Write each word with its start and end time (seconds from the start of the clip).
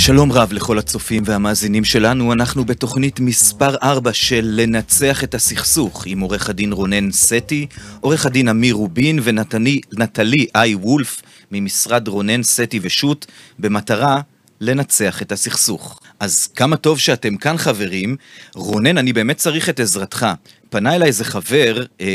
שלום 0.00 0.32
רב 0.32 0.52
לכל 0.52 0.78
הצופים 0.78 1.22
והמאזינים 1.26 1.84
שלנו, 1.84 2.32
אנחנו 2.32 2.64
בתוכנית 2.64 3.20
מספר 3.20 3.74
4 3.82 4.12
של 4.12 4.50
לנצח 4.52 5.24
את 5.24 5.34
הסכסוך 5.34 6.02
עם 6.06 6.20
עורך 6.20 6.50
הדין 6.50 6.72
רונן 6.72 7.10
סטי, 7.12 7.66
עורך 8.00 8.26
הדין 8.26 8.48
אמיר 8.48 8.74
רובין 8.74 9.18
ונטלי 9.22 10.46
איי 10.54 10.74
וולף 10.74 11.22
ממשרד 11.50 12.08
רונן 12.08 12.42
סטי 12.42 12.80
ושות' 12.82 13.26
במטרה 13.58 14.20
לנצח 14.60 15.22
את 15.22 15.32
הסכסוך. 15.32 16.00
אז 16.20 16.46
כמה 16.46 16.76
טוב 16.76 16.98
שאתם 16.98 17.36
כאן 17.36 17.56
חברים. 17.56 18.16
רונן, 18.54 18.98
אני 18.98 19.12
באמת 19.12 19.36
צריך 19.36 19.68
את 19.68 19.80
עזרתך. 19.80 20.26
פנה 20.70 20.94
אליי 20.94 21.08
איזה 21.08 21.24
חבר 21.24 21.84
אה, 22.00 22.06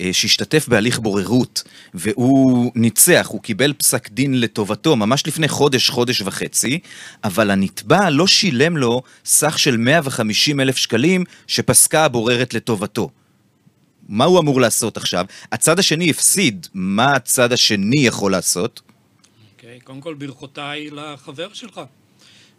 אה, 0.00 0.12
שהשתתף 0.12 0.68
בהליך 0.68 0.98
בוררות, 0.98 1.62
והוא 1.94 2.72
ניצח, 2.74 3.26
הוא 3.30 3.42
קיבל 3.42 3.72
פסק 3.72 4.10
דין 4.10 4.40
לטובתו 4.40 4.96
ממש 4.96 5.26
לפני 5.26 5.48
חודש, 5.48 5.90
חודש 5.90 6.20
וחצי, 6.20 6.78
אבל 7.24 7.50
הנתבע 7.50 8.10
לא 8.10 8.26
שילם 8.26 8.76
לו 8.76 9.02
סך 9.24 9.58
של 9.58 9.76
150 9.76 10.60
אלף 10.60 10.76
שקלים 10.76 11.24
שפסקה 11.46 12.04
הבוררת 12.04 12.54
לטובתו. 12.54 13.10
מה 14.08 14.24
הוא 14.24 14.40
אמור 14.40 14.60
לעשות 14.60 14.96
עכשיו? 14.96 15.24
הצד 15.52 15.78
השני 15.78 16.10
הפסיד, 16.10 16.66
מה 16.74 17.14
הצד 17.14 17.52
השני 17.52 18.00
יכול 18.06 18.32
לעשות? 18.32 18.80
אוקיי, 19.54 19.78
okay, 19.78 19.84
קודם 19.84 20.00
כל 20.00 20.14
ברכותיי 20.14 20.90
לחבר 20.90 21.48
שלך. 21.52 21.80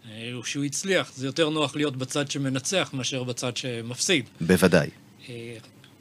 אה, 0.09 0.31
שהוא 0.43 0.63
הצליח, 0.63 1.11
זה 1.15 1.25
יותר 1.25 1.49
נוח 1.49 1.75
להיות 1.75 1.97
בצד 1.97 2.31
שמנצח 2.31 2.89
מאשר 2.93 3.23
בצד 3.23 3.57
שמפסיד. 3.57 4.25
בוודאי. 4.41 4.89
אה, 5.29 5.55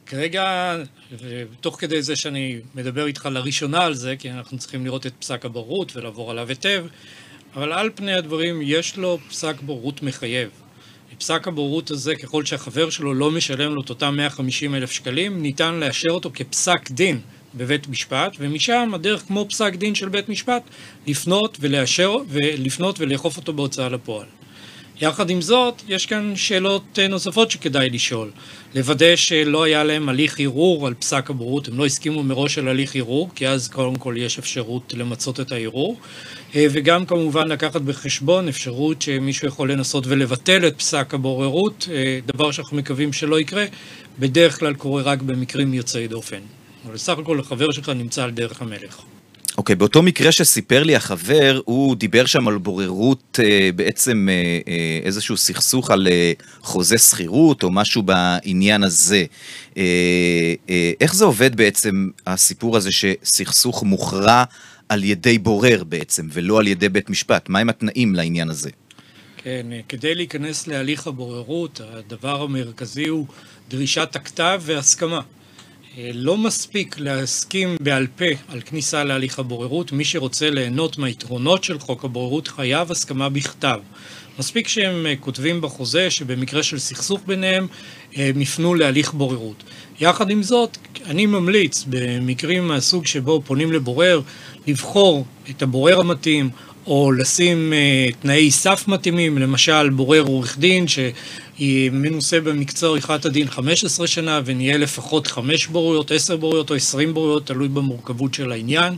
כרגע, 0.05 0.75
ותוך 1.19 1.79
כדי 1.79 2.01
זה 2.01 2.15
שאני 2.15 2.59
מדבר 2.75 3.05
איתך 3.05 3.25
לראשונה 3.31 3.83
על 3.83 3.93
זה, 3.93 4.15
כי 4.19 4.31
אנחנו 4.31 4.57
צריכים 4.57 4.85
לראות 4.85 5.05
את 5.05 5.13
פסק 5.19 5.45
הבורות 5.45 5.95
ולעבור 5.95 6.31
עליו 6.31 6.49
היטב, 6.49 6.85
אבל 7.55 7.73
על 7.73 7.89
פני 7.95 8.13
הדברים 8.13 8.61
יש 8.63 8.97
לו 8.97 9.19
פסק 9.29 9.61
בורות 9.61 10.03
מחייב. 10.03 10.49
פסק 11.17 11.47
הבורות 11.47 11.91
הזה, 11.91 12.15
ככל 12.15 12.45
שהחבר 12.45 12.89
שלו 12.89 13.13
לא 13.13 13.31
משלם 13.31 13.73
לו 13.73 13.81
את 13.81 13.89
אותם 13.89 14.15
150 14.17 14.75
אלף 14.75 14.91
שקלים, 14.91 15.41
ניתן 15.41 15.75
לאשר 15.75 16.09
אותו 16.09 16.31
כפסק 16.33 16.91
דין 16.91 17.19
בבית 17.55 17.87
משפט, 17.87 18.35
ומשם 18.39 18.91
הדרך 18.93 19.23
כמו 19.27 19.45
פסק 19.49 19.75
דין 19.75 19.95
של 19.95 20.09
בית 20.09 20.29
משפט, 20.29 20.63
לפנות 21.07 21.57
ולאשר, 21.59 22.15
ולפנות 22.27 22.99
ולאכוף 22.99 23.37
אותו 23.37 23.53
בהוצאה 23.53 23.89
לפועל. 23.89 24.27
יחד 25.01 25.29
עם 25.29 25.41
זאת, 25.41 25.81
יש 25.87 26.05
כאן 26.05 26.35
שאלות 26.35 26.99
אה, 26.99 27.07
נוספות 27.07 27.51
שכדאי 27.51 27.89
לשאול. 27.89 28.31
לוודא 28.75 29.15
שלא 29.15 29.63
היה 29.63 29.83
להם 29.83 30.09
הליך 30.09 30.39
ערעור 30.39 30.87
על 30.87 30.93
פסק 30.93 31.29
הבורות, 31.29 31.67
הם 31.67 31.77
לא 31.77 31.85
הסכימו 31.85 32.23
מראש 32.23 32.57
על 32.57 32.67
הליך 32.67 32.95
ערעור, 32.95 33.29
כי 33.35 33.47
אז 33.47 33.67
קודם 33.67 33.95
כל 33.95 34.15
יש 34.17 34.39
אפשרות 34.39 34.93
למצות 34.97 35.39
את 35.39 35.51
הערעור, 35.51 35.99
אה, 36.55 36.65
וגם 36.71 37.05
כמובן 37.05 37.47
לקחת 37.47 37.81
בחשבון 37.81 38.47
אפשרות 38.47 39.01
שמישהו 39.01 39.47
יכול 39.47 39.71
לנסות 39.71 40.07
ולבטל 40.07 40.67
את 40.67 40.77
פסק 40.77 41.13
הבוררות, 41.13 41.87
אה, 41.91 42.19
דבר 42.25 42.51
שאנחנו 42.51 42.77
מקווים 42.77 43.13
שלא 43.13 43.39
יקרה, 43.39 43.65
בדרך 44.19 44.59
כלל 44.59 44.73
קורה 44.73 45.01
רק 45.01 45.21
במקרים 45.21 45.73
יוצאי 45.73 46.07
דופן. 46.07 46.39
אבל 46.85 46.93
בסך 46.93 47.17
הכל 47.17 47.39
החבר 47.39 47.71
שלך 47.71 47.89
נמצא 47.89 48.23
על 48.23 48.31
דרך 48.31 48.61
המלך. 48.61 49.01
אוקיי, 49.57 49.73
okay, 49.73 49.79
באותו 49.79 50.01
מקרה 50.01 50.31
שסיפר 50.31 50.83
לי 50.83 50.95
החבר, 50.95 51.61
הוא 51.65 51.95
דיבר 51.95 52.25
שם 52.25 52.47
על 52.47 52.57
בוררות, 52.57 53.39
אה, 53.43 53.69
בעצם 53.75 54.27
אה, 54.31 54.59
אה, 54.67 54.99
איזשהו 55.03 55.37
סכסוך 55.37 55.91
על 55.91 56.07
אה, 56.11 56.33
חוזה 56.61 56.97
שכירות 56.97 57.63
או 57.63 57.71
משהו 57.71 58.03
בעניין 58.03 58.83
הזה. 58.83 59.25
אה, 59.77 60.53
אה, 60.69 60.91
איך 61.01 61.15
זה 61.15 61.25
עובד 61.25 61.55
בעצם, 61.55 62.09
הסיפור 62.27 62.77
הזה 62.77 62.89
שסכסוך 62.91 63.83
מוכרע 63.83 64.43
על 64.89 65.03
ידי 65.03 65.37
בורר 65.37 65.83
בעצם, 65.83 66.27
ולא 66.33 66.59
על 66.59 66.67
ידי 66.67 66.89
בית 66.89 67.09
משפט? 67.09 67.49
מהם 67.49 67.69
התנאים 67.69 68.15
לעניין 68.15 68.49
הזה? 68.49 68.69
כן, 69.37 69.65
אה, 69.71 69.79
כדי 69.89 70.15
להיכנס 70.15 70.67
להליך 70.67 71.07
הבוררות, 71.07 71.81
הדבר 71.83 72.41
המרכזי 72.41 73.07
הוא 73.07 73.27
דרישת 73.69 74.15
הכתב 74.15 74.61
והסכמה. 74.65 75.21
אה, 75.97 76.11
לא 76.13 76.37
מספיק 76.37 76.99
להסכים 76.99 77.77
בעל 77.81 78.07
פה 78.15 78.25
על 78.47 78.61
כניסה 78.61 79.03
להליך 79.03 79.39
הבוררות, 79.39 79.91
מי 79.91 80.05
שרוצה 80.05 80.49
ליהנות 80.49 80.97
מהיתרונות 80.97 81.63
של 81.63 81.79
חוק 81.79 82.05
הבוררות 82.05 82.47
חייב 82.47 82.91
הסכמה 82.91 83.29
בכתב. 83.29 83.79
מספיק 84.39 84.67
שהם 84.67 85.05
אה, 85.05 85.15
כותבים 85.19 85.61
בחוזה 85.61 86.09
שבמקרה 86.09 86.63
של 86.63 86.79
סכסוך 86.79 87.21
ביניהם 87.27 87.67
אה, 88.17 88.29
הם 88.29 88.41
יפנו 88.41 88.75
להליך 88.75 89.13
בוררות. 89.13 89.63
יחד 89.99 90.29
עם 90.29 90.43
זאת, 90.43 90.77
אני 91.05 91.25
ממליץ 91.25 91.85
במקרים 91.89 92.67
מהסוג 92.67 93.05
שבו 93.05 93.41
פונים 93.45 93.71
לבורר, 93.71 94.21
לבחור 94.67 95.25
את 95.49 95.61
הבורר 95.61 95.99
המתאים 95.99 96.49
או 96.87 97.11
לשים 97.11 97.73
uh, 97.73 98.15
תנאי 98.21 98.51
סף 98.51 98.87
מתאימים, 98.87 99.37
למשל 99.37 99.89
בורר 99.89 100.21
עורך 100.21 100.57
דין 100.57 100.87
שהיא 100.87 101.91
מנוסה 101.91 102.39
במקצוע 102.39 102.89
עריכת 102.89 103.25
הדין 103.25 103.47
15 103.47 104.07
שנה 104.07 104.41
ונהיה 104.45 104.77
לפחות 104.77 105.27
5 105.27 105.67
בוריות, 105.67 106.11
10 106.11 106.35
בוריות 106.35 106.69
או 106.69 106.75
20 106.75 107.13
בוריות, 107.13 107.45
תלוי 107.45 107.67
במורכבות 107.67 108.33
של 108.33 108.51
העניין. 108.51 108.95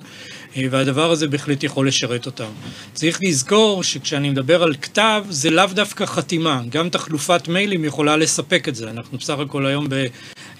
והדבר 0.58 1.12
הזה 1.12 1.28
בהחלט 1.28 1.64
יכול 1.64 1.88
לשרת 1.88 2.25
אותם. 2.25 2.50
צריך 2.94 3.19
לזכור 3.22 3.84
שכשאני 3.84 4.30
מדבר 4.30 4.64
על 4.64 4.75
כתב, 4.81 5.25
זה 5.30 5.50
לאו 5.50 5.66
דווקא 5.66 6.06
חתימה, 6.06 6.62
גם 6.69 6.90
תחלופת 6.90 7.47
מיילים 7.47 7.86
יכולה 7.86 8.18
לספק 8.18 8.68
את 8.68 8.75
זה. 8.75 8.90
אנחנו 8.90 9.18
בסך 9.18 9.40
הכל 9.40 9.66
היום 9.66 9.88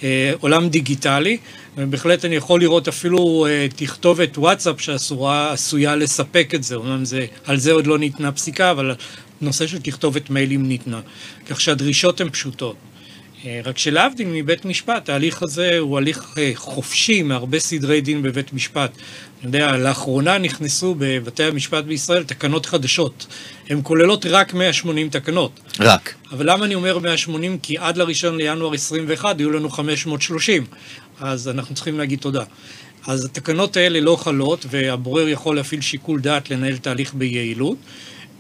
בעולם 0.02 0.70
דיגיטלי, 0.70 1.38
ובהחלט 1.78 2.26
אני 2.26 2.36
יכול 2.36 2.60
לראות 2.60 2.88
אפילו 2.88 3.46
אה, 3.50 3.68
תכתובת 3.76 4.38
וואטסאפ 4.38 4.82
שעשויה 4.82 5.96
לספק 5.96 6.52
את 6.56 6.64
זה, 6.64 6.76
אומנם 6.76 7.06
זה, 7.06 7.26
על 7.46 7.58
זה 7.58 7.72
עוד 7.72 7.88
לא 7.88 8.00
ניתנה 8.00 8.32
פסיקה, 8.32 8.72
אבל 8.72 8.96
נושא 9.42 9.68
של 9.68 9.82
תכתובת 9.82 10.30
מיילים 10.30 10.68
ניתנה, 10.68 11.02
כך 11.50 11.62
שהדרישות 11.62 12.22
הן 12.22 12.30
פשוטות. 12.30 12.76
אה, 13.46 13.62
רק 13.64 13.78
שלהבדיל 13.78 14.28
מבית 14.32 14.66
משפט, 14.66 15.10
ההליך 15.10 15.44
הזה 15.44 15.78
הוא 15.80 15.98
הליך 15.98 16.34
אה, 16.38 16.52
חופשי 16.56 17.24
מהרבה 17.24 17.60
סדרי 17.60 18.02
דין 18.02 18.22
בבית 18.22 18.54
משפט. 18.54 18.92
אני 18.96 19.48
יודע, 19.48 19.78
לאחרונה 19.78 20.38
נכנסו 20.38 20.96
בבתי 20.98 21.44
המשפט 21.44 21.84
בישראל 21.84 22.24
תקנות 22.24 22.66
חדשות. 22.66 23.28
הן 23.70 23.80
כוללות 23.84 24.26
רק 24.26 24.54
180 24.54 25.10
תקנות. 25.10 25.60
רק. 25.80 26.14
אבל 26.32 26.52
למה 26.52 26.66
אני 26.66 26.76
אומר 26.76 27.00
180? 27.00 27.58
כי 27.58 27.78
עד 27.78 27.98
לראשון 27.98 28.38
לינואר 28.38 28.74
21 28.74 29.40
יהיו 29.40 29.52
לנו 29.52 29.70
530. 29.70 30.66
אז 31.20 31.48
אנחנו 31.48 31.76
צריכים 31.76 31.98
להגיד 31.98 32.20
תודה. 32.20 32.44
אז 33.08 33.26
התקנות 33.26 33.78
האלה 33.78 34.00
לא 34.00 34.16
חלות, 34.16 34.66
והבורר 34.70 35.28
יכול 35.28 35.56
להפעיל 35.56 35.82
שיקול 35.82 36.20
דעת 36.20 36.50
לנהל 36.50 36.78
תהליך 36.78 37.14
ביעילות. 37.14 37.78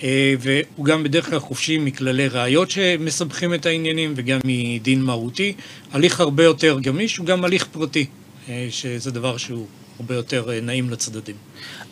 אה, 0.03 0.34
והוא 0.40 0.86
גם 0.86 1.03
בדרך 1.03 1.30
כלל 1.30 1.40
חופשי 1.40 1.78
מכללי 1.78 2.28
ראיות 2.28 2.72
שמסבכים 2.72 3.53
את 3.53 3.66
העניינים 3.66 4.14
וגם 4.16 4.40
מדין 4.46 5.02
מהותי. 5.02 5.53
הליך 5.91 6.19
הרבה 6.19 6.44
יותר 6.44 6.80
גמיש 6.80 7.18
הוא 7.18 7.25
גם 7.25 7.46
הליך 7.46 7.66
פרטי, 7.72 8.06
אה, 8.50 8.68
שזה 8.69 9.12
דבר 9.12 9.38
שהוא 9.38 9.68
הרבה 10.00 10.16
יותר 10.16 10.52
אה, 10.52 10.62
נעים 10.62 10.90
לצדדים. 10.90 11.36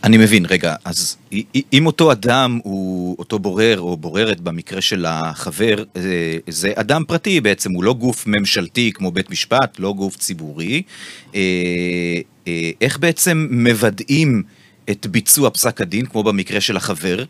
אני 0.03 0.17
מבין, 0.17 0.45
רגע, 0.45 0.75
אז 0.85 1.17
אם 1.73 1.85
אותו 1.85 2.11
אדם 2.11 2.59
הוא 2.63 3.16
אותו 3.19 3.39
בורר 3.39 3.79
או 3.79 3.97
בוררת 3.97 4.39
במקרה 4.41 4.81
של 4.81 5.05
החבר, 5.07 5.83
זה 6.47 6.71
אדם 6.75 7.03
פרטי 7.07 7.41
בעצם, 7.41 7.71
הוא 7.71 7.83
לא 7.83 7.94
גוף 7.94 8.27
ממשלתי 8.27 8.91
כמו 8.94 9.11
בית 9.11 9.29
משפט, 9.29 9.79
לא 9.79 9.94
גוף 9.94 10.17
ציבורי, 10.17 10.81
איך 12.81 13.00
בעצם 13.00 13.47
מוודאים 13.51 14.44
את 14.89 15.07
ביצוע 15.07 15.50
פסק 15.50 15.81
הדין, 15.81 16.05
כמו 16.05 16.23
במקרה 16.23 16.61
של 16.61 16.77
החבר? 16.77 17.23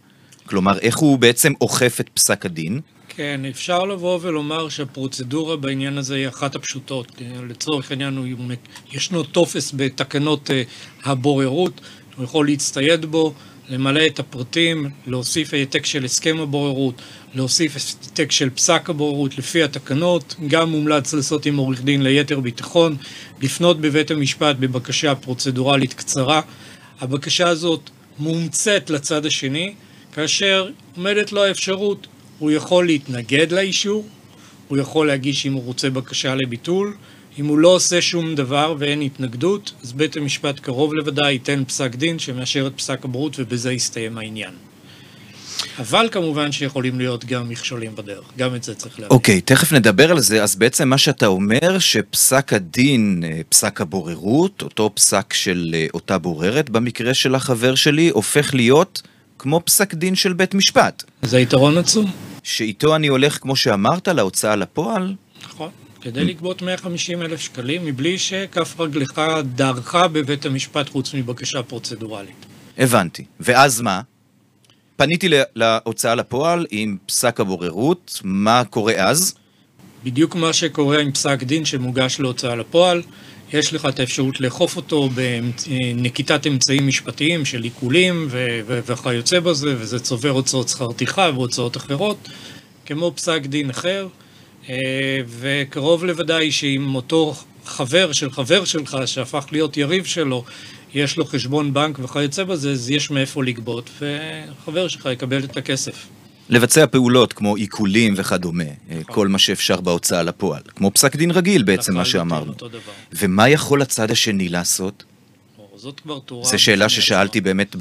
כלומר, 0.51 0.79
איך 0.79 0.97
הוא 0.97 1.19
בעצם 1.19 1.53
אוכף 1.61 1.97
את 1.99 2.09
פסק 2.13 2.45
הדין? 2.45 2.79
כן, 3.07 3.41
אפשר 3.49 3.83
לבוא 3.83 4.19
ולומר 4.21 4.69
שהפרוצדורה 4.69 5.57
בעניין 5.57 5.97
הזה 5.97 6.15
היא 6.15 6.27
אחת 6.27 6.55
הפשוטות. 6.55 7.11
לצורך 7.49 7.91
העניין, 7.91 8.35
ישנו 8.91 9.23
טופס 9.23 9.71
בתקנות 9.75 10.51
אה, 10.51 10.63
הבוררות, 11.03 11.81
הוא 12.15 12.23
יכול 12.23 12.45
להצטייד 12.45 13.05
בו, 13.05 13.33
למלא 13.69 14.05
את 14.07 14.19
הפרטים, 14.19 14.89
להוסיף 15.07 15.53
העתק 15.53 15.85
של 15.85 16.05
הסכם 16.05 16.37
הבוררות, 16.39 17.01
להוסיף 17.35 17.75
העתק 17.75 18.31
של 18.31 18.49
פסק 18.49 18.89
הבוררות 18.89 19.37
לפי 19.37 19.63
התקנות, 19.63 20.35
גם 20.47 20.69
מומלץ 20.69 21.13
לעשות 21.13 21.45
עם 21.45 21.57
עורך 21.57 21.81
דין 21.81 22.03
ליתר 22.03 22.39
ביטחון, 22.39 22.97
לפנות 23.41 23.81
בבית 23.81 24.11
המשפט 24.11 24.55
בבקשה 24.59 25.15
פרוצדורלית 25.15 25.93
קצרה. 25.93 26.41
הבקשה 27.01 27.47
הזאת 27.47 27.89
מומצאת 28.19 28.89
לצד 28.89 29.25
השני, 29.25 29.73
כאשר 30.13 30.69
עומדת 30.95 31.31
לו 31.31 31.43
האפשרות, 31.43 32.07
הוא 32.39 32.51
יכול 32.51 32.85
להתנגד 32.85 33.51
לאישור, 33.51 34.07
הוא 34.67 34.77
יכול 34.77 35.07
להגיש 35.07 35.45
אם 35.45 35.53
הוא 35.53 35.63
רוצה 35.63 35.89
בקשה 35.89 36.35
לביטול, 36.35 36.95
אם 37.39 37.45
הוא 37.45 37.57
לא 37.57 37.67
עושה 37.67 38.01
שום 38.01 38.35
דבר 38.35 38.75
ואין 38.79 39.01
התנגדות, 39.01 39.73
אז 39.83 39.93
בית 39.93 40.17
המשפט 40.17 40.59
קרוב 40.59 40.93
לוודאי 40.93 41.33
ייתן 41.33 41.63
פסק 41.67 41.95
דין 41.95 42.19
שמאשר 42.19 42.67
את 42.67 42.73
פסק 42.75 43.05
הברות 43.05 43.35
ובזה 43.39 43.73
יסתיים 43.73 44.17
העניין. 44.17 44.53
אבל 45.79 46.09
כמובן 46.11 46.51
שיכולים 46.51 46.99
להיות 46.99 47.25
גם 47.25 47.49
מכשולים 47.49 47.95
בדרך, 47.95 48.25
גם 48.37 48.55
את 48.55 48.63
זה 48.63 48.75
צריך 48.75 48.99
להבין. 48.99 49.17
אוקיי, 49.17 49.37
okay, 49.37 49.41
תכף 49.41 49.73
נדבר 49.73 50.11
על 50.11 50.19
זה. 50.19 50.43
אז 50.43 50.55
בעצם 50.55 50.89
מה 50.89 50.97
שאתה 50.97 51.27
אומר, 51.27 51.79
שפסק 51.79 52.53
הדין, 52.53 53.23
אה, 53.25 53.41
פסק 53.49 53.81
הבוררות, 53.81 54.61
אותו 54.61 54.91
פסק 54.93 55.33
של 55.33 55.71
אה, 55.73 55.85
אותה 55.93 56.17
בוררת, 56.17 56.69
במקרה 56.69 57.13
של 57.13 57.35
החבר 57.35 57.75
שלי, 57.75 58.09
הופך 58.09 58.53
להיות 58.53 59.01
כמו 59.41 59.61
פסק 59.65 59.93
דין 59.93 60.15
של 60.15 60.33
בית 60.33 60.53
משפט. 60.53 61.03
זה 61.21 61.39
יתרון 61.39 61.77
עצום. 61.77 62.11
שאיתו 62.43 62.95
אני 62.95 63.07
הולך, 63.07 63.37
כמו 63.41 63.55
שאמרת, 63.55 64.07
להוצאה 64.07 64.55
לפועל. 64.55 65.15
נכון. 65.43 65.69
כדי 66.01 66.23
לגבות 66.25 66.61
150 66.61 67.21
אלף 67.21 67.39
שקלים 67.39 67.85
מבלי 67.85 68.17
שכף 68.17 68.79
רגלך 68.79 69.21
דרכה 69.55 70.07
בבית 70.07 70.45
המשפט 70.45 70.89
חוץ 70.89 71.13
מבקשה 71.13 71.63
פרוצדורלית. 71.63 72.45
הבנתי. 72.77 73.25
ואז 73.39 73.81
מה? 73.81 74.01
פניתי 74.95 75.29
להוצאה 75.55 76.15
לפועל 76.15 76.65
עם 76.71 76.97
פסק 77.05 77.39
הבוררות, 77.39 78.21
מה 78.23 78.63
קורה 78.69 78.93
אז? 78.93 79.35
בדיוק 80.03 80.35
מה 80.35 80.53
שקורה 80.53 80.99
עם 80.99 81.11
פסק 81.11 81.43
דין 81.43 81.65
שמוגש 81.65 82.19
להוצאה 82.19 82.55
לפועל, 82.55 83.01
יש 83.53 83.73
לך 83.73 83.85
את 83.85 83.99
האפשרות 83.99 84.39
לאכוף 84.39 84.75
אותו 84.75 85.09
בנקיטת 85.09 86.47
אמצעים 86.47 86.87
משפטיים 86.87 87.45
של 87.45 87.63
עיקולים 87.63 88.27
וכיוצא 88.65 89.39
בזה, 89.39 89.75
וזה 89.77 89.99
צובר 89.99 90.29
הוצאות 90.29 90.69
שכר 90.69 90.91
טרחה 90.91 91.29
והוצאות 91.33 91.77
אחרות, 91.77 92.29
כמו 92.85 93.11
פסק 93.15 93.41
דין 93.45 93.69
אחר, 93.69 94.07
אה, 94.69 94.75
וקרוב 95.27 96.05
לוודאי 96.05 96.51
שאם 96.51 96.95
אותו 96.95 97.35
חבר 97.65 98.11
של 98.11 98.31
חבר 98.31 98.65
שלך, 98.65 98.97
שהפך 99.05 99.45
להיות 99.51 99.77
יריב 99.77 100.05
שלו, 100.05 100.43
יש 100.93 101.17
לו 101.17 101.25
חשבון 101.25 101.73
בנק 101.73 101.99
וכיוצא 101.99 102.43
בזה, 102.43 102.71
אז 102.71 102.89
יש 102.89 103.11
מאיפה 103.11 103.43
לגבות, 103.43 103.89
וחבר 103.99 104.87
שלך 104.87 105.09
יקבל 105.11 105.43
את 105.43 105.57
הכסף. 105.57 106.07
לבצע 106.51 106.87
פעולות 106.87 107.33
כמו 107.33 107.55
עיקולים 107.55 108.13
וכדומה, 108.17 108.63
נכון. 108.89 109.03
כל 109.03 109.27
מה 109.27 109.39
שאפשר 109.39 109.81
בהוצאה 109.81 110.23
לפועל, 110.23 110.61
כמו 110.75 110.91
פסק 110.91 111.15
דין 111.15 111.31
רגיל 111.31 111.63
בעצם, 111.63 111.93
מה 111.93 112.05
שאמרנו. 112.05 112.53
ומה 113.13 113.49
יכול 113.49 113.81
הצד 113.81 114.11
השני 114.11 114.49
לעשות? 114.49 115.03
זאת 115.75 115.99
כבר 115.99 116.19
תורה. 116.19 116.45
זו 116.45 116.59
שאלה 116.59 116.89
ששאלתי 116.89 117.41
באמת 117.41 117.75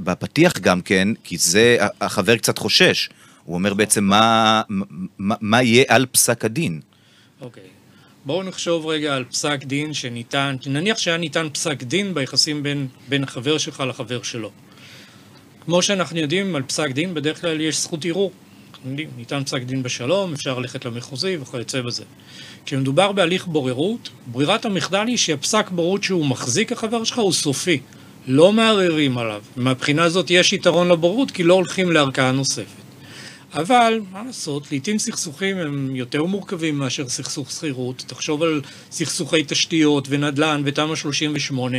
בפתיח 0.00 0.58
גם 0.58 0.80
כן, 0.80 1.08
כי 1.24 1.36
זה, 1.38 1.76
החבר 2.00 2.36
קצת 2.36 2.58
חושש. 2.58 3.08
הוא 3.44 3.54
אומר 3.54 3.74
בעצם 3.74 4.04
מה, 4.04 4.62
מה, 5.18 5.34
מה 5.40 5.62
יהיה 5.62 5.84
על 5.88 6.06
פסק 6.06 6.44
הדין. 6.44 6.80
אוקיי. 7.40 7.62
בואו 8.24 8.42
נחשוב 8.42 8.86
רגע 8.86 9.16
על 9.16 9.24
פסק 9.24 9.64
דין 9.64 9.94
שניתן, 9.94 10.56
נניח 10.66 10.98
שהיה 10.98 11.16
ניתן 11.16 11.48
פסק 11.52 11.82
דין 11.82 12.14
ביחסים 12.14 12.62
בין, 12.62 12.86
בין 13.08 13.24
החבר 13.24 13.58
שלך 13.58 13.82
לחבר 13.88 14.22
שלו. 14.22 14.50
כמו 15.68 15.82
שאנחנו 15.82 16.18
יודעים, 16.18 16.56
על 16.56 16.62
פסק 16.62 16.90
דין 16.90 17.14
בדרך 17.14 17.40
כלל 17.40 17.60
יש 17.60 17.80
זכות 17.80 18.04
ערעור. 18.04 18.32
ניתן 19.16 19.44
פסק 19.44 19.62
דין 19.62 19.82
בשלום, 19.82 20.32
אפשר 20.32 20.58
ללכת 20.58 20.84
למחוזי 20.84 21.36
וכיוצא 21.36 21.80
בזה. 21.80 22.04
כשמדובר 22.66 23.12
בהליך 23.12 23.46
בוררות, 23.46 24.08
ברירת 24.26 24.64
המחדל 24.64 25.06
היא 25.06 25.16
שהפסק 25.16 25.70
בוררות 25.70 26.02
שהוא 26.02 26.26
מחזיק 26.26 26.72
החבר 26.72 27.04
שלך 27.04 27.18
הוא 27.18 27.32
סופי. 27.32 27.80
לא 28.26 28.52
מערערים 28.52 29.18
עליו. 29.18 29.42
מהבחינה 29.56 30.04
הזאת 30.04 30.30
יש 30.30 30.52
יתרון 30.52 30.88
לבוררות 30.88 31.30
כי 31.30 31.42
לא 31.42 31.54
הולכים 31.54 31.92
לערכאה 31.92 32.32
נוספת. 32.32 32.87
אבל, 33.54 34.00
מה 34.12 34.22
לעשות, 34.26 34.70
לעיתים 34.70 34.98
סכסוכים 34.98 35.58
הם 35.58 35.96
יותר 35.96 36.24
מורכבים 36.24 36.78
מאשר 36.78 37.08
סכסוך 37.08 37.50
שכירות. 37.50 38.04
תחשוב 38.06 38.42
על 38.42 38.60
סכסוכי 38.90 39.44
תשתיות 39.46 40.06
ונדל"ן 40.10 40.62
ותמ"א 40.64 40.96
38, 40.96 41.78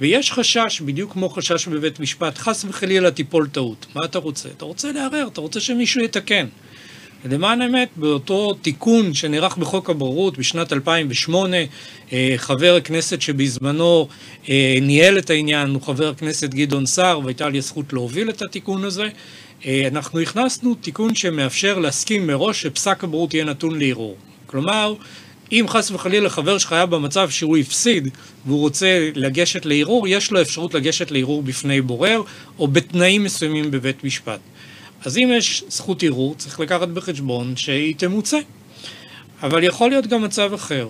ויש 0.00 0.32
חשש, 0.32 0.80
בדיוק 0.80 1.12
כמו 1.12 1.28
חשש 1.28 1.68
בבית 1.68 2.00
משפט, 2.00 2.38
חס 2.38 2.64
וחלילה 2.68 3.10
תיפול 3.10 3.48
טעות. 3.48 3.86
מה 3.94 4.04
אתה 4.04 4.18
רוצה? 4.18 4.48
אתה 4.56 4.64
רוצה 4.64 4.92
לערער, 4.92 5.28
אתה 5.32 5.40
רוצה 5.40 5.60
שמישהו 5.60 6.00
יתקן. 6.00 6.46
למען 7.24 7.62
האמת, 7.62 7.88
באותו 7.96 8.54
תיקון 8.62 9.14
שנערך 9.14 9.56
בחוק 9.56 9.90
הבוררות 9.90 10.38
בשנת 10.38 10.72
2008, 10.72 11.56
אה, 12.12 12.34
חבר 12.36 12.74
הכנסת 12.76 13.20
שבזמנו 13.20 14.08
אה, 14.48 14.78
ניהל 14.82 15.18
את 15.18 15.30
העניין 15.30 15.70
הוא 15.70 15.82
חבר 15.82 16.08
הכנסת 16.08 16.50
גדעון 16.50 16.86
סער, 16.86 17.20
והייתה 17.24 17.48
לי 17.48 17.58
הזכות 17.58 17.92
להוביל 17.92 18.30
את 18.30 18.42
התיקון 18.42 18.84
הזה. 18.84 19.08
אה, 19.66 19.88
אנחנו 19.88 20.20
הכנסנו 20.20 20.74
תיקון 20.74 21.14
שמאפשר 21.14 21.78
להסכים 21.78 22.26
מראש 22.26 22.62
שפסק 22.62 23.04
הבוררות 23.04 23.34
יהיה 23.34 23.44
נתון 23.44 23.78
לערעור. 23.78 24.16
כלומר, 24.46 24.94
אם 25.52 25.64
חס 25.68 25.90
וחלילה 25.90 26.30
חבר 26.30 26.58
שלך 26.58 26.72
היה 26.72 26.86
במצב 26.86 27.30
שהוא 27.30 27.56
הפסיד 27.56 28.08
והוא 28.46 28.60
רוצה 28.60 29.10
לגשת 29.14 29.66
לערעור, 29.66 30.08
יש 30.08 30.30
לו 30.30 30.40
אפשרות 30.40 30.74
לגשת 30.74 31.10
לערעור 31.10 31.42
בפני 31.42 31.80
בורר 31.80 32.22
או 32.58 32.68
בתנאים 32.68 33.24
מסוימים 33.24 33.70
בבית 33.70 34.04
משפט. 34.04 34.40
אז 35.04 35.18
אם 35.18 35.30
יש 35.36 35.64
זכות 35.68 36.02
ערעור, 36.02 36.34
צריך 36.38 36.60
לקחת 36.60 36.88
בחשבון 36.88 37.56
שהיא 37.56 37.94
תמוצה. 37.96 38.38
אבל 39.42 39.64
יכול 39.64 39.90
להיות 39.90 40.06
גם 40.06 40.22
מצב 40.22 40.52
אחר. 40.54 40.88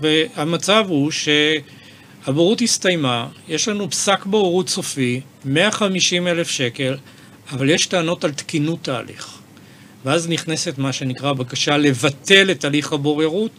והמצב 0.00 0.84
הוא 0.88 1.10
שהבוררות 1.10 2.60
הסתיימה, 2.60 3.28
יש 3.48 3.68
לנו 3.68 3.90
פסק 3.90 4.26
בוררות 4.26 4.68
סופי, 4.68 5.20
150 5.44 6.28
אלף 6.28 6.48
שקל, 6.48 6.96
אבל 7.52 7.70
יש 7.70 7.86
טענות 7.86 8.24
על 8.24 8.32
תקינות 8.32 8.88
ההליך. 8.88 9.38
ואז 10.04 10.28
נכנסת 10.28 10.78
מה 10.78 10.92
שנקרא 10.92 11.32
בקשה 11.32 11.76
לבטל 11.76 12.50
את 12.50 12.64
הליך 12.64 12.92
הבוררות, 12.92 13.50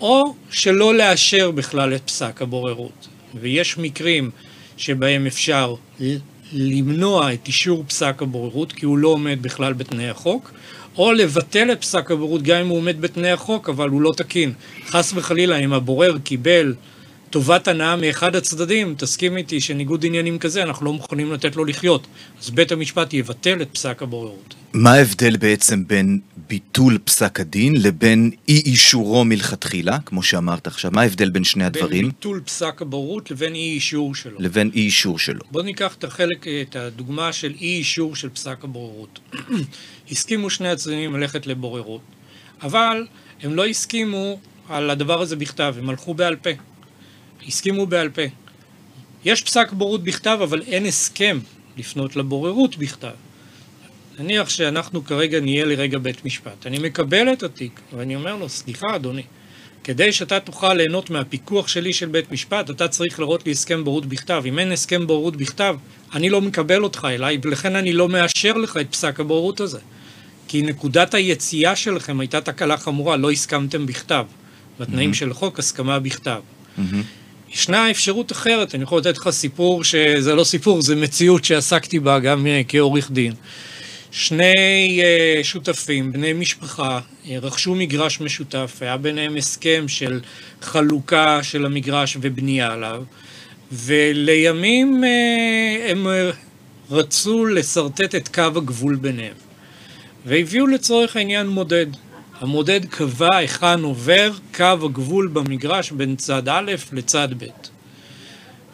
או 0.00 0.34
שלא 0.50 0.94
לאשר 0.94 1.50
בכלל 1.50 1.94
את 1.94 2.02
פסק 2.06 2.42
הבוררות. 2.42 3.08
ויש 3.40 3.78
מקרים 3.78 4.30
שבהם 4.76 5.26
אפשר 5.26 5.74
למנוע 6.52 7.32
את 7.32 7.46
אישור 7.46 7.84
פסק 7.88 8.22
הבוררות, 8.22 8.72
כי 8.72 8.86
הוא 8.86 8.98
לא 8.98 9.08
עומד 9.08 9.38
בכלל 9.42 9.72
בתנאי 9.72 10.08
החוק, 10.08 10.52
או 10.96 11.12
לבטל 11.12 11.72
את 11.72 11.80
פסק 11.80 12.10
הבוררות 12.10 12.42
גם 12.42 12.60
אם 12.60 12.68
הוא 12.68 12.78
עומד 12.78 13.00
בתנאי 13.00 13.30
החוק, 13.30 13.68
אבל 13.68 13.88
הוא 13.88 14.02
לא 14.02 14.12
תקין. 14.16 14.52
חס 14.86 15.12
וחלילה, 15.14 15.56
אם 15.56 15.72
הבורר 15.72 16.18
קיבל 16.18 16.74
טובת 17.30 17.68
הנאה 17.68 17.96
מאחד 17.96 18.36
הצדדים, 18.36 18.94
תסכים 18.98 19.36
איתי 19.36 19.60
שניגוד 19.60 20.06
עניינים 20.06 20.38
כזה, 20.38 20.62
אנחנו 20.62 20.86
לא 20.86 20.92
מוכנים 20.92 21.32
לתת 21.32 21.56
לו 21.56 21.64
לחיות. 21.64 22.06
אז 22.42 22.50
בית 22.50 22.72
המשפט 22.72 23.14
יבטל 23.14 23.62
את 23.62 23.68
פסק 23.72 24.02
הבוררות. 24.02 24.54
מה 24.72 24.92
ההבדל 24.92 25.36
בעצם 25.36 25.86
בין 25.86 26.20
ביטול 26.48 26.98
פסק 27.04 27.40
הדין 27.40 27.82
לבין 27.82 28.30
אי 28.48 28.62
אישורו 28.66 29.24
מלכתחילה, 29.24 29.98
כמו 30.06 30.22
שאמרת 30.22 30.66
עכשיו? 30.66 30.90
מה 30.94 31.00
ההבדל 31.00 31.30
בין 31.30 31.44
שני 31.44 31.64
הדברים? 31.64 32.02
בין 32.02 32.10
ביטול 32.10 32.40
פסק 32.44 32.82
הבוררות 32.82 33.30
לבין 33.30 33.54
אי 33.54 33.74
אישור 33.74 34.14
שלו. 34.14 34.40
לבין 34.40 34.70
אי 34.74 34.80
אישור 34.80 35.18
שלו. 35.18 35.40
בוא 35.50 35.62
ניקח 35.62 35.94
את 35.94 36.04
החלק, 36.04 36.46
את 36.48 36.76
הדוגמה 36.76 37.32
של 37.32 37.54
אי 37.60 37.76
אישור 37.76 38.16
של 38.16 38.28
פסק 38.28 38.64
הבוררות. 38.64 39.18
הסכימו 40.10 40.50
שני 40.50 40.68
הצדדים 40.68 41.16
ללכת 41.16 41.46
לבוררות, 41.46 42.00
אבל 42.62 43.06
הם 43.42 43.54
לא 43.54 43.66
הסכימו 43.66 44.38
על 44.68 44.90
הדבר 44.90 45.20
הזה 45.20 45.36
בכתב, 45.36 45.74
הם 45.78 45.90
הלכו 45.90 46.14
בעל 46.14 46.36
פה. 46.36 46.50
הסכימו 47.46 47.86
בעל 47.86 48.08
פה. 48.08 48.22
יש 49.24 49.42
פסק 49.42 49.72
בורות 49.72 50.04
בכתב, 50.04 50.38
אבל 50.42 50.62
אין 50.62 50.86
הסכם 50.86 51.38
לפנות 51.76 52.16
לבוררות 52.16 52.76
בכתב. 52.76 53.10
נניח 54.18 54.48
שאנחנו 54.48 55.04
כרגע 55.04 55.40
נהיה 55.40 55.64
לרגע 55.64 55.98
בית 55.98 56.24
משפט. 56.24 56.66
אני 56.66 56.78
מקבל 56.78 57.32
את 57.32 57.42
התיק, 57.42 57.80
ואני 57.92 58.16
אומר 58.16 58.36
לו, 58.36 58.48
סליחה 58.48 58.86
אדוני, 58.96 59.22
כדי 59.84 60.12
שאתה 60.12 60.40
תוכל 60.40 60.74
ליהנות 60.74 61.10
מהפיקוח 61.10 61.68
שלי 61.68 61.92
של 61.92 62.06
בית 62.06 62.32
משפט, 62.32 62.70
אתה 62.70 62.88
צריך 62.88 63.20
לראות 63.20 63.46
לי 63.46 63.52
הסכם 63.52 63.84
בורות 63.84 64.06
בכתב. 64.06 64.42
אם 64.46 64.58
אין 64.58 64.72
הסכם 64.72 65.06
בורות 65.06 65.36
בכתב, 65.36 65.76
אני 66.14 66.30
לא 66.30 66.40
מקבל 66.40 66.84
אותך 66.84 67.06
אליי, 67.10 67.38
ולכן 67.42 67.76
אני 67.76 67.92
לא 67.92 68.08
מאשר 68.08 68.52
לך 68.52 68.76
את 68.76 68.90
פסק 68.90 69.20
הבורות 69.20 69.60
הזה. 69.60 69.78
כי 70.48 70.62
נקודת 70.62 71.14
היציאה 71.14 71.76
שלכם 71.76 72.20
הייתה 72.20 72.40
תקלה 72.40 72.76
חמורה, 72.76 73.16
לא 73.16 73.30
הסכמתם 73.30 73.86
בכתב. 73.86 74.26
בתנאים 74.80 75.10
mm-hmm. 75.10 75.14
של 75.14 75.30
החוק, 75.30 75.58
הסכמה 75.58 75.98
בכתב. 75.98 76.40
Mm-hmm. 76.78 76.82
ישנה 77.52 77.90
אפשרות 77.90 78.32
אחרת, 78.32 78.74
אני 78.74 78.82
יכול 78.82 78.98
לתת 78.98 79.16
לך 79.16 79.30
סיפור 79.30 79.84
שזה 79.84 80.34
לא 80.34 80.44
סיפור, 80.44 80.82
זה 80.82 80.96
מציאות 80.96 81.44
שעסקתי 81.44 82.00
בה 82.00 82.18
גם 82.18 82.46
אה, 82.46 82.62
כעורך 82.68 83.10
דין. 83.10 83.32
שני 84.10 85.02
uh, 85.02 85.44
שותפים, 85.44 86.12
בני 86.12 86.32
משפחה, 86.32 87.00
uh, 87.24 87.28
רכשו 87.42 87.74
מגרש 87.74 88.20
משותף, 88.20 88.76
היה 88.80 88.96
ביניהם 88.96 89.36
הסכם 89.36 89.84
של 89.88 90.20
חלוקה 90.62 91.42
של 91.42 91.66
המגרש 91.66 92.16
ובנייה 92.20 92.72
עליו, 92.72 93.02
ולימים 93.72 95.04
הם 95.88 96.06
רצו 96.90 97.46
לשרטט 97.46 98.14
את 98.14 98.28
קו 98.28 98.42
הגבול 98.42 98.96
ביניהם, 98.96 99.34
והביאו 100.26 100.66
לצורך 100.66 101.16
העניין 101.16 101.46
מודד. 101.46 101.86
המודד 102.40 102.84
קבע 102.84 103.36
היכן 103.36 103.82
עובר 103.82 104.30
קו 104.54 104.64
הגבול 104.64 105.28
במגרש 105.28 105.90
בין 105.90 106.16
צד 106.16 106.48
א' 106.48 106.72
לצד 106.92 107.28
ב'. 107.38 107.44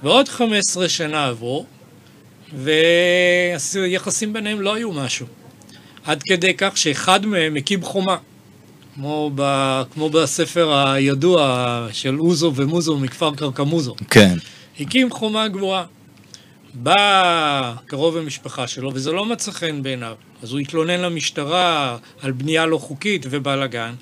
ועוד 0.02 0.28
15 0.28 0.88
שנה 0.88 1.26
עברו, 1.26 1.66
ויחסים 2.54 4.32
ביניהם 4.32 4.60
לא 4.60 4.74
היו 4.74 4.92
משהו. 4.92 5.26
עד 6.04 6.22
כדי 6.22 6.54
כך 6.58 6.76
שאחד 6.76 7.26
מהם 7.26 7.56
הקים 7.56 7.82
חומה, 7.82 8.16
כמו, 8.94 9.30
ב, 9.34 9.82
כמו 9.92 10.10
בספר 10.10 10.74
הידוע 10.74 11.86
של 11.92 12.20
אוזו 12.20 12.52
ומוזו 12.54 12.98
מכפר 12.98 13.34
קרקמוזו. 13.34 13.94
כן. 14.10 14.38
הקים 14.80 15.10
חומה 15.10 15.48
גבוהה. 15.48 15.84
בא 16.74 17.74
קרוב 17.86 18.16
המשפחה 18.16 18.66
שלו, 18.66 18.90
וזה 18.94 19.12
לא 19.12 19.24
מצא 19.24 19.50
חן 19.50 19.82
בעיניו. 19.82 20.14
אז 20.42 20.52
הוא 20.52 20.60
התלונן 20.60 21.00
למשטרה 21.00 21.96
על 22.22 22.32
בנייה 22.32 22.66
לא 22.66 22.78
חוקית 22.78 23.26
ובלאגן, 23.30 23.94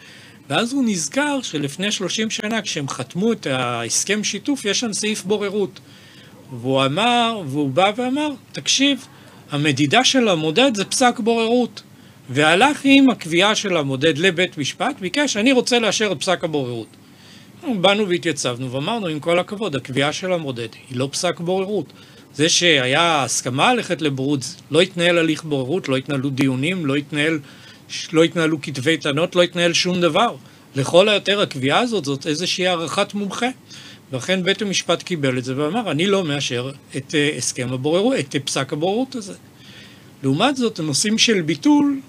ואז 0.49 0.73
הוא 0.73 0.85
נזכר 0.87 1.43
שלפני 1.43 1.93
30 1.93 2.31
שנה, 2.31 2.63
כשהם 2.63 2.89
חתמו 2.89 3.33
את 3.33 3.47
ההסכם 3.47 4.25
שיתוף, 4.25 4.65
יש 4.65 4.81
שם 4.81 4.93
סעיף 4.93 5.25
בוררות. 5.25 5.81
והוא 6.61 6.85
אמר, 6.85 7.43
והוא 7.47 7.71
בא 7.71 7.93
ואמר, 7.97 8.31
תקשיב, 8.53 9.07
המדידה 9.51 10.05
של 10.05 10.29
המודד 10.29 10.75
זה 10.75 10.85
פסק 10.85 11.19
בוררות. 11.19 11.83
והלך 12.31 12.81
עם 12.85 13.11
הקביעה 13.11 13.55
של 13.55 13.77
המודד 13.77 14.19
לבית 14.19 14.59
משפט, 14.59 15.01
ביקש, 15.01 15.37
אני 15.37 15.53
רוצה 15.53 15.79
לאשר 15.79 16.13
את 16.13 16.21
פסק 16.21 16.45
הבוררות. 16.45 16.97
באנו 17.81 18.09
והתייצבנו 18.09 18.73
ואמרנו, 18.73 19.07
עם 19.07 19.21
כל 19.21 19.39
הכבוד, 19.39 19.77
הקביעה 19.77 20.13
של 20.13 20.33
המודד 20.33 20.69
היא 20.91 20.99
לא 20.99 21.09
פסק 21.13 21.41
בוררות. 21.41 21.93
זה 22.35 22.49
שהיה 22.49 23.25
הסכמה 23.25 23.75
ללכת 23.75 24.03
לבוררות, 24.03 24.45
לא 24.71 24.81
התנהל 24.81 25.19
הליך 25.19 25.45
בוררות, 25.45 25.89
לא 25.89 25.97
התנהלו 25.97 26.31
דיונים, 26.31 26.87
לא, 26.87 26.97
התנהל, 26.97 27.39
לא 28.13 28.25
התנהלו 28.25 28.63
כתבי 28.63 28.97
טענות, 28.97 29.37
לא 29.37 29.43
התנהל 29.43 29.73
שום 29.73 30.01
דבר. 30.01 30.37
לכל 30.75 31.09
היותר 31.09 31.41
הקביעה 31.41 31.79
הזאת 31.79 32.05
זאת 32.05 32.27
איזושהי 32.27 32.67
הערכת 32.67 33.15
מומחה. 33.15 33.49
ולכן 34.13 34.43
בית 34.43 34.63
המשפט 34.63 35.03
קיבל 35.03 35.39
את 35.39 35.45
זה 35.45 35.57
ואמר, 35.57 35.91
אני 35.91 36.07
לא 36.07 36.25
מאשר 36.25 36.71
את 36.97 37.11
uh, 37.11 37.39
הסכם 37.39 37.73
הבוררות, 37.73 38.15
את 38.19 38.35
uh, 38.35 38.39
פסק 38.39 38.73
הבוררות 38.73 39.15
הזה. 39.15 39.35
לעומת 40.23 40.57
זאת, 40.57 40.79
הנושאים 40.79 41.19
של 41.19 41.43
ביטול 41.43 42.01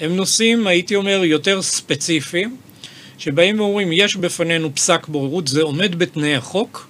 הם 0.00 0.16
נושאים, 0.16 0.66
הייתי 0.66 0.94
אומר, 0.94 1.24
יותר 1.24 1.62
ספציפיים, 1.62 2.56
שבאים 3.18 3.60
ואומרים, 3.60 3.92
יש 3.92 4.16
בפנינו 4.16 4.74
פסק 4.74 5.08
בוררות, 5.08 5.48
זה 5.48 5.62
עומד 5.62 5.98
בתנאי 5.98 6.34
החוק, 6.34 6.88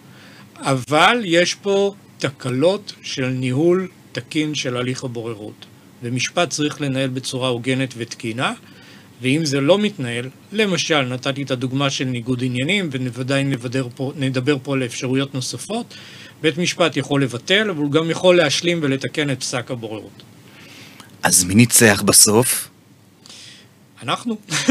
אבל 0.56 1.22
יש 1.24 1.54
פה 1.54 1.94
תקלות 2.20 2.92
של 3.02 3.26
ניהול 3.26 3.88
תקין 4.12 4.54
של 4.54 4.76
הליך 4.76 5.04
הבוררות. 5.04 5.66
ומשפט 6.02 6.50
צריך 6.50 6.80
לנהל 6.80 7.08
בצורה 7.08 7.48
הוגנת 7.48 7.94
ותקינה, 7.96 8.52
ואם 9.22 9.44
זה 9.44 9.60
לא 9.60 9.78
מתנהל, 9.78 10.28
למשל, 10.52 11.02
נתתי 11.02 11.42
את 11.42 11.50
הדוגמה 11.50 11.90
של 11.90 12.04
ניגוד 12.04 12.42
עניינים, 12.44 12.88
ובוודאי 12.92 13.44
נדבר 14.16 14.56
פה, 14.62 14.74
על 14.74 14.84
אפשרויות 14.84 15.34
נוספות, 15.34 15.94
בית 16.42 16.58
משפט 16.58 16.96
יכול 16.96 17.22
לבטל, 17.22 17.70
אבל 17.70 17.78
הוא 17.78 17.90
גם 17.90 18.10
יכול 18.10 18.36
להשלים 18.36 18.78
ולתקן 18.82 19.30
את 19.30 19.40
פסק 19.40 19.70
הבוררות. 19.70 20.22
אז 21.22 21.44
מי 21.44 21.54
ניצח 21.54 22.02
בסוף? 22.06 22.68
אנחנו. 24.02 24.36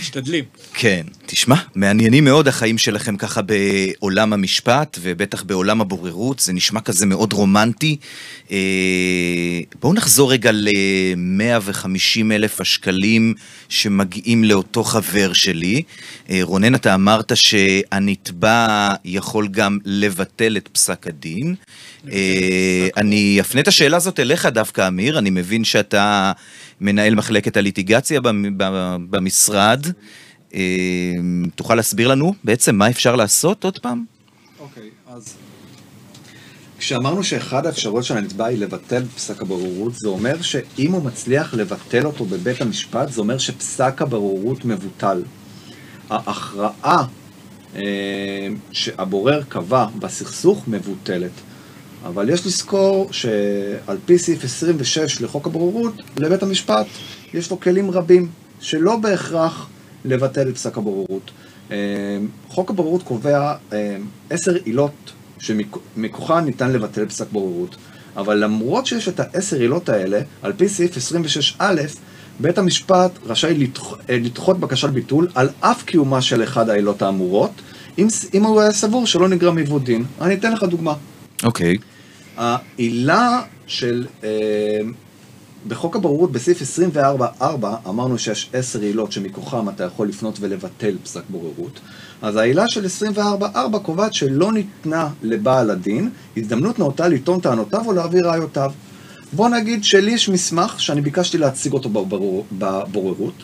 משתדלים. 0.00 0.44
כן, 0.74 1.06
תשמע, 1.32 1.54
מעניינים 1.74 2.24
מאוד 2.24 2.48
החיים 2.48 2.78
שלכם 2.78 3.16
ככה 3.16 3.40
בעולם 3.42 4.32
המשפט, 4.32 4.98
ובטח 5.02 5.42
בעולם 5.42 5.80
הבוררות, 5.80 6.38
זה 6.38 6.52
נשמע 6.52 6.80
כזה 6.80 7.06
מאוד 7.06 7.32
רומנטי. 7.32 7.96
אה, 8.50 8.56
בואו 9.80 9.92
נחזור 9.92 10.32
רגע 10.32 10.50
ל-150 10.52 12.32
אלף 12.32 12.60
השקלים 12.60 13.34
שמגיעים 13.68 14.44
לאותו 14.44 14.84
חבר 14.84 15.32
שלי. 15.32 15.82
אה, 16.30 16.40
רונן, 16.42 16.74
אתה 16.74 16.94
אמרת 16.94 17.32
שהנתבע 17.34 18.88
יכול 19.04 19.48
גם 19.48 19.78
לבטל 19.84 20.56
את 20.56 20.68
פסק 20.72 21.06
הדין. 21.06 21.54
אה, 22.12 22.88
אני 22.96 23.40
אפנה 23.40 23.60
את 23.60 23.68
השאלה 23.68 23.96
הזאת 23.96 24.20
אליך 24.20 24.46
דווקא, 24.46 24.88
אמיר, 24.88 25.18
אני 25.18 25.30
מבין 25.30 25.64
שאתה 25.64 26.32
מנהל 26.80 27.14
מחלקת 27.14 27.56
הליטיגציה 27.56 28.20
במשרד. 29.10 29.86
אמ, 30.54 31.44
תוכל 31.54 31.74
להסביר 31.74 32.08
לנו 32.08 32.34
בעצם 32.44 32.76
מה 32.76 32.90
אפשר 32.90 33.16
לעשות 33.16 33.64
עוד 33.64 33.78
פעם? 33.78 34.04
אוקיי, 34.60 34.82
okay, 34.82 35.12
אז 35.12 35.34
כשאמרנו 36.78 37.24
שאחד 37.24 37.66
האפשרויות 37.66 38.04
של 38.04 38.16
הנתבע 38.16 38.46
היא 38.46 38.58
לבטל 38.58 39.04
פסק 39.16 39.42
הבוררות, 39.42 39.94
זה 39.94 40.08
אומר 40.08 40.42
שאם 40.42 40.92
הוא 40.92 41.04
מצליח 41.04 41.54
לבטל 41.54 42.06
אותו 42.06 42.24
בבית 42.24 42.60
המשפט, 42.60 43.12
זה 43.12 43.20
אומר 43.20 43.38
שפסק 43.38 44.02
הבוררות 44.02 44.64
מבוטל. 44.64 45.22
ההכרעה 46.10 47.04
אה, 47.76 48.48
שהבורר 48.72 49.42
קבע 49.48 49.86
בסכסוך 49.98 50.68
מבוטלת. 50.68 51.30
אבל 52.06 52.30
יש 52.30 52.46
לזכור 52.46 53.08
שעל 53.12 53.98
פי 54.06 54.18
סעיף 54.18 54.44
26 54.44 55.20
לחוק 55.20 55.46
הבוררות, 55.46 55.94
לבית 56.16 56.42
המשפט 56.42 56.86
יש 57.34 57.50
לו 57.50 57.60
כלים 57.60 57.90
רבים, 57.90 58.28
שלא 58.60 58.96
בהכרח 58.96 59.68
לבטל 60.04 60.48
את 60.48 60.54
פסק 60.54 60.78
הבוררות. 60.78 61.30
אה, 61.70 61.76
חוק 62.48 62.70
הבוררות 62.70 63.02
קובע 63.02 63.54
אה, 63.72 63.96
עשר 64.30 64.54
עילות 64.64 65.12
שמכוחן 65.38 66.44
ניתן 66.44 66.72
לבטל 66.72 67.06
פסק 67.06 67.26
בוררות, 67.32 67.76
אבל 68.16 68.36
למרות 68.44 68.86
שיש 68.86 69.08
את 69.08 69.20
העשר 69.20 69.56
עילות 69.56 69.88
האלה, 69.88 70.20
על 70.42 70.52
פי 70.52 70.68
סעיף 70.68 70.96
26א, 70.96 71.62
בית 72.40 72.58
המשפט 72.58 73.10
רשאי 73.26 73.54
לדח, 73.54 73.94
אה, 74.10 74.18
לדחות 74.18 74.60
בקשה 74.60 74.86
לביטול 74.86 75.28
על 75.34 75.48
אף 75.60 75.82
קיומה 75.82 76.22
של 76.22 76.42
אחד 76.42 76.68
העילות 76.68 77.02
האמורות, 77.02 77.50
אם, 77.98 78.08
אם 78.34 78.44
הוא 78.44 78.60
היה 78.60 78.72
סבור 78.72 79.06
שלא 79.06 79.28
נגרם 79.28 79.56
עיוות 79.56 79.84
דין. 79.84 80.04
אני 80.20 80.34
אתן 80.34 80.52
לך 80.52 80.62
דוגמה. 80.62 80.94
אוקיי. 81.42 81.74
Okay. 81.74 81.78
העילה 82.36 83.42
של 83.66 84.06
בחוק 85.68 85.96
הבוררות 85.96 86.32
בסעיף 86.32 86.62
24.4 86.62 87.42
אמרנו 87.88 88.18
שיש 88.18 88.50
עשר 88.52 88.80
עילות 88.80 89.12
שמכוחם 89.12 89.68
אתה 89.68 89.84
יכול 89.84 90.08
לפנות 90.08 90.38
ולבטל 90.40 90.96
פסק 91.02 91.22
בוררות. 91.28 91.80
אז 92.22 92.36
העילה 92.36 92.68
של 92.68 92.86
24.4 93.16 93.78
קובעת 93.82 94.14
שלא 94.14 94.52
ניתנה 94.52 95.08
לבעל 95.22 95.70
הדין 95.70 96.10
הזדמנות 96.36 96.78
נאותה 96.78 97.08
לטעון 97.08 97.40
טענותיו 97.40 97.82
או 97.86 97.92
להעביר 97.92 98.30
ראיותיו. 98.30 98.72
בוא 99.32 99.48
נגיד 99.48 99.84
שלי 99.84 100.12
יש 100.12 100.28
מסמך 100.28 100.80
שאני 100.80 101.00
ביקשתי 101.00 101.38
להציג 101.38 101.72
אותו 101.72 101.88
בבור... 101.88 102.46
בבוררות, 102.58 103.34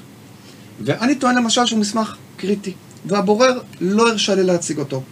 ואני 0.81 1.15
טוען 1.15 1.37
למשל 1.37 1.67
שהוא 1.67 1.81
מסמך 1.81 2.17
קריטי, 2.37 2.73
והבורר 3.07 3.59
לא 3.81 4.09
הרשה 4.09 4.35
לי 4.35 4.43
להציג 4.43 4.79
אותו. 4.79 5.03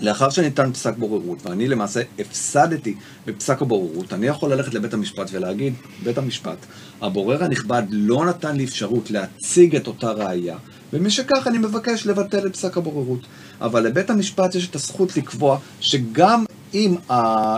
לאחר 0.00 0.30
שניתן 0.30 0.72
פסק 0.72 0.96
בוררות, 0.96 1.46
ואני 1.46 1.68
למעשה 1.68 2.00
הפסדתי 2.18 2.94
בפסק 3.26 3.62
הבוררות, 3.62 4.12
אני 4.12 4.26
יכול 4.26 4.52
ללכת 4.52 4.74
לבית 4.74 4.94
המשפט 4.94 5.30
ולהגיד, 5.32 5.74
בית 6.04 6.18
המשפט, 6.18 6.56
הבורר 7.00 7.44
הנכבד 7.44 7.82
לא 7.90 8.26
נתן 8.26 8.56
לי 8.56 8.64
אפשרות 8.64 9.10
להציג 9.10 9.76
את 9.76 9.86
אותה 9.86 10.10
ראייה, 10.10 10.56
ומשכך 10.92 11.46
אני 11.46 11.58
מבקש 11.58 12.06
לבטל 12.06 12.46
את 12.46 12.52
פסק 12.52 12.76
הבוררות. 12.76 13.20
אבל 13.60 13.82
לבית 13.82 14.10
המשפט 14.10 14.54
יש 14.54 14.68
את 14.68 14.74
הזכות 14.74 15.16
לקבוע 15.16 15.58
שגם 15.80 16.44
אם 16.74 16.94
ה... 17.10 17.14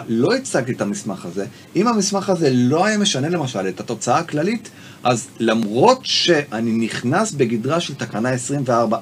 לא 0.09 0.35
הצגתי 0.35 0.73
את 0.73 0.81
המסמך 0.81 1.25
הזה, 1.25 1.47
אם 1.77 1.89
המסמך 1.89 2.31
הזה 2.31 2.51
לא 2.53 2.85
היה 2.85 2.99
משנה 2.99 3.29
למשל 3.29 3.69
את 3.69 3.81
התוצאה 3.81 4.19
הכללית, 4.19 4.71
אז 5.05 5.29
למרות 5.41 6.01
שאני 6.03 6.73
נכנס 6.73 7.33
בגדרה 7.33 7.81
של 7.81 7.95
תקנה 7.95 8.31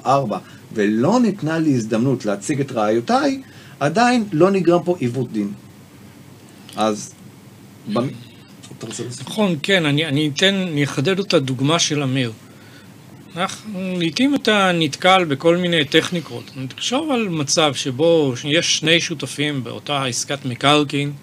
24.4 0.03 0.07
ולא 0.73 1.19
ניתנה 1.19 1.59
לי 1.59 1.73
הזדמנות 1.73 2.25
להציג 2.25 2.59
את 2.59 2.71
ראיותיי, 2.71 3.41
עדיין 3.79 4.23
לא 4.31 4.51
נגרם 4.51 4.83
פה 4.83 4.95
עיוות 4.99 5.31
דין. 5.31 5.51
אז... 6.75 7.13
נכון, 9.21 9.55
כן, 9.63 9.85
אני, 9.85 10.05
אני 10.05 10.31
אתן, 10.33 10.55
אני 10.55 10.83
אחדד 10.83 11.19
את 11.19 11.33
הדוגמה 11.33 11.79
של 11.79 12.03
אמיר. 12.03 12.31
לעיתים 13.75 14.35
אתה 14.35 14.71
נתקל 14.73 15.25
בכל 15.25 15.57
מיני 15.57 15.85
טכניקות. 15.85 16.51
תחשוב 16.67 17.11
על 17.11 17.29
מצב 17.29 17.73
שבו 17.73 18.33
יש 18.43 18.77
שני 18.77 19.01
שותפים 19.01 19.63
באותה 19.63 20.05
עסקת 20.05 20.45
מקרקעין, 20.45 21.13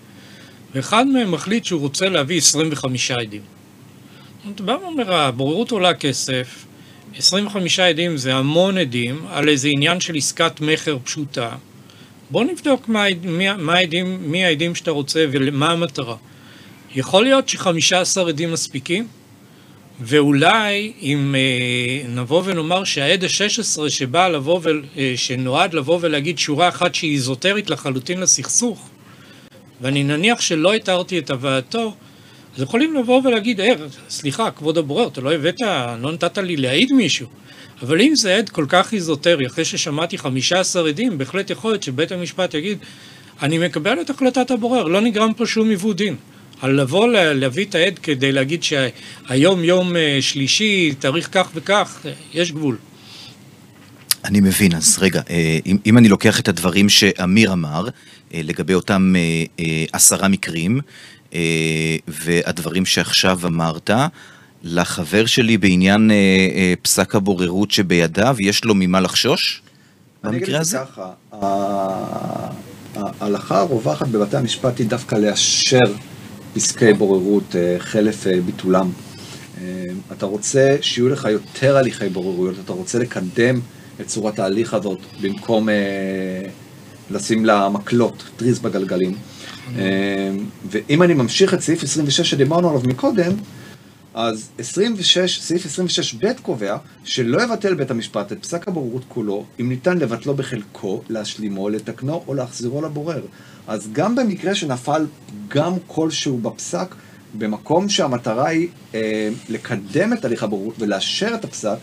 ואחד 0.75 1.07
מהם 1.07 1.33
מחליט 1.33 1.65
שהוא 1.65 1.81
רוצה 1.81 2.09
להביא 2.09 2.39
25 2.39 3.11
עדים. 3.11 3.43
אתה 4.55 4.63
בא 4.63 4.77
ואומר, 4.83 5.15
הבוררות 5.15 5.71
עולה 5.71 5.95
כסף, 5.95 6.65
25 7.17 7.81
עדים 7.81 8.17
זה 8.17 8.35
המון 8.35 8.79
עדים 8.79 9.27
על 9.29 9.49
איזה 9.49 9.69
עניין 9.69 10.01
של 10.01 10.17
עסקת 10.17 10.61
מכר 10.61 10.99
פשוטה. 11.05 11.51
בוא 12.31 12.45
נבדוק 12.45 12.89
מה, 12.89 13.05
מי, 13.23 13.53
מה 13.53 13.75
העדים, 13.75 14.19
מי 14.31 14.45
העדים 14.45 14.75
שאתה 14.75 14.91
רוצה 14.91 15.25
ומה 15.33 15.71
המטרה. 15.71 16.17
יכול 16.95 17.25
להיות 17.25 17.49
ש-15 17.49 18.29
עדים 18.29 18.53
מספיקים, 18.53 19.07
ואולי 20.01 20.93
אם 21.03 21.35
אה, 21.35 22.09
נבוא 22.09 22.43
ונאמר 22.45 22.85
שהעד 22.85 23.25
ה-16 23.25 23.91
שבא 23.91 24.29
לבוא 24.29 24.61
ו... 24.63 24.69
אה, 24.97 25.13
שנועד 25.17 25.75
לבוא 25.75 25.99
ולהגיד 26.01 26.39
שורה 26.39 26.69
אחת 26.69 26.95
שהיא 26.95 27.13
איזוטרית 27.13 27.71
לחלוטין 27.71 28.21
לסכסוך, 28.21 28.89
ואני 29.81 30.05
נניח 30.05 30.41
שלא 30.41 30.75
התרתי 30.75 31.19
את 31.19 31.31
הבאתו, 31.31 31.95
אז 32.57 32.63
יכולים 32.63 32.95
לבוא 32.95 33.21
ולהגיד, 33.25 33.61
אה, 33.61 33.73
סליחה, 34.09 34.51
כבוד 34.51 34.79
הבורר, 34.79 35.07
אתה 35.07 35.21
לא 35.21 35.33
הבאת, 35.33 35.61
לא 36.01 36.13
נתת 36.13 36.39
לי 36.39 36.57
להעיד 36.57 36.93
מישהו. 36.93 37.27
אבל 37.83 38.01
אם 38.01 38.15
זה 38.15 38.37
עד 38.37 38.49
כל 38.49 38.67
כך 38.69 38.95
איזוטרי, 38.95 39.47
אחרי 39.47 39.65
ששמעתי 39.65 40.19
15 40.19 40.89
עדים, 40.89 41.19
בהחלט 41.19 41.51
יכול 41.51 41.71
להיות 41.71 41.83
שבית 41.83 42.13
המשפט 42.13 42.55
יגיד, 42.55 42.79
אני 43.43 43.59
מקבל 43.59 44.01
את 44.01 44.11
החלטת 44.11 44.51
הבורר, 44.51 44.85
לא 44.85 45.01
נגרם 45.01 45.33
פה 45.37 45.47
שום 45.47 45.69
עיוות 45.71 45.97
דין. 45.97 46.17
על 46.61 46.81
לבוא 46.81 47.09
להביא 47.13 47.65
את 47.65 47.75
העד 47.75 47.99
כדי 47.99 48.33
להגיד 48.33 48.63
שהיום 48.63 49.65
יום 49.65 49.97
אה, 49.97 50.19
שלישי, 50.21 50.95
תאריך 50.99 51.29
כך 51.33 51.51
וכך, 51.55 52.07
יש 52.35 52.53
גבול. 52.53 52.77
אני 54.25 54.41
מבין, 54.41 54.75
אז 54.75 54.99
רגע, 55.01 55.21
אה, 55.31 55.59
אם, 55.67 55.77
אם 55.87 55.99
אני 55.99 56.09
לוקח 56.09 56.41
את 56.41 56.49
הדברים 56.49 56.89
שאמיר 56.89 57.53
אמר, 57.53 57.89
אה, 58.35 58.41
לגבי 58.45 58.75
אותם 58.75 59.15
עשרה 59.93 60.29
מקרים, 60.29 60.81
והדברים 62.09 62.87
שעכשיו 62.87 63.41
אמרת, 63.45 63.91
לחבר 64.63 65.27
שלי 65.27 65.59
בעניין 65.59 66.11
פסק 66.83 67.15
הבוררות 67.15 67.71
שבידיו, 67.71 68.37
יש 68.39 68.65
לו 68.65 68.75
ממה 68.75 69.01
לחשוש 69.01 69.63
במקרה 70.25 70.61
הזה? 70.61 70.79
אני 70.79 70.85
אגיד 70.85 70.95
ככה, 70.97 72.49
ההלכה 73.21 73.61
הרווחת 73.61 74.09
בבתי 74.09 74.37
המשפט 74.37 74.79
היא 74.79 74.87
דווקא 74.87 75.15
לאשר 75.15 75.93
פסקי 76.57 76.93
בוררות 76.93 77.57
אה, 77.57 77.77
חלף 77.79 78.27
אה, 78.27 78.41
ביטולם. 78.41 78.91
אתה 80.13 80.27
רוצה 80.27 80.77
שיהיו 80.81 81.09
לך 81.09 81.29
יותר 81.31 81.77
הליכי 81.77 82.09
בוררויות, 82.09 82.57
אתה 82.65 82.73
רוצה 82.73 82.99
לקדם 82.99 83.61
את 84.01 84.07
צורת 84.07 84.39
ההליך 84.39 84.75
הזאת 84.75 84.99
במקום 85.21 85.69
לשים 87.11 87.45
לה 87.45 87.69
מקלות, 87.69 88.25
טריז 88.37 88.59
בגלגלים. 88.59 89.15
ואם 90.71 91.03
אני 91.03 91.15
ממשיך 91.15 91.55
את 91.55 91.61
סעיף 91.61 91.83
26 91.83 92.31
שדיברנו 92.31 92.69
עליו 92.69 92.81
מקודם, 92.87 93.33
אז 94.17 94.51
26, 94.59 95.41
סעיף 95.41 95.67
26ב 95.67 96.41
קובע 96.43 96.77
שלא 97.05 97.43
יבטל 97.43 97.75
בית 97.75 97.91
המשפט 97.91 98.33
את 98.33 98.43
פסק 98.43 98.69
הבוררות 98.69 99.03
כולו, 99.09 99.45
אם 99.61 99.69
ניתן 99.69 99.99
לבטלו 99.99 100.35
בחלקו, 100.35 101.03
להשלימו, 101.09 101.69
לתקנו 101.69 102.25
או 102.29 102.35
להחזירו 102.35 102.83
לבורר. 102.83 103.23
אז 103.67 103.89
גם 103.93 104.17
במקרה 104.17 104.55
שנפל 104.55 105.07
פגם 105.49 105.73
כלשהו 105.87 106.39
בפסק, 106.39 106.95
במקום 107.39 107.89
שהמטרה 107.89 108.49
היא 108.49 108.69
אה, 108.95 109.29
לקדם 109.49 110.13
את 110.13 110.25
הליך 110.25 110.43
הבוררות 110.43 110.75
ולאשר 110.79 111.35
את 111.35 111.45
הפסק, 111.45 111.79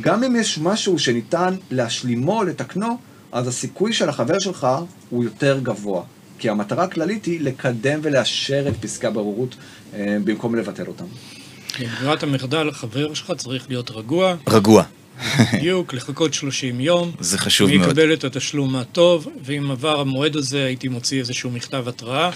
גם 0.00 0.24
אם 0.24 0.36
יש 0.36 0.58
משהו 0.58 0.98
שניתן 0.98 1.54
להשלימו 1.70 2.44
לתקנו, 2.44 2.98
אז 3.32 3.48
הסיכוי 3.48 3.92
של 3.92 4.08
החבר 4.08 4.38
שלך 4.38 4.66
הוא 5.10 5.24
יותר 5.24 5.60
גבוה. 5.62 6.02
כי 6.38 6.48
המטרה 6.48 6.84
הכללית 6.84 7.24
היא 7.24 7.40
לקדם 7.40 8.00
ולאשר 8.02 8.68
את 8.68 8.74
פסקי 8.80 9.06
הבוררות 9.06 9.56
אה, 9.94 10.16
במקום 10.24 10.54
לבטל 10.54 10.86
אותם. 10.86 11.04
ברירת 11.78 12.22
המחדל, 12.22 12.68
החבר 12.68 13.14
שלך 13.14 13.32
צריך 13.36 13.66
להיות 13.68 13.90
רגוע. 13.90 14.36
רגוע. 14.48 14.84
בדיוק, 15.54 15.94
לחכות 15.94 16.34
30 16.34 16.80
יום. 16.80 17.12
זה 17.20 17.38
חשוב 17.38 17.70
מאוד. 17.70 17.86
ויקבל 17.86 18.12
את 18.12 18.24
התשלום 18.24 18.76
הטוב, 18.76 19.28
ואם 19.44 19.70
עבר 19.70 20.00
המועד 20.00 20.36
הזה 20.36 20.64
הייתי 20.64 20.88
מוציא 20.88 21.18
איזשהו 21.18 21.50
מכתב 21.50 21.88
התראה, 21.88 22.30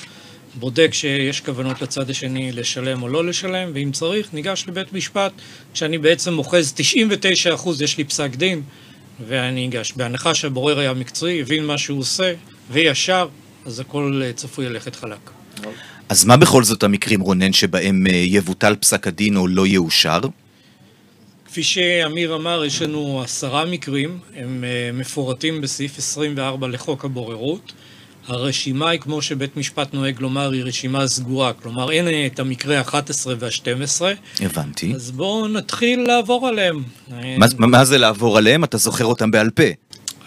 בודק 0.54 0.90
שיש 0.92 1.40
כוונות 1.40 1.82
לצד 1.82 2.10
השני 2.10 2.52
לשלם 2.52 3.02
או 3.02 3.08
לא 3.08 3.24
לשלם, 3.24 3.70
ואם 3.74 3.92
צריך, 3.92 4.34
ניגש 4.34 4.64
לבית 4.68 4.92
משפט, 4.92 5.32
כשאני 5.74 5.98
בעצם 5.98 6.38
אוחז 6.38 6.74
99% 7.56 7.82
יש 7.82 7.98
לי 7.98 8.04
פסק 8.04 8.30
דין, 8.36 8.62
ואני 9.28 9.54
ניגש. 9.54 9.92
בהנחה 9.96 10.34
שהבורר 10.34 10.78
היה 10.78 10.92
מקצועי, 10.92 11.40
הבין 11.40 11.66
מה 11.66 11.78
שהוא 11.78 11.98
עושה, 12.00 12.32
וישר, 12.70 13.28
אז 13.66 13.80
הכל 13.80 14.22
צפוי 14.34 14.68
ללכת 14.68 14.96
חלק. 14.96 15.30
אז 16.08 16.24
מה 16.24 16.36
בכל 16.36 16.64
זאת 16.64 16.82
המקרים, 16.82 17.20
רונן, 17.20 17.52
שבהם 17.52 18.06
אה, 18.06 18.12
יבוטל 18.12 18.76
פסק 18.80 19.06
הדין 19.06 19.36
או 19.36 19.46
לא 19.46 19.66
יאושר? 19.66 20.20
כפי 21.46 21.62
שאמיר 21.62 22.34
אמר, 22.34 22.64
יש 22.64 22.82
לנו 22.82 23.22
עשרה 23.24 23.64
מקרים, 23.64 24.18
הם 24.36 24.64
אה, 24.64 24.90
מפורטים 24.92 25.60
בסעיף 25.60 25.98
24 25.98 26.68
לחוק 26.68 27.04
הבוררות. 27.04 27.72
הרשימה 28.28 28.90
היא, 28.90 29.00
כמו 29.00 29.22
שבית 29.22 29.56
משפט 29.56 29.94
נוהג 29.94 30.20
לומר, 30.20 30.50
היא 30.50 30.62
רשימה 30.62 31.06
סגורה, 31.06 31.52
כלומר 31.52 31.90
אין 31.90 32.08
אה, 32.08 32.26
את 32.26 32.38
המקרה 32.38 32.78
ה-11 32.78 33.28
וה-12. 33.38 34.02
הבנתי. 34.40 34.94
אז 34.94 35.10
בואו 35.10 35.48
נתחיל 35.48 36.00
לעבור 36.00 36.48
עליהם. 36.48 36.82
מה, 37.38 37.46
מה 37.58 37.84
זה 37.84 37.98
לעבור 37.98 38.38
עליהם? 38.38 38.64
אתה 38.64 38.78
זוכר 38.78 39.04
אותם 39.04 39.30
בעל 39.30 39.50
פה. 39.50 39.62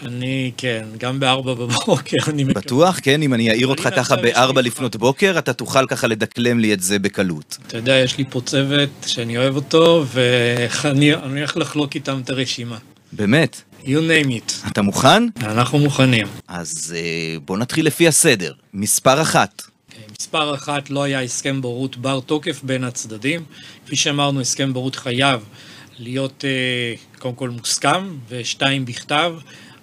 אני, 0.06 0.52
כן, 0.56 0.84
גם 0.98 1.20
בארבע 1.20 1.54
בבוקר 1.54 2.16
אני 2.28 2.44
מקווה. 2.44 2.62
בטוח? 2.62 2.98
כן, 3.02 3.22
אם 3.22 3.34
אני 3.34 3.50
אעיר 3.50 3.66
אותך 3.66 3.88
ככה 3.96 4.16
בארבע 4.16 4.62
לפנות 4.62 4.96
בוקר, 4.96 5.34
אתה 5.38 5.52
תוכל 5.52 5.86
ככה 5.86 6.06
לדקלם 6.06 6.58
לי 6.58 6.72
את 6.72 6.80
זה 6.80 6.98
בקלות. 6.98 7.58
אתה 7.66 7.76
יודע, 7.76 7.98
יש 7.98 8.18
לי 8.18 8.24
פה 8.30 8.40
צוות 8.40 8.90
שאני 9.06 9.38
אוהב 9.38 9.56
אותו, 9.56 10.04
ואני 10.12 11.12
הולך 11.12 11.56
לחלוק 11.56 11.94
איתם 11.94 12.20
את 12.24 12.30
הרשימה. 12.30 12.78
באמת? 13.12 13.62
You 13.82 13.86
name 13.86 14.28
it. 14.28 14.68
אתה 14.68 14.82
מוכן? 14.82 15.22
אנחנו 15.42 15.78
מוכנים. 15.78 16.26
אז 16.48 16.96
אה, 16.96 17.38
בוא 17.44 17.58
נתחיל 17.58 17.86
לפי 17.86 18.08
הסדר. 18.08 18.52
מספר 18.74 19.22
אחת. 19.22 19.62
אוקיי, 19.88 20.04
מספר 20.20 20.54
אחת 20.54 20.90
לא 20.90 21.02
היה 21.02 21.22
הסכם 21.22 21.62
בורות 21.62 21.96
בר 21.96 22.20
תוקף 22.20 22.60
בין 22.62 22.84
הצדדים. 22.84 23.44
כפי 23.86 23.96
שאמרנו, 23.96 24.40
הסכם 24.40 24.72
בורות 24.72 24.96
חייב 24.96 25.40
להיות 25.98 26.44
אה, 26.44 26.94
קודם 27.18 27.34
כל 27.34 27.50
מוסכם, 27.50 28.16
ושתיים 28.28 28.84
בכתב. 28.84 29.32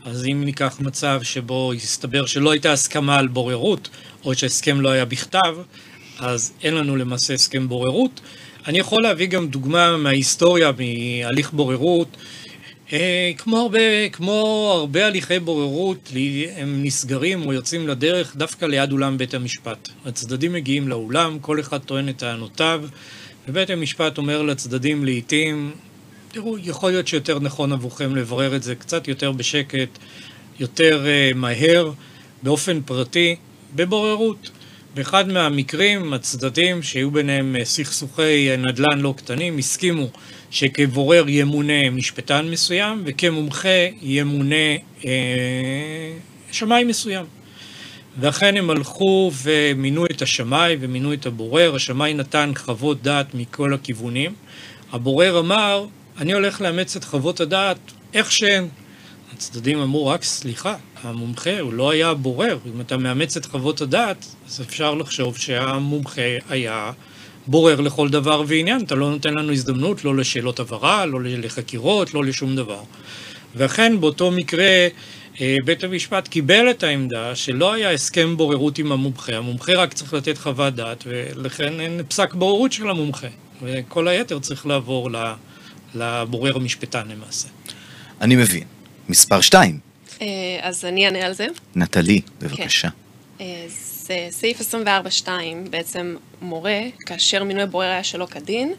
אז 0.08 0.26
אם 0.26 0.42
ניקח 0.46 0.78
מצב 0.80 1.20
שבו 1.24 1.74
יסתבר 1.74 2.26
שלא 2.26 2.52
הייתה 2.52 2.72
הסכמה 2.72 3.20
על 3.20 3.28
בוררות, 3.28 3.90
או 4.26 4.36
שההסכם 4.36 4.82
לא 4.82 4.90
היה 4.90 5.06
בכתב, 5.06 5.58
אז 6.20 6.54
אין 6.64 6.74
לנו 6.74 6.96
למעשה 6.96 7.34
הסכם 7.34 7.68
בוררות. 7.70 8.22
אני 8.68 8.80
יכול 8.80 9.04
להביא 9.04 9.28
גם 9.28 9.48
דוגמה 9.48 9.98
מההיסטוריה, 9.98 10.72
מהליך 10.72 11.54
בוררות. 11.54 12.18
אה, 12.94 13.32
כמו 13.38 13.58
הרבה, 13.58 14.10
כמו 14.12 14.70
הרבה 14.76 15.08
הליכי 15.08 15.40
בוררות, 15.40 16.12
הם 16.56 16.84
נסגרים 16.84 17.46
או 17.46 17.54
יוצאים 17.54 17.88
לדרך 17.88 18.36
דווקא 18.36 18.66
ליד 18.66 18.92
אולם 18.92 19.18
בית 19.18 19.34
המשפט. 19.34 19.90
הצדדים 20.06 20.54
מגיעים 20.54 20.88
לאולם, 20.88 21.40
כל 21.42 21.60
אחד 21.60 21.78
טוען 21.78 22.10
את 22.10 22.18
טענותיו, 22.18 22.84
ובית 23.48 23.70
המשפט 23.70 24.18
אומר 24.18 24.42
לצדדים 24.42 25.06
לעיתים, 25.06 25.72
תראו, 26.32 26.58
יכול 26.58 26.92
להיות 26.92 27.08
שיותר 27.08 27.40
נכון 27.40 27.72
עבורכם 27.72 28.16
לברר 28.16 28.56
את 28.56 28.64
זה 28.64 28.76
קצת 28.76 29.08
יותר 29.08 29.32
בשקט, 29.32 29.90
יותר 30.60 31.06
uh, 31.06 31.38
מהר, 31.38 31.92
באופן 32.44 32.82
פרטי, 32.82 33.36
בבוררות. 33.76 34.50
באחד 34.96 35.28
מהמקרים, 35.28 36.14
הצדדים 36.14 36.84
שהיו 36.84 37.12
ביניהם 37.12 37.56
uh, 37.60 37.66
סכסוכי 37.66 38.58
נדל"ן 38.58 39.00
לא 39.00 39.14
קטנים, 39.18 39.58
הסכימו 39.58 40.08
שכבורר 40.52 41.30
ימונה 41.30 41.90
משפטן 41.90 42.48
מסוים, 42.50 43.04
וכמומחה 43.06 43.88
ימונה 44.02 44.76
uh, 45.02 45.06
שמאי 46.52 46.84
מסוים. 46.84 47.26
ואכן 48.20 48.58
הם 48.58 48.70
הלכו 48.70 49.32
ומינו 49.44 50.06
את 50.06 50.22
השמאי 50.22 50.78
ומינו 50.80 51.14
את 51.14 51.26
הבורר, 51.26 51.76
השמאי 51.76 52.14
נתן 52.14 52.52
חוות 52.56 53.02
דעת 53.02 53.34
מכל 53.34 53.74
הכיוונים. 53.74 54.34
הבורר 54.92 55.40
אמר, 55.40 55.86
אני 56.18 56.34
הולך 56.34 56.62
לאמץ 56.62 56.96
את 56.96 57.04
חוות 57.04 57.40
הדעת 57.40 57.78
איך 58.14 58.32
שהן. 58.32 58.68
הצדדים 59.34 59.80
אמרו, 59.80 60.08
רק 60.08 60.24
סליחה, 60.24 60.76
המומחה 61.04 61.60
הוא 61.60 61.74
לא 61.74 61.92
היה 61.92 62.14
בורר. 62.14 62.58
אם 62.76 62.82
אתה 62.82 62.98
מאמץ 62.98 63.38
את 63.38 63.46
חוות 63.46 63.82
הדעת, 63.82 64.26
אז 64.48 64.62
אפשר 64.62 64.94
לחשוב 64.94 65.38
שהמומחה 65.38 66.22
היה 66.50 66.92
בורר 67.48 67.82
לכל 67.82 68.10
דבר 68.10 68.44
ועניין. 68.48 68.82
אתה 68.82 68.96
לא 68.96 69.10
נותן 69.10 69.34
לנו 69.34 69.52
הזדמנות 69.52 70.06
לא 70.06 70.16
לשאלות 70.16 70.60
הבהרה, 70.60 71.06
לא 71.06 71.20
לחקירות, 71.24 72.14
לא 72.14 72.26
לשום 72.26 72.56
דבר. 72.56 72.82
ואכן, 73.56 74.00
באותו 74.00 74.32
מקרה, 74.32 74.88
אה, 75.42 75.56
בית 75.66 75.84
המשפט 75.84 76.28
קיבל 76.28 76.70
את 76.70 76.84
העמדה 76.84 77.36
שלא 77.36 77.74
היה 77.74 77.92
הסכם 77.92 78.38
בוררות 78.38 78.78
עם 78.78 78.92
המומחה. 78.92 79.36
המומחה 79.36 79.74
רק 79.74 79.94
צריך 79.94 80.14
לתת 80.14 80.38
חוות 80.38 80.76
דעת, 80.76 81.04
ולכן 81.08 81.80
אין 81.80 82.02
פסק 82.08 82.34
בוררות 82.34 82.72
של 82.72 82.90
המומחה. 82.90 83.28
וכל 83.62 84.08
היתר 84.08 84.40
צריך 84.40 84.66
לעבור 84.66 85.12
ל... 85.12 85.34
לבורר 85.98 86.56
המשפטן 86.56 87.08
למעשה. 87.08 87.48
אני 88.22 88.36
מבין. 88.36 88.64
מספר 89.10 89.42
שתיים. 89.42 89.80
אה, 90.22 90.28
אז 90.62 90.86
אני 90.86 91.06
אענה 91.06 91.26
על 91.26 91.34
זה. 91.34 91.48
נטלי, 91.76 92.22
בבקשה. 92.42 92.90
כן. 92.90 93.46
אה, 93.46 93.66
סעיף 94.30 94.62
24.2 95.26 95.30
בעצם 95.70 96.16
מורה, 96.42 96.80
כאשר 97.06 97.44
מינוי 97.44 97.64
הבורר 97.64 97.88
היה 97.88 98.04
שלא 98.04 98.26
כדין, 98.26 98.74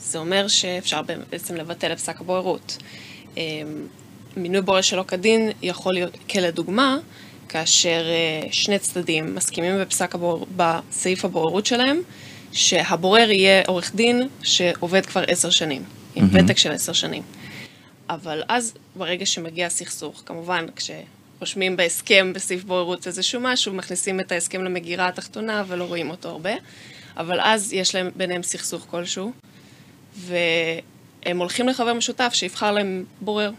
זה 0.00 0.18
אומר 0.18 0.48
שאפשר 0.48 1.00
בעצם 1.30 1.54
לבטל 1.54 1.92
את 1.92 1.98
פסק 1.98 2.20
הבוררות. 2.20 2.78
אה, 3.38 3.42
מינוי 4.36 4.60
בורר 4.60 4.80
שלא 4.80 5.04
כדין 5.08 5.50
יכול 5.62 5.94
להיות, 5.94 6.16
כלדוגמה, 6.30 6.98
כאשר 7.48 8.04
שני 8.50 8.78
צדדים 8.78 9.34
מסכימים 9.34 9.80
בפסק 9.80 10.14
הבור... 10.14 10.46
בסעיף 10.56 11.24
הבוררות 11.24 11.66
שלהם, 11.66 12.00
שהבורר 12.52 13.30
יהיה 13.30 13.62
עורך 13.66 13.94
דין 13.94 14.28
שעובד 14.42 15.06
כבר 15.06 15.24
עשר 15.28 15.50
שנים. 15.50 15.82
עם 16.16 16.24
mm-hmm. 16.24 16.44
ותק 16.44 16.58
של 16.58 16.72
עשר 16.72 16.92
שנים. 16.92 17.22
אבל 18.10 18.42
אז, 18.48 18.74
ברגע 18.96 19.26
שמגיע 19.26 19.66
הסכסוך, 19.66 20.22
כמובן, 20.26 20.66
כשרושמים 20.76 21.76
בהסכם, 21.76 22.32
בסעיף 22.34 22.64
בוררות 22.64 23.06
איזשהו 23.06 23.40
משהו, 23.40 23.74
מכניסים 23.74 24.20
את 24.20 24.32
ההסכם 24.32 24.64
למגירה 24.64 25.08
התחתונה 25.08 25.64
ולא 25.66 25.84
רואים 25.84 26.10
אותו 26.10 26.28
הרבה, 26.28 26.52
אבל 27.16 27.40
אז 27.40 27.72
יש 27.72 27.94
להם 27.94 28.10
ביניהם 28.16 28.42
סכסוך 28.42 28.86
כלשהו, 28.90 29.32
והם 30.16 31.38
הולכים 31.38 31.68
לחבר 31.68 31.92
משותף 31.92 32.30
שיבחר 32.32 32.72
להם 32.72 33.04
בורר. 33.20 33.50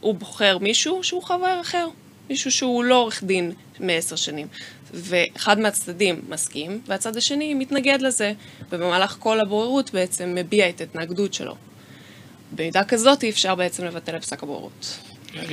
הוא 0.00 0.14
בוחר 0.14 0.58
מישהו 0.58 1.04
שהוא 1.04 1.22
חבר 1.22 1.60
אחר, 1.60 1.88
מישהו 2.30 2.50
שהוא 2.50 2.84
לא 2.84 2.94
עורך 2.94 3.24
דין 3.24 3.52
מעשר 3.80 4.16
שנים. 4.16 4.46
ואחד 4.94 5.58
מהצדדים 5.58 6.20
מסכים, 6.28 6.80
והצד 6.86 7.16
השני 7.16 7.54
מתנגד 7.54 8.02
לזה, 8.02 8.32
ובמהלך 8.70 9.16
כל 9.18 9.40
הבוררות 9.40 9.90
בעצם 9.90 10.34
מביע 10.34 10.68
את 10.68 10.80
ההתנגדות 10.80 11.34
שלו. 11.34 11.54
במידה 12.52 12.84
כזאת 12.84 13.22
אי 13.22 13.30
אפשר 13.30 13.54
בעצם 13.54 13.84
לבטל 13.84 14.16
את 14.16 14.22
פסק 14.22 14.42
הבוררות. 14.42 14.98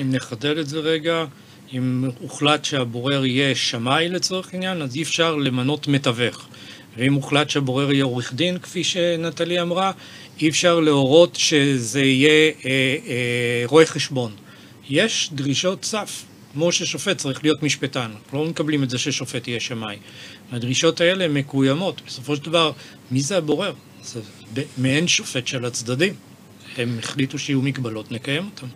אם 0.02 0.12
נחדד 0.12 0.58
את 0.58 0.68
זה 0.68 0.80
רגע, 0.80 1.26
אם 1.74 2.10
הוחלט 2.20 2.66
שהבורר 2.66 3.26
יהיה 3.26 3.56
שמאי 3.56 4.10
לצורך 4.10 4.54
עניין, 4.54 4.82
אז 4.82 4.96
אי 4.96 5.04
אפשר 5.04 5.36
למנות 5.36 5.88
מתווך. 5.88 6.48
ואם 6.98 7.14
הוחלט 7.14 7.50
שהבורר 7.50 7.92
יהיה 7.92 8.04
עורך 8.04 8.34
דין, 8.34 8.58
כפי 8.58 8.84
שנטלי 8.84 9.62
אמרה, 9.62 9.92
אי 10.42 10.50
אפשר 10.50 10.80
להורות 10.80 11.36
שזה 11.36 12.02
יהיה 12.02 12.52
אה, 12.66 12.72
אה, 13.08 13.64
רואה 13.66 13.86
חשבון. 13.86 14.32
יש 14.90 15.30
דרישות 15.34 15.86
סף 15.86 16.24
כמו 16.54 16.72
ששופט 16.72 17.18
צריך 17.18 17.44
להיות 17.44 17.64
משפטן, 17.64 18.12
לא 18.34 18.46
מקבלים 18.46 18.84
את 18.84 18.90
זה 18.90 18.98
ששופט 18.98 19.48
יהיה 19.48 19.60
שמאי. 19.60 19.98
הדרישות 20.52 21.02
האלה 21.02 21.28
מקוימות. 21.28 22.02
בסופו 22.08 22.36
של 22.36 22.44
דבר, 22.44 22.72
מי 23.12 23.22
זה 23.22 23.38
הבורר? 23.38 23.74
זה 24.04 24.22
מעין 24.78 25.08
שופט 25.08 25.48
של 25.48 25.66
הצדדים. 25.66 26.14
הם 26.78 27.00
החליטו 27.00 27.40
שיהיו 27.40 27.62
מגבלות, 27.62 28.12
נקיים 28.12 28.46
אותם. 28.46 28.68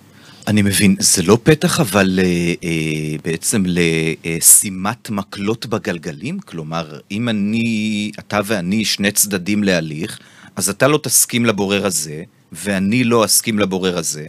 אני 0.48 0.62
מבין, 0.62 0.96
זה 1.00 1.24
לא 1.24 1.38
פתח 1.44 1.80
אבל 1.80 2.20
אה, 2.24 2.54
אה, 2.64 3.16
בעצם 3.24 3.64
לשימת 3.68 5.10
מקלות 5.10 5.66
בגלגלים? 5.66 6.40
כלומר, 6.40 7.00
אם 7.12 7.30
אני, 7.30 8.12
אתה 8.20 8.40
ואני 8.46 8.86
שני 8.86 9.12
צדדים 9.12 9.64
להליך, 9.64 10.20
אז 10.56 10.70
אתה 10.70 10.88
לא 10.88 11.00
תסכים 11.04 11.46
לבורר 11.46 11.86
הזה, 11.86 12.24
ואני 12.52 13.04
לא 13.04 13.26
אסכים 13.26 13.60
לבורר 13.60 13.98
הזה, 13.98 14.26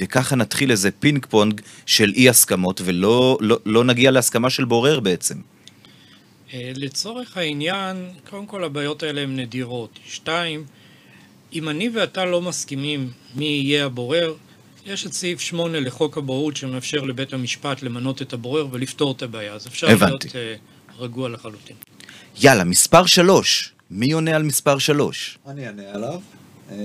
וככה 0.00 0.36
נתחיל 0.36 0.70
איזה 0.70 0.90
פינג 0.90 1.26
פונג 1.26 1.60
של 1.86 2.12
אי 2.16 2.28
הסכמות, 2.28 2.80
ולא 2.84 3.38
לא, 3.40 3.58
לא 3.66 3.84
נגיע 3.84 4.10
להסכמה 4.10 4.50
של 4.50 4.64
בורר 4.64 5.00
בעצם. 5.00 5.34
אה, 6.54 6.72
לצורך 6.74 7.36
העניין, 7.36 7.96
קודם 8.30 8.46
כל 8.46 8.64
הבעיות 8.64 9.02
האלה 9.02 9.20
הן 9.20 9.36
נדירות. 9.36 9.98
שתיים, 10.06 10.64
אם 11.52 11.68
אני 11.68 11.88
ואתה 11.88 12.24
לא 12.24 12.42
מסכימים 12.42 13.10
מי 13.34 13.44
יהיה 13.44 13.86
הבורר, 13.86 14.34
יש 14.86 15.06
את 15.06 15.12
סעיף 15.12 15.40
8 15.40 15.80
לחוק 15.80 16.18
הבוררות 16.18 16.56
שמאפשר 16.56 17.00
לבית 17.00 17.32
המשפט 17.32 17.82
למנות 17.82 18.22
את 18.22 18.32
הבורר 18.32 18.68
ולפתור 18.70 19.12
את 19.12 19.22
הבעיה, 19.22 19.52
אז 19.52 19.66
אפשר 19.66 19.90
הבנתי. 19.90 20.28
להיות 20.34 20.60
uh, 20.60 21.02
רגוע 21.02 21.28
לחלוטין. 21.28 21.76
יאללה, 22.40 22.64
מספר 22.64 23.06
3. 23.06 23.72
מי 23.90 24.12
עונה 24.12 24.36
על 24.36 24.42
מספר 24.42 24.78
3? 24.78 25.38
אני 25.46 25.66
אענה 25.66 25.82
עליו. 25.92 26.20
אה, 26.70 26.76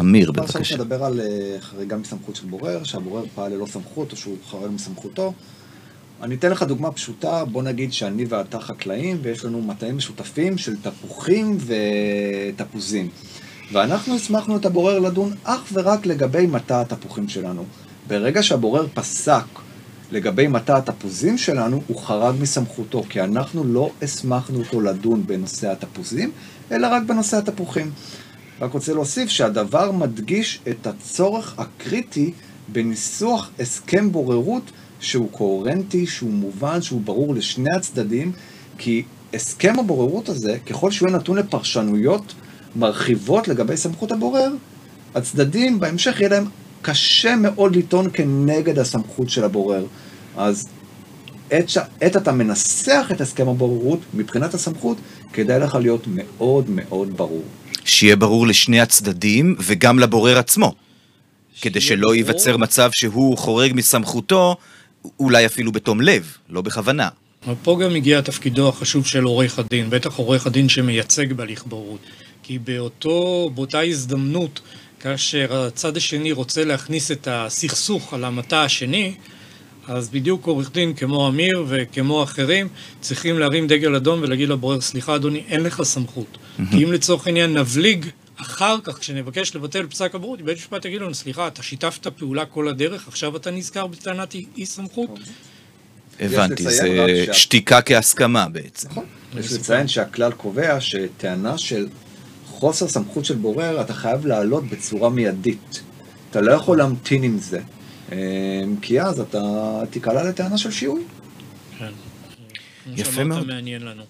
אמיר, 0.00 0.32
בבקשה. 0.32 0.64
שלוש 0.64 0.72
מדבר 0.72 1.04
על 1.04 1.20
אה, 1.20 1.56
חריגה 1.60 1.96
מסמכות 1.96 2.36
של 2.36 2.46
בורר, 2.46 2.84
שהבורר 2.84 3.24
פעל 3.34 3.52
ללא 3.52 3.66
סמכות 3.66 4.12
או 4.12 4.16
שהוא 4.16 4.36
חרג 4.50 4.70
מסמכותו. 4.70 5.32
אני 6.22 6.34
אתן 6.34 6.50
לך 6.50 6.62
דוגמה 6.62 6.92
פשוטה, 6.92 7.44
בוא 7.44 7.62
נגיד 7.62 7.92
שאני 7.92 8.24
ואתה 8.28 8.60
חקלאים 8.60 9.18
ויש 9.22 9.44
לנו 9.44 9.62
מטעים 9.62 9.96
משותפים 9.96 10.58
של 10.58 10.76
תפוחים 10.76 11.58
ותפוזים. 12.56 13.10
ואנחנו 13.72 14.14
הסמכנו 14.14 14.56
את 14.56 14.66
הבורר 14.66 14.98
לדון 14.98 15.34
אך 15.44 15.60
ורק 15.72 16.06
לגבי 16.06 16.46
מטע 16.46 16.80
התפוחים 16.80 17.28
שלנו. 17.28 17.64
ברגע 18.06 18.42
שהבורר 18.42 18.86
פסק 18.94 19.44
לגבי 20.12 20.46
מטע 20.46 20.76
התפוזים 20.76 21.38
שלנו, 21.38 21.82
הוא 21.86 22.00
חרג 22.02 22.34
מסמכותו, 22.40 23.02
כי 23.08 23.20
אנחנו 23.20 23.64
לא 23.64 23.90
הסמכנו 24.02 24.58
אותו 24.58 24.80
לדון 24.80 25.26
בנושא 25.26 25.72
התפוזים, 25.72 26.30
אלא 26.72 26.86
רק 26.86 27.02
בנושא 27.02 27.36
התפוחים. 27.36 27.90
רק 28.60 28.72
רוצה 28.72 28.94
להוסיף 28.94 29.28
שהדבר 29.28 29.92
מדגיש 29.92 30.60
את 30.68 30.86
הצורך 30.86 31.54
הקריטי 31.58 32.32
בניסוח 32.68 33.50
הסכם 33.60 34.12
בוררות 34.12 34.70
שהוא 35.00 35.30
קוהרנטי, 35.30 36.06
שהוא 36.06 36.30
מובן, 36.30 36.82
שהוא 36.82 37.00
ברור 37.00 37.34
לשני 37.34 37.76
הצדדים, 37.76 38.32
כי 38.78 39.02
הסכם 39.34 39.78
הבוררות 39.78 40.28
הזה, 40.28 40.58
ככל 40.66 40.90
שהוא 40.90 41.08
יהיה 41.08 41.18
נתון 41.18 41.36
לפרשנויות 41.36 42.34
מרחיבות 42.76 43.48
לגבי 43.48 43.76
סמכות 43.76 44.12
הבורר, 44.12 44.50
הצדדים 45.14 45.80
בהמשך 45.80 46.20
יהיה 46.20 46.30
להם 46.30 46.44
קשה 46.82 47.36
מאוד 47.36 47.76
לטעון 47.76 48.10
כנגד 48.12 48.78
הסמכות 48.78 49.30
של 49.30 49.44
הבורר. 49.44 49.84
אז 50.36 50.68
עת, 51.50 51.68
ש... 51.68 51.78
עת 52.00 52.16
אתה 52.16 52.32
מנסח 52.32 53.08
את 53.12 53.20
הסכם 53.20 53.48
הבוררות, 53.48 54.00
מבחינת 54.14 54.54
הסמכות, 54.54 54.96
כדאי 55.32 55.60
לך 55.60 55.74
להיות 55.74 56.04
מאוד 56.06 56.64
מאוד 56.68 57.16
ברור. 57.16 57.42
שיהיה 57.84 58.16
ברור 58.16 58.46
לשני 58.46 58.80
הצדדים 58.80 59.56
וגם 59.60 59.98
לבורר 59.98 60.38
עצמו. 60.38 60.74
כדי 61.60 61.80
שלא 61.80 62.00
ברור. 62.00 62.14
ייווצר 62.14 62.56
מצב 62.56 62.90
שהוא 62.92 63.38
חורג 63.38 63.72
מסמכותו, 63.74 64.56
אולי 65.20 65.46
אפילו 65.46 65.72
בתום 65.72 66.00
לב, 66.00 66.36
לא 66.48 66.62
בכוונה. 66.62 67.08
אבל 67.46 67.54
פה 67.62 67.78
גם 67.82 67.94
הגיע 67.94 68.20
תפקידו 68.20 68.68
החשוב 68.68 69.06
של 69.06 69.24
עורך 69.24 69.58
הדין, 69.58 69.90
בטח 69.90 70.16
עורך 70.16 70.46
הדין 70.46 70.68
שמייצג 70.68 71.32
בהליך 71.32 71.64
בוררות. 71.66 72.00
כי 72.48 72.58
באותו, 72.58 73.50
באותה 73.54 73.80
הזדמנות, 73.80 74.60
כאשר 75.00 75.66
הצד 75.66 75.96
השני 75.96 76.32
רוצה 76.32 76.64
להכניס 76.64 77.10
את 77.10 77.28
הסכסוך 77.30 78.14
על 78.14 78.24
המטע 78.24 78.62
השני, 78.62 79.14
אז 79.88 80.08
בדיוק 80.08 80.46
עורך 80.46 80.72
דין 80.72 80.94
כמו 80.94 81.28
אמיר 81.28 81.64
וכמו 81.68 82.22
אחרים 82.22 82.68
צריכים 83.00 83.38
להרים 83.38 83.66
דגל 83.66 83.94
אדום 83.94 84.20
ולהגיד 84.22 84.48
לבורר, 84.48 84.80
סליחה 84.80 85.16
אדוני, 85.16 85.42
אין 85.48 85.60
לך 85.60 85.82
סמכות. 85.82 86.38
כי 86.70 86.84
אם 86.84 86.92
לצורך 86.92 87.26
העניין 87.26 87.58
נבליג 87.58 88.06
אחר 88.36 88.76
כך, 88.84 88.98
כשנבקש 88.98 89.56
לבטל 89.56 89.86
פסק 89.86 90.14
הבוררות, 90.14 90.42
בית 90.42 90.56
המשפט 90.56 90.84
יגיד 90.84 91.00
לנו, 91.00 91.14
סליחה, 91.14 91.48
אתה 91.48 91.62
שיתפת 91.62 92.06
פעולה 92.06 92.44
כל 92.44 92.68
הדרך, 92.68 93.08
עכשיו 93.08 93.36
אתה 93.36 93.50
נזכר 93.50 93.86
בטענת 93.86 94.34
אי 94.56 94.66
סמכות? 94.66 95.20
הבנתי, 96.20 96.64
לציין 96.64 97.26
זה 97.26 97.34
שתיקה 97.34 97.82
כהסכמה 97.82 98.48
בעצם. 98.48 98.88
נכון. 98.90 99.04
יש 99.38 99.52
לציין 99.52 99.88
שהכלל 99.88 100.32
קובע 100.32 100.80
שטענה 100.80 101.58
של 101.58 101.86
חוסר 102.58 102.88
סמכות 102.88 103.24
של 103.24 103.34
בורר, 103.34 103.80
אתה 103.80 103.94
חייב 103.94 104.26
לעלות 104.26 104.64
בצורה 104.64 105.10
מיידית. 105.10 105.82
אתה 106.30 106.40
לא 106.40 106.52
יכול 106.52 106.78
להמתין 106.78 107.22
עם 107.22 107.38
זה, 107.38 107.60
אה, 108.12 108.16
כי 108.82 109.00
אז 109.00 109.20
אתה 109.20 109.42
תיקלע 109.90 110.24
לטענה 110.28 110.58
של 110.58 110.70
שיהוי. 110.70 111.02
כן. 111.78 111.90
כמו 112.84 112.94
יפה 112.96 113.12
שאמרת, 113.12 113.26
מאוד. 113.26 113.46
מעניין 113.46 113.82
לנו. 113.82 114.02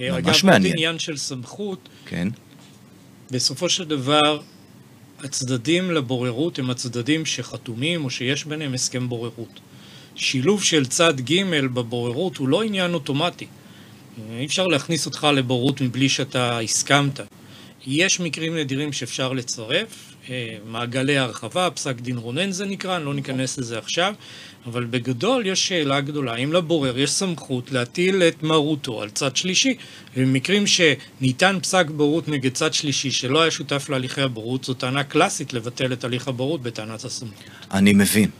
ממש 0.00 0.10
אגב, 0.10 0.26
עוד 0.26 0.36
מעניין. 0.44 0.74
עניין 0.74 0.98
של 0.98 1.16
סמכות, 1.16 1.88
כן? 2.06 2.28
בסופו 3.30 3.68
של 3.68 3.84
דבר, 3.84 4.40
הצדדים 5.18 5.90
לבוררות 5.90 6.58
הם 6.58 6.70
הצדדים 6.70 7.26
שחתומים 7.26 8.04
או 8.04 8.10
שיש 8.10 8.44
ביניהם 8.44 8.74
הסכם 8.74 9.08
בוררות. 9.08 9.60
שילוב 10.14 10.62
של 10.62 10.86
צד 10.86 11.20
ג' 11.20 11.42
בבוררות 11.64 12.36
הוא 12.36 12.48
לא 12.48 12.62
עניין 12.62 12.94
אוטומטי. 12.94 13.46
אי 14.38 14.46
אפשר 14.46 14.66
להכניס 14.66 15.06
אותך 15.06 15.26
לבוררות 15.34 15.80
מבלי 15.80 16.08
שאתה 16.08 16.58
הסכמת. 16.58 17.20
יש 17.86 18.20
מקרים 18.20 18.56
נדירים 18.56 18.92
שאפשר 18.92 19.32
לצרף, 19.32 20.12
אה, 20.30 20.56
מעגלי 20.66 21.18
הרחבה, 21.18 21.70
פסק 21.70 22.00
דין 22.00 22.16
רונן 22.16 22.50
זה 22.50 22.66
נקרא, 22.66 22.96
אני 22.96 23.04
לא 23.04 23.14
ניכנס 23.14 23.58
לזה 23.58 23.78
עכשיו, 23.78 24.14
אבל 24.66 24.84
בגדול 24.84 25.46
יש 25.46 25.68
שאלה 25.68 26.00
גדולה, 26.00 26.32
האם 26.32 26.52
לבורר 26.52 26.98
יש 26.98 27.10
סמכות 27.10 27.72
להטיל 27.72 28.22
את 28.22 28.42
מרותו 28.42 29.02
על 29.02 29.10
צד 29.10 29.36
שלישי? 29.36 29.74
ובמקרים 30.16 30.64
שניתן 30.66 31.58
פסק 31.62 31.86
בורות 31.90 32.28
נגד 32.28 32.52
צד 32.52 32.74
שלישי 32.74 33.10
שלא 33.10 33.42
היה 33.42 33.50
שותף 33.50 33.88
להליכי 33.88 34.20
הבורות, 34.20 34.64
זו 34.64 34.74
טענה 34.74 35.04
קלאסית 35.04 35.52
לבטל 35.52 35.92
את 35.92 36.04
הליך 36.04 36.28
הבורות 36.28 36.62
בטענת 36.62 37.04
הסמכות. 37.04 37.44
אני 37.72 37.92
מבין. 37.92 38.30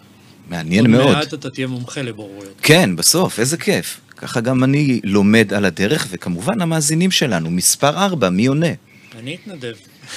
מעניין 0.49 0.81
עוד 0.81 0.91
מאוד. 0.91 1.17
מעט 1.17 1.35
אתה 1.35 1.51
תהיה 1.51 1.67
מומחה 1.67 2.03
לבוררויות. 2.03 2.55
כן, 2.63 2.97
בסוף, 2.97 3.39
איזה 3.39 3.57
כיף. 3.57 4.01
ככה 4.17 4.41
גם 4.41 4.65
אני 4.65 5.01
לומד 5.05 5.53
על 5.55 5.65
הדרך, 5.65 6.07
וכמובן 6.11 6.61
המאזינים 6.61 7.11
שלנו. 7.11 7.51
מספר 7.51 8.05
4, 8.05 8.31
מי 8.31 8.47
עונה? 8.47 8.73
אני 9.18 9.35
אתנדב. 9.35 9.75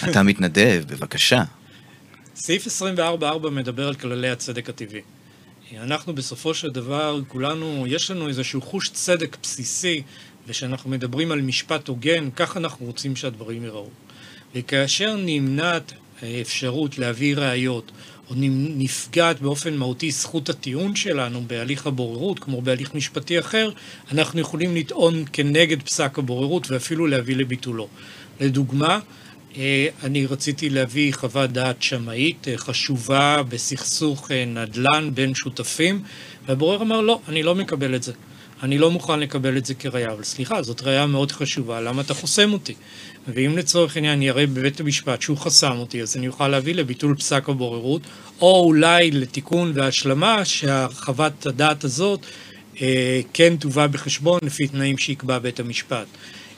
אתה 0.09 0.23
מתנדב, 0.23 0.83
בבקשה. 0.87 1.43
סעיף 2.35 2.67
24.4 2.67 3.49
מדבר 3.51 3.87
על 3.87 3.95
כללי 3.95 4.29
הצדק 4.29 4.69
הטבעי. 4.69 5.01
אנחנו 5.77 6.15
בסופו 6.15 6.53
של 6.53 6.69
דבר, 6.69 7.19
כולנו, 7.27 7.85
יש 7.87 8.11
לנו 8.11 8.27
איזשהו 8.27 8.61
חוש 8.61 8.89
צדק 8.89 9.37
בסיסי, 9.43 10.01
וכשאנחנו 10.47 10.89
מדברים 10.89 11.31
על 11.31 11.41
משפט 11.41 11.87
הוגן, 11.87 12.29
כך 12.35 12.57
אנחנו 12.57 12.85
רוצים 12.85 13.15
שהדברים 13.15 13.63
ייראו. 13.63 13.89
וכאשר 14.55 15.15
נמנעת 15.19 15.93
האפשרות 16.21 16.97
להביא 16.97 17.35
ראיות, 17.35 17.91
או 18.29 18.35
נפגעת 18.77 19.41
באופן 19.41 19.73
מהותי 19.73 20.11
זכות 20.11 20.49
הטיעון 20.49 20.95
שלנו 20.95 21.43
בהליך 21.47 21.87
הבוררות, 21.87 22.39
כמו 22.39 22.61
בהליך 22.61 22.95
משפטי 22.95 23.39
אחר, 23.39 23.69
אנחנו 24.11 24.39
יכולים 24.39 24.75
לטעון 24.75 25.25
כנגד 25.33 25.83
פסק 25.83 26.19
הבוררות 26.19 26.71
ואפילו 26.71 27.07
להביא 27.07 27.35
לביטולו. 27.35 27.87
לדוגמה, 28.39 28.99
אה, 29.57 29.87
אני 30.03 30.25
רציתי 30.25 30.69
להביא 30.69 31.13
חוות 31.13 31.51
דעת 31.51 31.81
שמאית 31.81 32.47
אה, 32.47 32.57
חשובה 32.57 33.41
בסכסוך 33.49 34.31
אה, 34.31 34.45
נדל"ן 34.45 35.09
בין 35.13 35.35
שותפים, 35.35 36.03
והבורר 36.47 36.81
אמר, 36.81 37.01
לא, 37.01 37.19
אני 37.27 37.43
לא 37.43 37.55
מקבל 37.55 37.95
את 37.95 38.03
זה. 38.03 38.11
אני 38.63 38.77
לא 38.77 38.91
מוכן 38.91 39.19
לקבל 39.19 39.57
את 39.57 39.65
זה 39.65 39.73
כראייה, 39.73 40.11
אבל 40.11 40.23
סליחה, 40.23 40.63
זאת 40.63 40.81
ראייה 40.83 41.05
מאוד 41.05 41.31
חשובה, 41.31 41.81
למה 41.81 42.01
אתה 42.01 42.13
חוסם 42.13 42.53
אותי? 42.53 42.73
ואם 43.27 43.57
לצורך 43.57 43.95
העניין 43.95 44.21
יראה 44.21 44.47
בבית 44.47 44.79
המשפט 44.79 45.21
שהוא 45.21 45.37
חסם 45.37 45.77
אותי, 45.77 46.01
אז 46.01 46.17
אני 46.17 46.27
אוכל 46.27 46.47
להביא 46.47 46.75
לביטול 46.75 47.15
פסק 47.15 47.49
הבוררות, 47.49 48.01
או 48.41 48.63
אולי 48.65 49.11
לתיקון 49.11 49.71
והשלמה 49.75 50.45
שהחוות 50.45 51.45
הדעת 51.45 51.83
הזאת 51.83 52.25
אה, 52.81 53.21
כן 53.33 53.55
תובא 53.55 53.87
בחשבון 53.87 54.39
לפי 54.43 54.67
תנאים 54.67 54.97
שיקבע 54.97 55.39
בית 55.39 55.59
המשפט. 55.59 56.07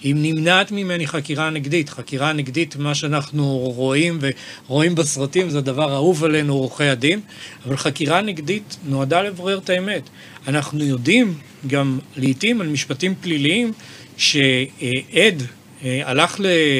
אם 0.05 0.17
נמנעת 0.21 0.71
ממני 0.71 1.07
חקירה 1.07 1.49
נגדית, 1.49 1.89
חקירה 1.89 2.33
נגדית, 2.33 2.75
מה 2.75 2.95
שאנחנו 2.95 3.57
רואים 3.57 4.19
ורואים 4.67 4.95
בסרטים 4.95 5.49
זה 5.49 5.61
דבר 5.61 5.93
אהוב 5.93 6.23
עלינו 6.23 6.53
עורכי 6.53 6.83
הדין, 6.83 7.19
אבל 7.65 7.77
חקירה 7.77 8.21
נגדית 8.21 8.77
נועדה 8.85 9.21
לברר 9.21 9.57
את 9.57 9.69
האמת. 9.69 10.09
אנחנו 10.47 10.83
יודעים 10.83 11.33
גם 11.67 11.99
לעיתים 12.15 12.61
על 12.61 12.67
משפטים 12.67 13.13
פליליים 13.21 13.73
שעד 14.17 15.43
אה, 15.83 16.01
הלך 16.05 16.35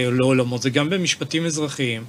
לעולמו, 0.10 0.58
זה 0.58 0.70
גם 0.70 0.90
במשפטים 0.90 1.46
אזרחיים, 1.46 2.04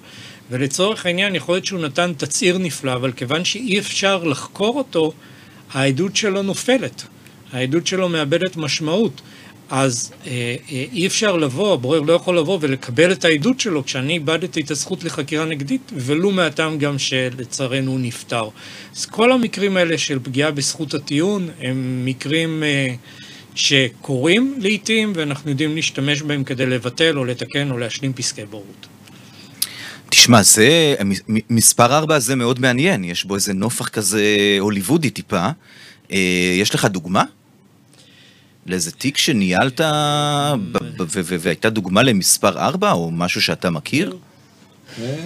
ולצורך 0.51 1.07
העניין 1.07 1.35
יכול 1.35 1.55
להיות 1.55 1.67
שהוא 1.67 1.81
נתן 1.81 2.13
תצהיר 2.17 2.59
נפלא, 2.59 2.93
אבל 2.93 3.13
כיוון 3.13 3.45
שאי 3.45 3.79
אפשר 3.79 4.25
לחקור 4.25 4.79
אותו, 4.79 5.13
העדות 5.73 6.17
שלו 6.17 6.43
נופלת, 6.43 7.03
העדות 7.53 7.87
שלו 7.87 8.09
מאבדת 8.09 8.57
משמעות. 8.57 9.21
אז 9.71 10.13
אה, 10.27 10.57
אה, 10.73 10.85
אי 10.93 11.07
אפשר 11.07 11.37
לבוא, 11.37 11.75
הבורר 11.75 12.01
לא 12.01 12.13
יכול 12.13 12.39
לבוא 12.39 12.59
ולקבל 12.61 13.13
את 13.13 13.25
העדות 13.25 13.61
שלו 13.61 13.85
כשאני 13.85 14.13
איבדתי 14.13 14.61
את 14.61 14.71
הזכות 14.71 15.05
לחקירה 15.05 15.45
נגדית, 15.45 15.93
ולו 15.97 16.31
מהטעם 16.31 16.79
גם 16.79 16.99
שלצערנו 16.99 17.91
הוא 17.91 18.01
נפטר. 18.01 18.49
אז 18.97 19.07
כל 19.07 19.33
המקרים 19.33 19.77
האלה 19.77 19.99
של 19.99 20.19
פגיעה 20.23 20.51
בזכות 20.51 20.95
הטיעון 20.95 21.49
הם 21.61 22.03
מקרים 22.05 22.63
אה, 22.63 22.95
שקורים 23.55 24.55
לעיתים, 24.59 25.13
ואנחנו 25.17 25.51
יודעים 25.51 25.75
להשתמש 25.75 26.23
בהם 26.23 26.45
כדי 26.45 26.67
לבטל 26.67 27.19
או 27.19 27.25
לתקן 27.25 27.71
או 27.71 27.79
להשלים 27.79 28.13
פסקי 28.13 28.45
בורות. 28.45 28.87
תשמע, 30.11 30.43
זה, 30.43 30.95
מספר 31.51 31.99
4 31.99 32.19
זה 32.19 32.37
מאוד 32.37 32.61
מעניין, 32.61 33.05
יש 33.05 33.25
בו 33.25 33.35
איזה 33.35 33.53
נופח 33.53 33.89
כזה 33.89 34.57
הוליוודי 34.61 35.11
טיפה. 35.11 35.49
אה, 36.13 36.55
יש 36.61 36.75
לך 36.75 36.85
דוגמה? 36.85 37.25
לאיזה 38.69 38.91
תיק 38.93 39.17
שניהלת 39.17 39.81
והייתה 41.41 41.71
דוגמה 41.71 42.03
למספר 42.03 42.59
4 42.59 42.93
או 42.93 43.11
משהו 43.11 43.43
שאתה 43.43 43.71
מכיר? 43.71 44.17
אה, 45.01 45.17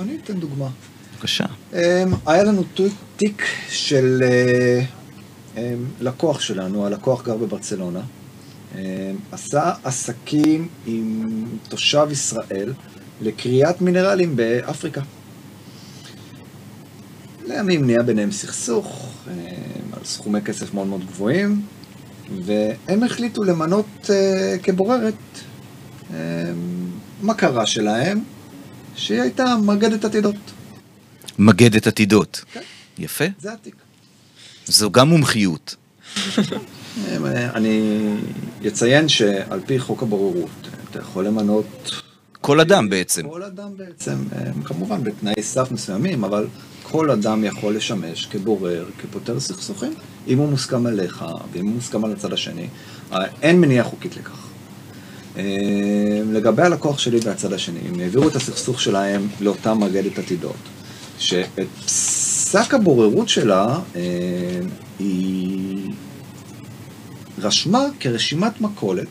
אני 0.00 0.16
אתן 0.24 0.40
דוגמה. 0.40 0.68
בבקשה. 1.16 1.44
אה, 1.74 2.04
היה 2.26 2.42
לנו 2.42 2.62
תיק- 3.16 3.42
של 3.68 4.20
אה, 4.22 4.84
אה, 5.56 5.74
לקוח 6.00 6.40
שלנו, 6.40 6.86
הלקוח 6.86 7.24
גר 7.24 7.36
בברצלונה, 7.36 8.00
אה, 8.74 8.80
עשה 9.32 9.72
עסקים 9.84 10.68
עם 10.86 11.24
תושב 11.68 12.06
ישראל 12.10 12.72
לכריית 13.22 13.80
מינרלים 13.80 14.36
באפריקה. 14.36 15.00
לימים 17.46 17.86
נהיה 17.86 18.02
ביניהם 18.02 18.32
סכסוך 18.32 19.12
על 19.92 20.04
סכומי 20.04 20.40
כסף 20.40 20.74
מאוד 20.74 20.86
מאוד 20.86 21.06
גבוהים, 21.06 21.62
והם 22.44 23.02
החליטו 23.02 23.44
למנות 23.44 24.10
אה, 24.10 24.56
כבוררת 24.62 25.14
אה, 26.14 26.16
מכרה 27.22 27.66
שלהם, 27.66 28.20
שהיא 28.96 29.20
הייתה 29.20 29.56
מגדת 29.64 30.04
עתידות. 30.04 30.36
מגדת 31.38 31.86
עתידות. 31.86 32.44
כן. 32.52 32.60
יפה. 32.98 33.24
זה 33.40 33.52
התיק. 33.52 33.74
זו 34.66 34.90
גם 34.90 35.08
מומחיות. 35.08 35.76
אה, 36.38 37.50
אני 37.54 37.98
אציין 38.66 39.08
שעל 39.08 39.60
פי 39.66 39.78
חוק 39.78 40.02
הבוררות, 40.02 40.68
אתה 40.90 40.98
יכול 40.98 41.26
למנות 41.26 42.01
כל 42.42 42.60
אדם 42.60 42.88
בעצם. 42.88 43.28
כל 43.28 43.42
אדם 43.42 43.76
בעצם, 43.76 44.16
אה, 44.32 44.50
כמובן 44.64 45.04
בתנאי 45.04 45.42
סף 45.42 45.70
מסוימים, 45.70 46.24
אבל 46.24 46.46
כל 46.82 47.10
אדם 47.10 47.44
יכול 47.44 47.76
לשמש 47.76 48.26
כבורר, 48.26 48.84
כפותר 48.98 49.40
סכסוכים, 49.40 49.94
אם 50.28 50.38
הוא 50.38 50.48
מוסכם 50.48 50.86
עליך 50.86 51.24
ואם 51.52 51.66
הוא 51.66 51.74
מוסכם 51.74 52.04
על 52.04 52.12
הצד 52.12 52.32
השני. 52.32 52.66
אה, 53.12 53.24
אין 53.42 53.60
מניעה 53.60 53.84
חוקית 53.84 54.16
לכך. 54.16 54.46
אה, 55.36 55.42
לגבי 56.32 56.62
הלקוח 56.62 56.98
שלי 56.98 57.18
והצד 57.24 57.52
השני, 57.52 57.80
הם 57.88 58.00
העבירו 58.00 58.28
את 58.28 58.36
הסכסוך 58.36 58.80
שלהם 58.80 59.28
לאותה 59.40 59.74
מגדת 59.74 60.18
עתידות, 60.18 60.56
שאת 61.18 61.58
פסק 61.84 62.74
הבוררות 62.74 63.28
שלה, 63.28 63.78
היא 64.98 65.90
רשמה 67.38 67.86
כרשימת 68.00 68.60
מכולת 68.60 69.08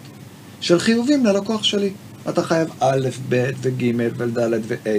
של 0.62 0.80
חיובים 0.80 1.26
ללקוח 1.26 1.63
שלי. 1.63 1.91
אתה 2.30 2.44
חייב 2.44 2.70
א', 2.80 3.10
ב' 3.30 3.50
וג' 3.62 3.84
וד' 4.18 4.62
ו-A, 4.68 4.90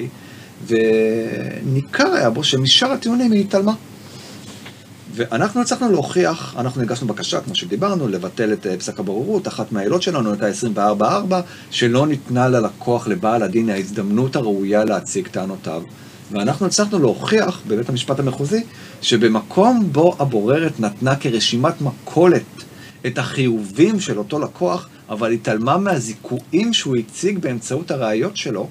וניכר 0.66 2.12
היה 2.12 2.30
בו 2.30 2.44
שמשאר 2.44 2.92
הטיעונים 2.92 3.32
היא 3.32 3.40
התעלמה. 3.40 3.72
ואנחנו 5.14 5.60
הצלחנו 5.60 5.90
להוכיח, 5.92 6.54
אנחנו 6.58 6.82
הגשנו 6.82 7.06
בקשה, 7.06 7.40
כמו 7.40 7.54
שדיברנו, 7.54 8.08
לבטל 8.08 8.52
את 8.52 8.66
אה, 8.66 8.76
פסק 8.76 9.00
הבוררות, 9.00 9.48
אחת 9.48 9.72
מהעילות 9.72 10.02
שלנו 10.02 10.30
הייתה 10.30 10.66
24-4, 10.76 11.34
שלא 11.70 12.06
ניתנה 12.06 12.48
ללקוח, 12.48 13.08
לבעל 13.08 13.42
הדין, 13.42 13.70
ההזדמנות 13.70 14.36
הראויה 14.36 14.84
להציג 14.84 15.28
טענותיו. 15.28 15.82
ואנחנו 16.30 16.66
הצלחנו 16.66 16.98
להוכיח 16.98 17.60
בבית 17.66 17.88
המשפט 17.88 18.18
המחוזי, 18.18 18.64
שבמקום 19.02 19.88
בו 19.92 20.16
הבוררת 20.18 20.80
נתנה 20.80 21.16
כרשימת 21.16 21.80
מכולת 21.80 22.42
את 23.06 23.18
החיובים 23.18 24.00
של 24.00 24.18
אותו 24.18 24.38
לקוח, 24.38 24.88
אבל 25.12 25.32
התעלמה 25.32 25.76
מהזיכויים 25.76 26.72
שהוא 26.72 26.96
הציג 26.96 27.38
באמצעות 27.38 27.90
הראיות 27.90 28.36
שלו, 28.36 28.68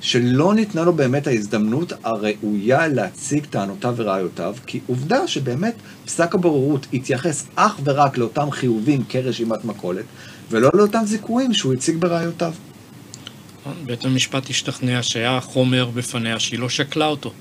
שלא 0.00 0.54
ניתנה 0.54 0.82
לו 0.82 0.92
באמת 0.92 1.26
ההזדמנות 1.26 1.92
הראויה 2.02 2.88
להציג 2.88 3.46
טענותיו 3.46 3.94
וראיותיו, 3.96 4.54
כי 4.66 4.80
עובדה 4.86 5.28
שבאמת 5.28 5.74
פסק 6.04 6.34
הבוררות 6.34 6.86
התייחס 6.92 7.46
אך 7.54 7.80
ורק 7.84 8.18
לאותם 8.18 8.50
חיובים 8.50 9.04
כרשימת 9.08 9.64
מכולת, 9.64 10.04
ולא 10.50 10.70
לאותם 10.74 11.02
זיכויים 11.04 11.54
שהוא 11.54 11.74
הציג 11.74 11.96
בראיותיו. 11.96 12.52
בית 13.84 14.04
המשפט 14.04 14.50
השתכנע 14.50 15.02
שהיה 15.02 15.40
חומר 15.40 15.90
בפניה 15.94 16.40
שהיא 16.40 16.60
לא 16.60 16.68
שקלה 16.68 17.06
אותו. 17.06 17.32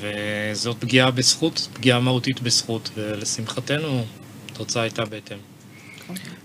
וזאת 0.00 0.76
פגיעה 0.80 1.10
בזכות, 1.10 1.68
פגיעה 1.72 2.00
מהותית 2.00 2.40
בזכות, 2.40 2.90
ולשמחתנו 2.96 4.04
התוצאה 4.50 4.82
הייתה 4.82 5.04
בהתאם. 5.04 5.51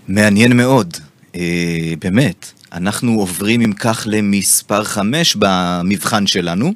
מעניין 0.08 0.56
מאוד, 0.56 0.96
אה, 1.36 1.92
באמת. 1.98 2.52
אנחנו 2.72 3.12
עוברים 3.20 3.60
אם 3.60 3.72
כך 3.72 4.06
למספר 4.10 4.84
5 4.84 5.36
במבחן 5.38 6.26
שלנו. 6.26 6.72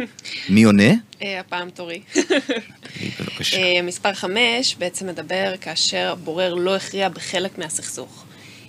מי 0.48 0.62
עונה? 0.64 0.92
אה, 1.22 1.40
הפעם 1.40 1.70
תורי. 1.70 2.00
בבקשה. 3.20 3.56
אה, 3.56 3.82
מספר 3.82 4.14
5 4.14 4.76
בעצם 4.78 5.06
מדבר 5.06 5.54
כאשר 5.60 6.10
הבורר 6.12 6.54
לא 6.54 6.76
הכריע 6.76 7.08
בחלק 7.08 7.58
מהסכסוך. 7.58 8.24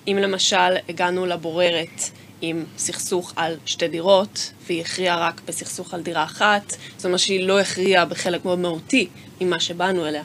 אם 0.07 0.17
למשל 0.21 0.75
הגענו 0.89 1.25
לבוררת 1.25 2.01
עם 2.41 2.63
סכסוך 2.77 3.33
על 3.35 3.55
שתי 3.65 3.87
דירות, 3.87 4.51
והיא 4.67 4.81
הכריעה 4.81 5.27
רק 5.27 5.41
בסכסוך 5.45 5.93
על 5.93 6.01
דירה 6.01 6.23
אחת, 6.23 6.77
זאת 6.97 7.05
אומרת 7.05 7.19
שהיא 7.19 7.47
לא 7.47 7.59
הכריעה 7.59 8.05
בחלק 8.05 8.45
מאוד 8.45 8.59
מהותי 8.59 9.07
ממה 9.41 9.59
שבאנו 9.59 10.07
אליה. 10.07 10.23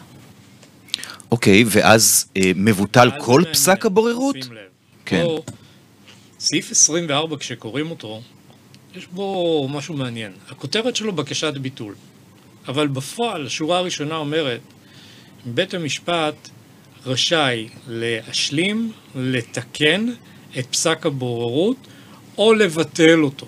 אוקיי, 1.33 1.65
ואז 1.67 2.27
אה, 2.37 2.53
מבוטל 2.57 3.11
אז 3.15 3.23
כל 3.25 3.43
פסק 3.53 3.87
הבוררות? 3.87 4.37
שים 4.43 4.53
לב. 4.53 4.59
כן. 5.05 5.23
פה, 5.25 5.43
סעיף 6.41 6.71
24, 6.71 7.37
כשקוראים 7.37 7.91
אותו, 7.91 8.23
יש 8.95 9.07
בו 9.07 9.69
משהו 9.71 9.95
מעניין. 9.95 10.33
הכותרת 10.49 10.97
שלו 10.97 11.13
בקשת 11.13 11.53
ביטול. 11.57 11.95
אבל 12.69 12.87
בפועל, 12.87 13.47
השורה 13.47 13.79
הראשונה 13.79 14.17
אומרת, 14.17 14.61
בית 15.45 15.75
המשפט 15.75 16.49
רשאי 17.07 17.69
להשלים, 17.89 18.93
לתקן 19.15 20.07
את 20.59 20.67
פסק 20.67 21.07
הבוררות 21.07 21.77
או 22.39 22.55
לבטל 22.55 23.23
אותו. 23.23 23.47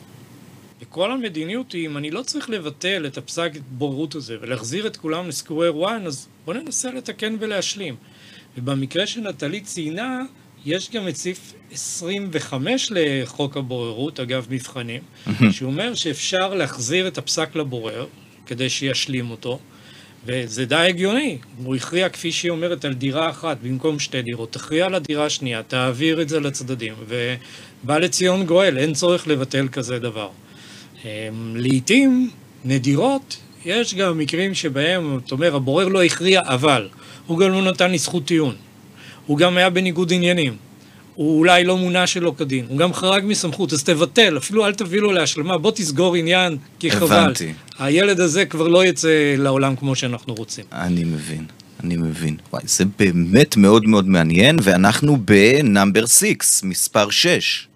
וכל 0.94 1.12
המדיניות 1.12 1.72
היא, 1.72 1.86
אם 1.86 1.96
אני 1.96 2.10
לא 2.10 2.22
צריך 2.22 2.50
לבטל 2.50 3.06
את 3.06 3.18
הפסק 3.18 3.52
בוררות 3.68 4.14
הזה 4.14 4.36
ולהחזיר 4.40 4.86
את 4.86 4.96
כולם 4.96 5.28
לסקוואר 5.28 5.86
1, 5.86 6.06
אז 6.06 6.28
בוא 6.44 6.54
ננסה 6.54 6.90
לתקן 6.92 7.36
ולהשלים. 7.40 7.96
ובמקרה 8.58 9.06
שנטלי 9.06 9.60
ציינה, 9.60 10.22
יש 10.64 10.90
גם 10.90 11.08
את 11.08 11.16
סעיף 11.16 11.52
25 11.72 12.92
לחוק 12.94 13.56
הבוררות, 13.56 14.20
אגב 14.20 14.46
מבחנים, 14.50 15.02
שאומר 15.50 15.94
שאפשר 15.94 16.54
להחזיר 16.54 17.08
את 17.08 17.18
הפסק 17.18 17.56
לבורר 17.56 18.06
כדי 18.46 18.68
שישלים 18.68 19.30
אותו, 19.30 19.58
וזה 20.26 20.64
די 20.64 20.76
הגיוני. 20.76 21.38
הוא 21.64 21.76
הכריע, 21.76 22.08
כפי 22.08 22.32
שהיא 22.32 22.50
אומרת, 22.50 22.84
על 22.84 22.92
דירה 22.94 23.30
אחת 23.30 23.56
במקום 23.62 23.98
שתי 23.98 24.22
דירות. 24.22 24.52
תכריע 24.52 24.86
על 24.86 24.94
הדירה 24.94 25.26
השנייה, 25.26 25.62
תעביר 25.62 26.22
את 26.22 26.28
זה 26.28 26.40
לצדדים, 26.40 26.94
ובא 27.08 27.98
לציון 27.98 28.46
גואל, 28.46 28.78
אין 28.78 28.92
צורך 28.92 29.28
לבטל 29.28 29.68
כזה 29.72 29.98
דבר. 29.98 30.30
אמ, 31.04 31.10
לעתים, 31.56 32.30
נדירות, 32.64 33.36
יש 33.64 33.94
גם 33.94 34.18
מקרים 34.18 34.54
שבהם, 34.54 35.20
אתה 35.26 35.34
אומר, 35.34 35.56
הבורר 35.56 35.88
לא 35.88 36.04
הכריע, 36.04 36.40
אבל 36.44 36.88
הוא 37.26 37.38
גם 37.38 37.52
לא 37.52 37.62
נתן 37.62 37.90
לי 37.90 37.98
זכות 37.98 38.24
טיעון. 38.24 38.54
הוא 39.26 39.38
גם 39.38 39.56
היה 39.56 39.70
בניגוד 39.70 40.12
עניינים. 40.12 40.56
הוא 41.14 41.38
אולי 41.38 41.64
לא 41.64 41.78
מונה 41.78 42.06
שלא 42.06 42.34
כדין. 42.38 42.66
הוא 42.68 42.78
גם 42.78 42.92
חרג 42.92 43.22
מסמכות, 43.26 43.72
אז 43.72 43.84
תבטל, 43.84 44.38
אפילו 44.38 44.66
אל 44.66 44.74
תביא 44.74 45.00
לו 45.00 45.12
להשלמה, 45.12 45.58
בוא 45.58 45.70
תסגור 45.70 46.14
עניין, 46.14 46.56
כי 46.78 46.90
חבל. 46.90 47.16
הבנתי. 47.16 47.52
הילד 47.78 48.20
הזה 48.20 48.44
כבר 48.44 48.68
לא 48.68 48.84
יצא 48.84 49.34
לעולם 49.38 49.76
כמו 49.76 49.96
שאנחנו 49.96 50.34
רוצים. 50.34 50.64
אני 50.72 51.04
מבין, 51.04 51.44
אני 51.84 51.96
מבין. 51.96 52.36
וואי, 52.52 52.62
זה 52.66 52.84
באמת 52.98 53.56
מאוד 53.56 53.86
מאוד 53.86 54.08
מעניין, 54.08 54.56
ואנחנו 54.62 55.16
בנאמבר 55.24 56.06
6, 56.06 56.34
מספר 56.62 57.10
6. 57.10 57.68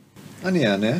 אני 0.44 0.68
אענה. 0.70 0.96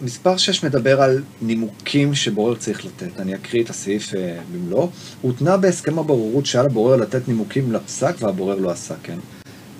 מספר 0.00 0.36
6 0.36 0.64
מדבר 0.64 1.02
על 1.02 1.22
נימוקים 1.42 2.14
שבורר 2.14 2.54
צריך 2.54 2.84
לתת. 2.84 3.20
אני 3.20 3.34
אקריא 3.34 3.62
את 3.62 3.70
הסעיף 3.70 4.14
אה, 4.14 4.38
במלואו. 4.52 4.90
הותנה 5.22 5.56
בהסכם 5.56 5.98
הבוררות 5.98 6.46
שעל 6.46 6.66
הבורר 6.66 6.96
לתת 6.96 7.28
נימוקים 7.28 7.72
לפסק 7.72 8.14
והבורר 8.20 8.56
לא 8.56 8.70
עשה 8.70 8.94
כן. 9.02 9.18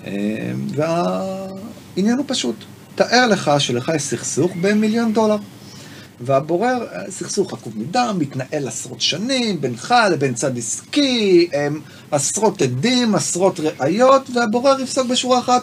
אה, 0.06 0.12
והעניין 0.68 2.18
הוא 2.18 2.24
פשוט. 2.28 2.56
תאר 2.94 3.26
לך 3.26 3.50
שלך 3.58 3.92
יש 3.96 4.02
סכסוך 4.02 4.52
במיליון 4.60 5.12
דולר. 5.12 5.36
והבורר, 6.20 6.86
אה, 6.92 7.10
סכסוך 7.10 7.52
עקוב 7.52 7.78
מדם, 7.78 8.16
מתנהל 8.18 8.68
עשרות 8.68 9.00
שנים, 9.00 9.60
בינך 9.60 9.94
לבין 10.12 10.34
צד 10.34 10.58
עסקי, 10.58 11.48
הם 11.52 11.80
עשרות 12.10 12.62
עדים, 12.62 13.14
עשרות 13.14 13.60
ראיות, 13.80 14.30
והבורר 14.34 14.80
יפסוק 14.80 15.06
בשורה 15.06 15.38
אחת, 15.38 15.62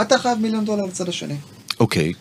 אתה 0.00 0.18
חייב 0.18 0.38
מיליון 0.38 0.64
דולר 0.64 0.84
לצד 0.84 1.08
השני. 1.08 1.36
אוקיי. 1.80 2.12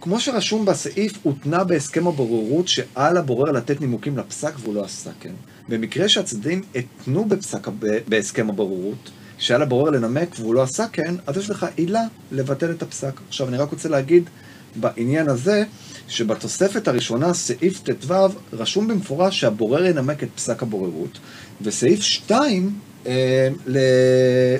כמו 0.00 0.20
שרשום 0.20 0.64
בסעיף, 0.64 1.12
הותנה 1.22 1.64
בהסכם 1.64 2.06
הבוררות 2.06 2.68
שעל 2.68 3.16
הבורר 3.16 3.52
לתת 3.52 3.80
נימוקים 3.80 4.18
לפסק 4.18 4.52
והוא 4.58 4.74
לא 4.74 4.84
עשה 4.84 5.10
כן. 5.20 5.32
במקרה 5.68 6.08
שהצדדים 6.08 6.62
התנו 6.74 7.24
בפסק, 7.24 7.68
בהסכם 8.08 8.50
הבוררות, 8.50 9.10
שעל 9.38 9.62
הבורר 9.62 9.90
לנמק 9.90 10.28
והוא 10.38 10.54
לא 10.54 10.62
עשה 10.62 10.86
כן, 10.92 11.14
אז 11.26 11.36
יש 11.36 11.50
לך 11.50 11.66
עילה 11.76 12.02
לבטל 12.32 12.70
את 12.70 12.82
הפסק. 12.82 13.20
עכשיו, 13.28 13.48
אני 13.48 13.56
רק 13.56 13.70
רוצה 13.70 13.88
להגיד 13.88 14.30
בעניין 14.76 15.28
הזה, 15.28 15.64
שבתוספת 16.08 16.88
הראשונה, 16.88 17.34
סעיף 17.34 17.80
ט"ו, 17.82 18.14
רשום 18.52 18.88
במפורש 18.88 19.40
שהבורר 19.40 19.86
ינמק 19.86 20.22
את 20.22 20.28
פסק 20.34 20.62
הבוררות, 20.62 21.18
וסעיף 21.62 22.02
2 22.02 22.74
אה, 23.06 23.48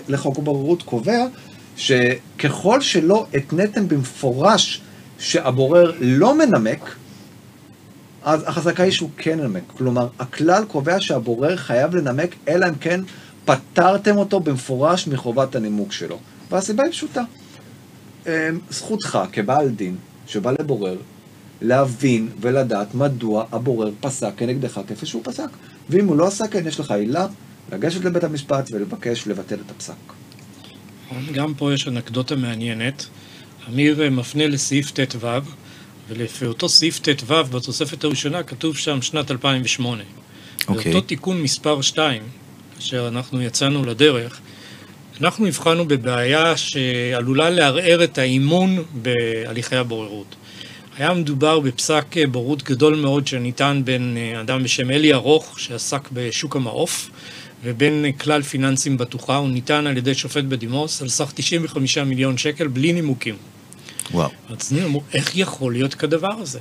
לחוק 0.08 0.38
הבוררות 0.38 0.82
קובע 0.82 1.26
שככל 1.76 2.80
שלא 2.80 3.26
התניתם 3.34 3.88
במפורש 3.88 4.82
שהבורר 5.20 5.92
לא 6.00 6.38
מנמק, 6.38 6.94
אז 8.22 8.42
החזקה 8.46 8.82
היא 8.82 8.92
שהוא 8.92 9.10
כן 9.16 9.38
ינמק. 9.38 9.62
כלומר, 9.66 10.08
הכלל 10.18 10.64
קובע 10.68 11.00
שהבורר 11.00 11.56
חייב 11.56 11.94
לנמק, 11.94 12.34
אלא 12.48 12.68
אם 12.68 12.74
כן 12.74 13.00
פטרתם 13.44 14.16
אותו 14.16 14.40
במפורש 14.40 15.06
מחובת 15.06 15.54
הנימוק 15.54 15.92
שלו. 15.92 16.18
והסיבה 16.50 16.84
היא 16.84 16.92
פשוטה. 16.92 17.22
אמ, 18.26 18.32
זכותך 18.70 19.18
כבעל 19.32 19.68
דין 19.68 19.96
שבא 20.26 20.50
לבורר, 20.50 20.96
להבין 21.62 22.28
ולדעת 22.40 22.94
מדוע 22.94 23.44
הבורר 23.52 23.90
פסק 24.00 24.32
כנגדך 24.36 24.80
כפי 24.88 25.06
שהוא 25.06 25.22
פסק. 25.24 25.48
ואם 25.90 26.06
הוא 26.06 26.16
לא 26.16 26.26
עשה 26.26 26.48
כן, 26.48 26.66
יש 26.66 26.80
לך 26.80 26.90
עילה 26.90 27.26
לגשת 27.72 28.04
לבית 28.04 28.24
המשפט 28.24 28.70
ולבקש 28.72 29.26
לבטל 29.26 29.58
את 29.66 29.70
הפסק. 29.70 29.94
גם 31.32 31.54
פה 31.54 31.74
יש 31.74 31.88
אנקדוטה 31.88 32.36
מעניינת. 32.36 33.06
אמיר 33.68 34.10
מפנה 34.10 34.46
לסעיף 34.46 34.90
ט"ו, 34.90 35.28
ולפי 36.08 36.46
אותו 36.46 36.68
סעיף 36.68 36.98
ט"ו 36.98 37.44
בתוספת 37.44 38.04
הראשונה 38.04 38.42
כתוב 38.42 38.76
שם 38.76 39.02
שנת 39.02 39.30
2008. 39.30 40.02
Okay. 40.02 40.72
ואותו 40.72 41.00
תיקון 41.00 41.42
מספר 41.42 41.80
2, 41.80 42.22
כאשר 42.76 43.08
אנחנו 43.08 43.42
יצאנו 43.42 43.84
לדרך, 43.84 44.40
אנחנו 45.20 45.46
הבחנו 45.46 45.88
בבעיה 45.88 46.56
שעלולה 46.56 47.50
לערער 47.50 48.04
את 48.04 48.18
האימון 48.18 48.84
בהליכי 48.92 49.76
הבוררות. 49.76 50.34
היה 50.98 51.14
מדובר 51.14 51.60
בפסק 51.60 52.04
בורות 52.30 52.62
גדול 52.62 52.94
מאוד 52.94 53.26
שניתן 53.26 53.82
בין 53.84 54.16
אה, 54.16 54.40
אדם 54.40 54.62
בשם 54.62 54.90
אלי 54.90 55.14
ארוך, 55.14 55.60
שעסק 55.60 56.08
בשוק 56.12 56.56
המעוף, 56.56 57.10
ובין 57.64 58.12
כלל 58.12 58.42
פיננסים 58.42 58.98
בטוחה, 58.98 59.36
הוא 59.36 59.48
ניתן 59.48 59.86
על 59.86 59.96
ידי 59.96 60.14
שופט 60.14 60.44
בדימוס 60.44 61.02
על 61.02 61.08
סך 61.08 61.32
95 61.34 61.98
מיליון 61.98 62.38
שקל 62.38 62.66
בלי 62.66 62.92
נימוקים. 62.92 63.34
וואו. 64.10 64.30
אז 64.48 64.72
אני 64.72 64.84
אומר, 64.84 65.00
איך 65.14 65.36
יכול 65.36 65.72
להיות 65.72 65.94
כדבר 65.94 66.40
הזה? 66.40 66.58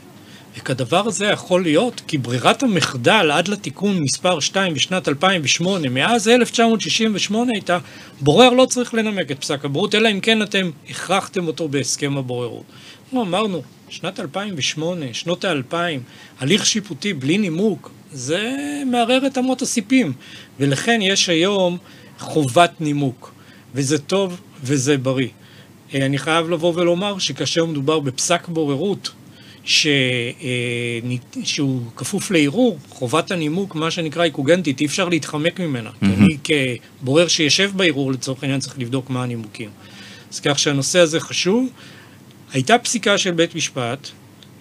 וכדבר 0.57 1.07
הזה 1.07 1.25
יכול 1.25 1.63
להיות 1.63 2.01
כי 2.07 2.17
ברירת 2.17 2.63
המחדל 2.63 3.31
עד 3.33 3.47
לתיקון 3.47 3.99
מספר 3.99 4.39
2 4.39 4.73
בשנת 4.73 5.07
2008, 5.07 5.89
מאז 5.89 6.27
1968 6.27 7.51
הייתה, 7.53 7.77
בורר 8.21 8.49
לא 8.49 8.65
צריך 8.65 8.93
לנמק 8.93 9.31
את 9.31 9.39
פסק 9.39 9.65
הבורות, 9.65 9.95
אלא 9.95 10.11
אם 10.11 10.19
כן 10.19 10.41
אתם 10.41 10.69
הכרחתם 10.89 11.47
אותו 11.47 11.67
בהסכם 11.67 12.17
הבוררות. 12.17 12.63
אמרנו, 13.13 13.61
שנת 13.89 14.19
2008, 14.19 15.05
שנות 15.13 15.45
האלפיים, 15.45 16.01
הליך 16.39 16.65
שיפוטי 16.65 17.13
בלי 17.13 17.37
נימוק, 17.37 17.91
זה 18.13 18.55
מערער 18.85 19.27
את 19.27 19.37
אמות 19.37 19.61
הסיפים. 19.61 20.13
ולכן 20.59 20.99
יש 21.01 21.29
היום 21.29 21.77
חובת 22.19 22.81
נימוק, 22.81 23.33
וזה 23.75 23.97
טוב 23.97 24.41
וזה 24.63 24.97
בריא. 24.97 25.27
אה, 25.93 26.05
אני 26.05 26.17
חייב 26.17 26.49
לבוא 26.49 26.73
ולומר 26.75 27.19
שכאשר 27.19 27.65
מדובר 27.65 27.99
בפסק 27.99 28.47
בוררות, 28.47 29.11
ש... 29.63 29.87
אה, 29.87 30.99
שהוא 31.43 31.81
כפוף 31.95 32.31
לערעור, 32.31 32.77
חובת 32.89 33.31
הנימוק, 33.31 33.75
מה 33.75 33.91
שנקרא 33.91 34.23
איקוגנטית, 34.23 34.79
אי 34.81 34.85
אפשר 34.85 35.09
להתחמק 35.09 35.59
ממנה. 35.59 35.89
Mm-hmm. 35.89 36.05
אני 36.05 36.37
כבורר 37.01 37.27
שישב 37.27 37.71
בערעור 37.75 38.11
לצורך 38.11 38.43
העניין 38.43 38.59
צריך 38.59 38.79
לבדוק 38.79 39.09
מה 39.09 39.23
הנימוקים. 39.23 39.69
אז 40.33 40.39
כך 40.39 40.59
שהנושא 40.59 40.99
הזה 40.99 41.19
חשוב. 41.19 41.69
הייתה 42.53 42.77
פסיקה 42.77 43.17
של 43.17 43.31
בית 43.31 43.55
משפט, 43.55 44.09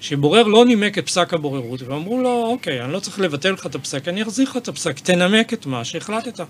שבורר 0.01 0.43
לא 0.43 0.65
נימק 0.65 0.99
את 0.99 1.07
פסק 1.07 1.35
הבוררות, 1.35 1.83
ואמרו 1.83 2.23
לו, 2.23 2.47
אוקיי, 2.47 2.85
אני 2.85 2.93
לא 2.93 3.01
צריך 3.01 3.21
לבטל 3.21 3.51
לך 3.51 3.67
את 3.67 3.75
הפסק, 3.75 4.09
אני 4.09 4.23
אחזיר 4.23 4.49
לך 4.51 4.57
את 4.57 4.69
הפסק, 4.69 4.99
תנמק 4.99 5.53
את 5.53 5.67
מה 5.67 5.85
שהחלטת. 5.85 6.41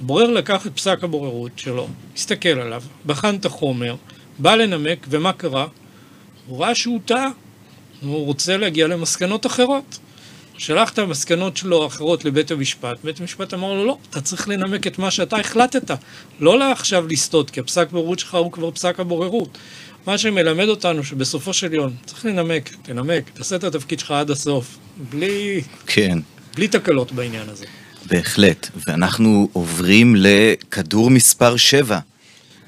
הבורר 0.00 0.30
לקח 0.30 0.66
את 0.66 0.76
פסק 0.76 0.98
הבוררות 1.04 1.52
שלו, 1.56 1.88
הסתכל 2.14 2.48
עליו, 2.48 2.82
בחן 3.06 3.36
את 3.36 3.44
החומר, 3.44 3.96
בא 4.38 4.54
לנמק, 4.54 5.06
ומה 5.10 5.32
קרה? 5.32 5.66
הוא 6.46 6.60
ראה 6.60 6.74
שהוא 6.74 7.00
טעה, 7.04 7.28
הוא 8.02 8.24
רוצה 8.26 8.56
להגיע 8.56 8.86
למסקנות 8.86 9.46
אחרות. 9.46 9.98
שלח 10.58 10.92
את 10.92 10.98
המסקנות 10.98 11.56
שלו 11.56 11.82
האחרות 11.84 12.24
לבית 12.24 12.50
המשפט, 12.50 12.96
בית 13.04 13.20
המשפט 13.20 13.54
אמר 13.54 13.74
לו, 13.74 13.84
לא, 13.84 13.98
אתה 14.10 14.20
צריך 14.20 14.48
לנמק 14.48 14.86
את 14.86 14.98
מה 14.98 15.10
שאתה 15.10 15.36
החלטת, 15.36 15.90
לא 16.40 16.58
לעכשיו 16.58 17.06
לסטות, 17.06 17.50
כי 17.50 17.60
הפסק 17.60 17.90
בוררות 17.90 18.18
שלך 18.18 18.34
הוא 18.34 18.52
כבר 18.52 18.70
פסק 18.70 19.00
הבוררות. 19.00 19.58
מה 20.06 20.18
שמלמד 20.18 20.68
אותנו 20.68 21.04
שבסופו 21.04 21.52
של 21.52 21.74
יום 21.74 21.92
צריך 22.04 22.24
לנמק, 22.24 22.70
תנמק, 22.82 23.30
תעשה 23.34 23.56
את 23.56 23.64
התפקיד 23.64 23.98
שלך 23.98 24.10
עד 24.10 24.30
הסוף, 24.30 24.78
בלי, 25.10 25.62
כן. 25.86 26.18
בלי 26.54 26.68
תקלות 26.68 27.12
בעניין 27.12 27.48
הזה. 27.48 27.66
בהחלט, 28.06 28.70
ואנחנו 28.86 29.48
עוברים 29.52 30.14
לכדור 30.18 31.10
מספר 31.10 31.56
7. 31.56 31.98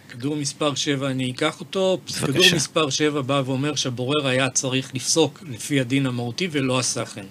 כדור 0.09 0.37
מספר 0.37 0.75
7, 0.75 1.11
אני 1.11 1.31
אקח 1.31 1.61
אותו. 1.61 1.99
בבקשה. 2.03 2.27
כדור 2.27 2.45
מספר 2.55 2.91
7 2.91 3.23
בא 3.23 3.43
ואומר 3.47 3.75
שהבורר 3.75 4.27
היה 4.27 4.51
צריך 4.51 4.95
לפסוק 4.95 5.43
לפי 5.51 5.81
הדין 5.81 6.07
המהותי 6.07 6.49
ולא 6.53 6.79
עשה 6.79 7.05
כן. 7.05 7.27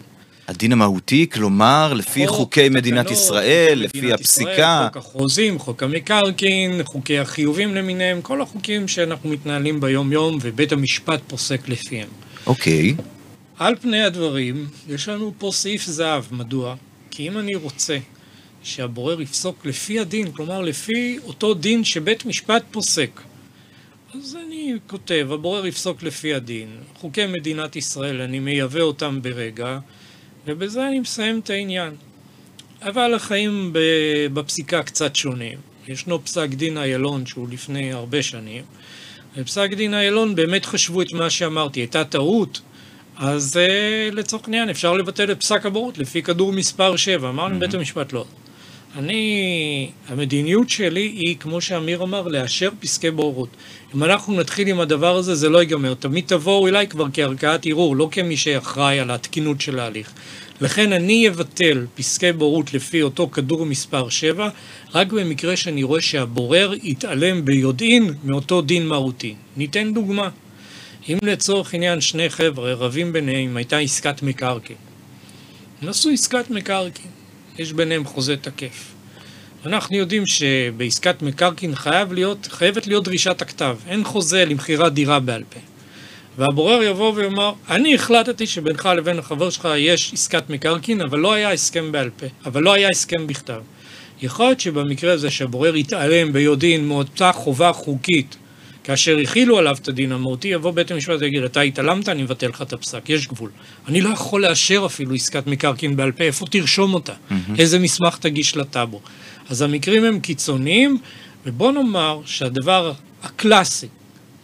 הדין 0.48 0.72
המהותי, 0.72 1.28
כלומר, 1.34 1.94
לפי 1.94 2.28
חוק, 2.28 2.38
חוקי 2.38 2.62
תקנות, 2.70 2.78
מדינת 2.78 3.12
ישראל, 3.12 3.80
לפי 3.80 3.98
מדינת 3.98 4.20
הפסיקה. 4.20 4.52
ישראל, 4.52 4.88
חוק 4.88 4.98
החוזים, 4.98 5.60
חוק 5.60 5.84
המקרקעין, 5.84 6.84
חוקי 6.84 7.20
החיובים 7.20 7.76
למיניהם, 7.76 8.22
כל 8.22 8.42
החוקים 8.42 8.88
שאנחנו 8.88 9.30
מתנהלים 9.30 9.80
ביום-יום 9.80 10.38
ובית 10.42 10.72
המשפט 10.72 11.22
פוסק 11.28 11.70
לפיהם. 11.70 12.08
אוקיי. 12.48 12.96
על 13.60 13.76
פני 13.82 14.04
הדברים, 14.04 14.68
יש 14.90 15.10
לנו 15.10 15.34
פה 15.38 15.50
סעיף 15.54 15.86
זהב. 15.86 16.24
מדוע? 16.32 16.76
כי 17.12 17.28
אם 17.28 17.38
אני 17.38 17.56
רוצה 17.56 17.98
שהבורר 18.64 19.22
יפסוק 19.22 19.66
לפי 19.66 20.00
הדין, 20.00 20.32
כלומר 20.32 20.62
לפי 20.62 21.20
אותו 21.24 21.54
דין 21.54 21.84
שבית 21.84 22.26
משפט 22.26 22.64
פוסק, 22.72 23.22
אז 24.14 24.38
אני 24.46 24.74
כותב, 24.88 25.28
הבורר 25.32 25.66
יפסוק 25.66 26.04
לפי 26.04 26.34
הדין. 26.34 26.68
חוקי 26.96 27.26
מדינת 27.26 27.76
ישראל, 27.76 28.22
אני 28.22 28.40
מייבא 28.40 28.82
אותם 28.82 29.20
ברגע, 29.22 29.80
ובזה 30.46 30.88
אני 30.88 31.00
מסיים 31.00 31.40
את 31.40 31.50
העניין. 31.50 31.96
אבל 32.82 33.14
החיים 33.14 33.72
בפסיקה 34.34 34.84
קצת 34.84 35.16
שונים. 35.16 35.58
ישנו 35.88 36.26
פסק 36.26 36.50
דין 36.50 36.78
איילון 36.78 37.26
שהוא 37.26 37.48
לפני 37.52 37.94
הרבה 37.94 38.24
שנים, 38.24 38.64
בפסק 39.38 39.70
דין 39.74 39.94
איילון 39.94 40.36
באמת 40.36 40.66
חשבו 40.66 41.02
את 41.02 41.14
מה 41.14 41.30
שאמרתי, 41.30 41.80
הייתה 41.80 42.04
טעות, 42.04 42.62
אז 43.18 43.60
uh, 43.60 44.16
לצורך 44.16 44.44
העניין 44.46 44.70
אפשר 44.70 44.94
לבטל 44.94 45.32
את 45.32 45.40
פסק 45.40 45.66
הבורות 45.66 45.98
לפי 45.98 46.22
כדור 46.22 46.54
מספר 46.54 46.96
7. 46.96 47.30
אמרנו 47.30 47.56
mm-hmm. 47.56 47.60
בית 47.60 47.74
המשפט 47.74 48.14
לא. 48.14 48.26
אני, 48.98 49.90
המדיניות 50.08 50.70
שלי 50.70 51.02
היא, 51.02 51.36
כמו 51.40 51.62
שאמיר 51.62 52.04
אמר, 52.04 52.28
לאשר 52.28 52.70
פסקי 52.80 53.12
בוררות. 53.12 53.50
אם 53.96 54.04
אנחנו 54.04 54.40
נתחיל 54.40 54.68
עם 54.68 54.80
הדבר 54.80 55.16
הזה, 55.16 55.36
זה 55.36 55.50
לא 55.50 55.58
ייגמר. 55.58 55.94
תמיד 55.94 56.24
תבואו 56.28 56.68
אליי 56.68 56.88
כבר 56.88 57.06
כערכאת 57.14 57.66
ערעור, 57.66 57.96
לא 57.96 58.10
כמי 58.12 58.38
שאחראי 58.38 59.00
על 59.00 59.12
התקינות 59.12 59.62
של 59.62 59.80
ההליך. 59.80 60.12
לכן 60.62 60.94
אני 60.94 61.30
אבטל 61.30 61.86
פסקי 61.96 62.32
בורות 62.32 62.74
לפי 62.74 63.02
אותו 63.02 63.30
כדור 63.32 63.66
מספר 63.66 64.10
7, 64.10 64.50
רק 64.94 65.12
במקרה 65.12 65.58
שאני 65.58 65.84
רואה 65.84 66.02
שהבורר 66.02 66.74
יתעלם 66.84 67.46
ביודעין 67.46 68.14
מאותו 68.24 68.62
דין 68.62 68.88
מהותי. 68.88 69.36
ניתן 69.58 69.94
דוגמה. 69.94 70.30
אם 71.10 71.18
לצורך 71.24 71.74
עניין 71.74 72.02
שני 72.02 72.30
חבר'ה 72.30 72.74
רבים 72.74 73.14
ביניהם, 73.14 73.58
הייתה 73.58 73.78
עסקת 73.78 74.24
מקרקעין. 74.24 74.78
הם 75.82 75.90
עשו 75.90 76.10
עסקת 76.10 76.50
מקרקעין. 76.50 77.12
יש 77.60 77.74
ביניהם 77.74 78.06
חוזה 78.06 78.38
תקף. 78.38 78.94
אנחנו 79.66 79.98
יודעים 79.98 80.24
שבעסקת 80.26 81.22
מקרקעין 81.22 81.76
חייב 81.76 82.14
להיות, 82.14 82.48
חייבת 82.52 82.88
להיות 82.88 83.04
דרישת 83.04 83.42
הכתב, 83.42 83.78
אין 83.88 84.04
חוזה 84.04 84.46
למכירת 84.46 84.94
דירה 84.94 85.20
בעל 85.20 85.44
פה. 85.50 85.75
והבורר 86.38 86.84
יבוא 86.84 87.14
ויאמר, 87.16 87.54
אני 87.70 87.96
החלטתי 87.96 88.48
שבינך 88.48 88.90
לבין 88.98 89.20
החבר 89.20 89.50
שלך 89.50 89.70
יש 89.78 90.14
עסקת 90.14 90.50
מקרקעין, 90.50 91.02
אבל 91.02 91.20
לא 91.20 91.34
היה 91.34 91.52
הסכם 91.52 91.92
בעל 91.92 92.10
פה, 92.10 92.26
אבל 92.46 92.64
לא 92.64 92.74
היה 92.74 92.90
הסכם 92.90 93.28
בכתב. 93.28 93.62
יכול 94.22 94.46
להיות 94.46 94.60
שבמקרה 94.60 95.14
הזה 95.14 95.32
שהבורר 95.32 95.76
יתעלם 95.76 96.34
ביודעין 96.34 96.88
מאותה 96.88 97.32
חובה 97.32 97.74
חוקית 97.74 98.36
כאשר 98.86 99.18
הכילו 99.18 99.58
עליו 99.58 99.76
את 99.82 99.88
הדין 99.88 100.12
המהותי, 100.12 100.48
יבוא 100.48 100.72
בית 100.72 100.92
המשפט 100.92 101.16
ויגיד, 101.20 101.44
אתה 101.44 101.62
התעלמת, 101.62 102.10
אני 102.10 102.24
מבטל 102.24 102.48
לך 102.48 102.62
את 102.62 102.74
הפסק, 102.74 103.10
יש 103.10 103.28
גבול. 103.28 103.50
אני 103.88 104.02
לא 104.02 104.10
יכול 104.10 104.42
לאשר 104.42 104.84
אפילו 104.86 105.16
עסקת 105.16 105.48
מקרקעין 105.48 105.96
בעל 105.96 106.12
פה, 106.12 106.24
איפה 106.24 106.46
תרשום 106.46 106.94
אותה? 106.94 107.14
Mm-hmm. 107.14 107.34
איזה 107.60 107.80
מסמך 107.80 108.18
תגיש 108.18 108.58
לטאבו? 108.58 109.02
אז 109.50 109.62
המקרים 109.62 110.04
הם 110.04 110.20
קיצוניים, 110.20 110.98
ובוא 111.46 111.72
נאמר 111.72 112.20
שהדבר 112.26 112.92
הקלאסי, 113.24 113.88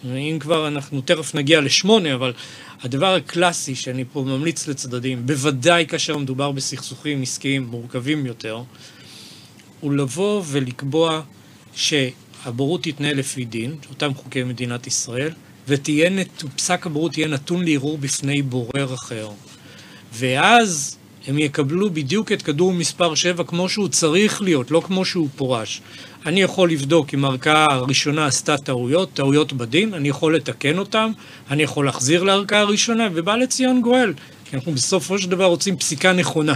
ואם 0.06 0.38
כבר 0.40 0.68
אנחנו 0.68 1.02
תכף 1.02 1.36
נגיע 1.36 1.62
לשמונה, 1.62 2.14
אבל 2.14 2.34
הדבר 2.82 3.16
הקלאסי 3.16 3.76
שאני 3.76 4.04
פה 4.14 4.24
ממליץ 4.28 4.68
לצדדים, 4.68 5.26
בוודאי 5.26 5.86
כאשר 5.88 6.18
מדובר 6.18 6.52
בסכסוכים 6.52 7.22
עסקיים 7.22 7.64
מורכבים 7.64 8.26
יותר, 8.26 8.64
הוא 9.80 9.94
לבוא 9.94 10.44
ולקבוע 10.48 11.22
שהבורות 11.76 12.84
תתנהל 12.84 13.18
לפי 13.18 13.46
דין, 13.46 13.76
אותם 13.90 14.14
חוקי 14.14 14.44
מדינת 14.44 14.88
ישראל, 14.88 15.32
ופסק 15.68 16.86
הבורות 16.86 17.18
יהיה 17.18 17.28
נתון 17.28 17.66
לערעור 17.66 17.98
בפני 17.98 18.42
בורר 18.42 18.94
אחר. 18.94 19.30
ואז 20.14 20.98
הם 21.28 21.40
יקבלו 21.40 21.90
בדיוק 21.90 22.32
את 22.32 22.42
כדור 22.42 22.74
מספר 22.74 23.16
7 23.16 23.44
כמו 23.44 23.70
שהוא 23.70 23.88
צריך 23.88 24.42
להיות, 24.42 24.72
לא 24.72 24.82
כמו 24.86 25.06
שהוא 25.06 25.30
פורש. 25.36 25.82
אני 26.26 26.42
יכול 26.42 26.72
לבדוק 26.72 27.14
אם 27.14 27.26
הערכאה 27.26 27.66
הראשונה 27.70 28.26
עשתה 28.26 28.58
טעויות, 28.58 29.14
טעויות 29.14 29.54
בדין, 29.54 29.94
אני 29.94 30.10
יכול 30.10 30.36
לתקן 30.36 30.78
אותן, 30.78 31.12
אני 31.52 31.64
יכול 31.64 31.86
להחזיר 31.86 32.24
לערכאה 32.24 32.60
הראשונה, 32.60 33.08
ובא 33.14 33.36
לציון 33.36 33.82
גואל. 33.82 34.14
כי 34.46 34.56
אנחנו 34.56 34.72
בסופו 34.72 35.20
של 35.20 35.30
דבר 35.30 35.46
רוצים 35.46 35.78
פסיקה 35.78 36.14
נכונה. 36.14 36.54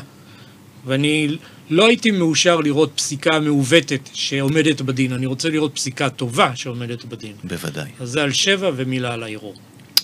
ואני 0.85 1.37
לא 1.69 1.87
הייתי 1.87 2.11
מאושר 2.11 2.59
לראות 2.59 2.91
פסיקה 2.95 3.39
מעוותת 3.39 4.09
שעומדת 4.13 4.81
בדין, 4.81 5.13
אני 5.13 5.25
רוצה 5.25 5.49
לראות 5.49 5.75
פסיקה 5.75 6.09
טובה 6.09 6.55
שעומדת 6.55 7.05
בדין. 7.05 7.33
בוודאי. 7.43 7.89
אז 7.99 8.09
זה 8.09 8.23
על 8.23 8.31
שבע 8.31 8.71
ומילה 8.75 9.13
על 9.13 9.23
הערעור. 9.23 9.55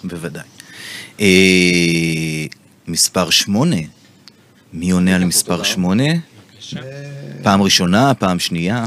בוודאי. 0.03 0.43
אה, 1.19 2.45
מספר 2.87 3.29
שמונה. 3.29 4.00
מי 4.73 4.91
עונה 4.91 5.15
על 5.15 5.25
מספר 5.25 5.63
שמונה? 5.63 6.03
פעם 7.43 7.61
ראשונה, 7.61 8.13
פעם 8.13 8.39
שנייה. 8.39 8.85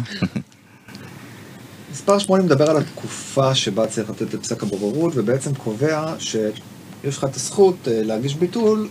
מספר 1.93 2.18
8 2.18 2.45
מדבר 2.45 2.70
על 2.70 2.76
התקופה 2.76 3.55
שבה 3.55 3.87
צריך 3.87 4.11
לתת 4.11 4.35
את 4.35 4.43
פסק 4.43 4.62
הבוררות, 4.62 5.12
ובעצם 5.16 5.55
קובע 5.55 6.14
שיש 6.18 7.18
לך 7.18 7.24
את 7.24 7.37
הזכות 7.37 7.89
אה, 7.89 8.03
להגיש 8.03 8.35
ביטול 8.35 8.89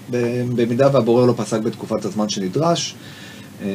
במידה 0.56 0.90
והבורר 0.94 1.26
לא 1.26 1.34
פסק 1.38 1.60
בתקופת 1.60 2.06
הזמן 2.06 2.30
שנדרש. 2.30 2.96
אה, 3.62 3.68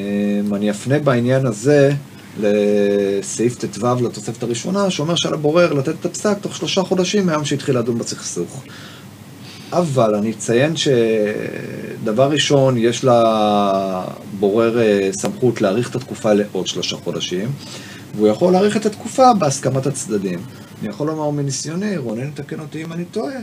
אני 0.52 0.70
אפנה 0.70 0.98
בעניין 0.98 1.46
הזה 1.46 1.94
לסעיף 2.40 3.64
ט"ו 3.64 4.04
לתוספת 4.04 4.42
הראשונה, 4.42 4.90
שאומר 4.90 5.14
שעל 5.14 5.34
הבורר 5.34 5.72
לתת 5.72 5.94
את 6.00 6.06
הפסק 6.06 6.38
תוך 6.40 6.56
שלושה 6.56 6.82
חודשים 6.82 7.26
מהיום 7.26 7.44
שהתחיל 7.44 7.78
לדון 7.78 7.98
בסכסוך. 7.98 8.64
אבל 9.72 10.14
אני 10.14 10.30
אציין 10.30 10.72
שדבר 10.76 12.30
ראשון, 12.30 12.78
יש 12.78 13.04
לבורר 13.04 14.78
אה, 14.78 15.08
סמכות 15.12 15.60
להאריך 15.60 15.90
את 15.90 15.94
התקופה 15.94 16.32
לעוד 16.32 16.66
שלושה 16.66 16.96
חודשים, 16.96 17.48
והוא 18.14 18.28
יכול 18.28 18.52
להאריך 18.52 18.76
את 18.76 18.86
התקופה 18.86 19.34
בהסכמת 19.34 19.86
הצדדים. 19.86 20.38
אני 20.80 20.88
יכול 20.88 21.06
לומר 21.06 21.30
מניסיוני, 21.30 21.96
רונן 21.96 22.30
תקן 22.30 22.60
אותי 22.60 22.84
אם 22.84 22.92
אני 22.92 23.04
טועה, 23.04 23.36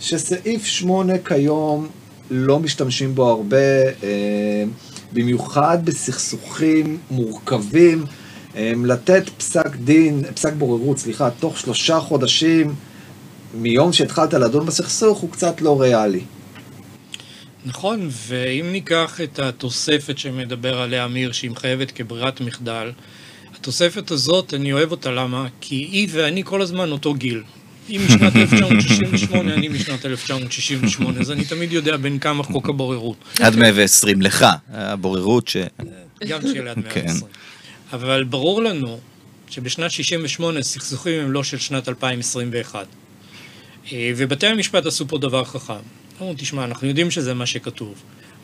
שסעיף 0.00 0.64
8 0.64 1.18
כיום 1.18 1.88
לא 2.30 2.58
משתמשים 2.58 3.14
בו 3.14 3.28
הרבה, 3.28 3.56
אה, 4.02 4.64
במיוחד 5.12 5.78
בסכסוכים 5.84 6.98
מורכבים, 7.10 8.04
אה, 8.56 8.72
לתת 8.84 9.28
פסק 9.38 9.76
דין, 9.76 10.22
פסק 10.34 10.52
בוררות, 10.52 10.98
סליחה, 10.98 11.30
תוך 11.30 11.58
שלושה 11.58 12.00
חודשים 12.00 12.74
מיום 13.54 13.92
שהתחלת 13.92 14.34
לדון 14.34 14.66
בסכסוך 14.66 15.18
הוא 15.18 15.30
קצת 15.30 15.60
לא 15.60 15.80
ריאלי. 15.80 16.20
נכון, 17.66 18.08
ואם 18.28 18.72
ניקח 18.72 19.20
את 19.24 19.38
התוספת 19.38 20.18
שמדבר 20.18 20.80
עליה 20.80 21.04
אמיר, 21.04 21.32
שהיא 21.32 21.50
מחייבת 21.50 21.90
כברירת 21.90 22.40
מחדל, 22.40 22.92
התוספת 23.54 24.10
הזאת, 24.10 24.54
אני 24.54 24.72
אוהב 24.72 24.90
אותה, 24.90 25.10
למה? 25.10 25.46
כי 25.60 25.74
היא 25.74 26.08
ואני 26.12 26.44
כל 26.44 26.62
הזמן 26.62 26.90
אותו 26.90 27.14
גיל. 27.14 27.42
היא 27.88 28.00
משנת 28.00 28.36
1968, 28.42 29.54
אני 29.54 29.68
משנת 29.68 30.06
1968, 30.06 31.20
אז 31.20 31.30
אני 31.30 31.44
תמיד 31.44 31.72
יודע 31.72 31.96
בין 31.96 32.18
כמה 32.18 32.42
חוק 32.42 32.68
הבוררות. 32.68 33.16
עד 33.40 33.56
120 33.56 34.22
לך, 34.22 34.46
הבוררות 34.72 35.48
ש... 35.48 35.56
גם 36.28 36.40
שיהיה 36.40 36.62
ליד 36.62 36.78
120. 36.78 37.06
כן. 37.06 37.26
אבל 37.92 38.24
ברור 38.24 38.62
לנו 38.62 38.98
שבשנת 39.50 39.90
68 39.90 40.62
סכסוכים 40.62 41.20
הם 41.20 41.32
לא 41.32 41.44
של 41.44 41.58
שנת 41.58 41.88
2021. 41.88 42.86
אה, 43.92 44.12
ובתי 44.16 44.46
המשפט 44.46 44.86
עשו 44.86 45.08
פה 45.08 45.18
דבר 45.18 45.44
חכם. 45.44 45.74
אמרו, 46.20 46.34
תשמע, 46.36 46.64
אנחנו 46.64 46.88
יודעים 46.88 47.10
שזה 47.10 47.34
מה 47.34 47.46
שכתוב, 47.46 47.94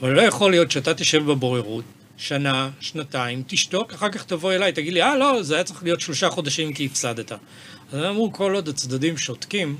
אבל 0.00 0.12
לא 0.12 0.22
יכול 0.22 0.50
להיות 0.50 0.70
שאתה 0.70 0.94
תשב 0.94 1.24
בבוררות, 1.24 1.84
שנה, 2.16 2.70
שנתיים, 2.80 3.42
תשתוק, 3.46 3.92
אחר 3.92 4.08
כך 4.08 4.24
תבוא 4.24 4.52
אליי, 4.52 4.72
תגיד 4.72 4.92
לי, 4.92 5.02
אה, 5.02 5.16
לא, 5.16 5.42
זה 5.42 5.54
היה 5.54 5.64
צריך 5.64 5.82
להיות 5.82 6.00
שלושה 6.00 6.30
חודשים 6.30 6.72
כי 6.72 6.86
הפסדת. 6.86 7.32
אז 7.92 8.04
אמרו, 8.04 8.32
כל 8.32 8.54
עוד 8.54 8.68
הצדדים 8.68 9.18
שותקים, 9.18 9.76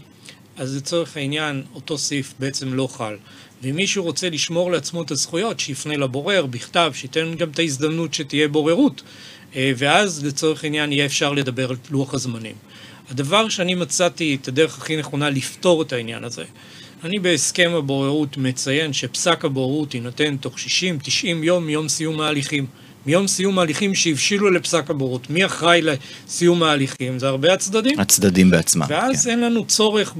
אז 0.56 0.76
לצורך 0.76 1.16
העניין, 1.16 1.62
אותו 1.74 1.98
סעיף 1.98 2.34
בעצם 2.38 2.74
לא 2.74 2.86
חל. 2.86 3.16
ואם 3.62 3.76
מישהו 3.76 4.04
רוצה 4.04 4.30
לשמור 4.30 4.70
לעצמו 4.70 5.02
את 5.02 5.10
הזכויות, 5.10 5.60
שיפנה 5.60 5.96
לבורר 5.96 6.46
בכתב, 6.46 6.92
שייתן 6.94 7.34
גם 7.34 7.50
את 7.50 7.58
ההזדמנות 7.58 8.14
שתהיה 8.14 8.48
בוררות, 8.48 9.02
אה, 9.56 9.72
ואז 9.76 10.24
לצורך 10.24 10.64
העניין 10.64 10.92
יהיה 10.92 11.06
אפשר 11.06 11.32
לדבר 11.32 11.70
על 11.70 11.76
לוח 11.90 12.14
הזמנים. 12.14 12.54
הדבר 13.10 13.48
שאני 13.48 13.74
מצאתי 13.74 14.38
את 14.42 14.48
הדרך 14.48 14.78
הכי 14.78 14.96
נכונה 14.96 15.30
לפתור 15.30 15.82
את 15.82 15.92
העניין 15.92 16.24
הזה, 16.24 16.44
אני 17.04 17.18
בהסכם 17.18 17.70
הבוררות 17.76 18.36
מציין 18.36 18.92
שפסק 18.92 19.44
הבוררות 19.44 19.94
יינתן 19.94 20.36
תוך 20.36 20.54
60-90 20.56 20.58
יום 21.42 21.66
מיום 21.66 21.88
סיום 21.88 22.20
ההליכים. 22.20 22.66
מיום 23.06 23.26
סיום 23.26 23.58
ההליכים 23.58 23.94
שהבשילו 23.94 24.50
לפסק 24.50 24.90
הבוררות. 24.90 25.30
מי 25.30 25.46
אחראי 25.46 25.80
לסיום 25.82 26.62
ההליכים? 26.62 27.18
זה 27.18 27.28
הרבה 27.28 27.52
הצדדים. 27.52 28.00
הצדדים 28.00 28.50
בעצמם. 28.50 28.86
ואז 28.88 29.24
כן. 29.24 29.30
אין 29.30 29.40
לנו 29.40 29.64
צורך 29.64 30.14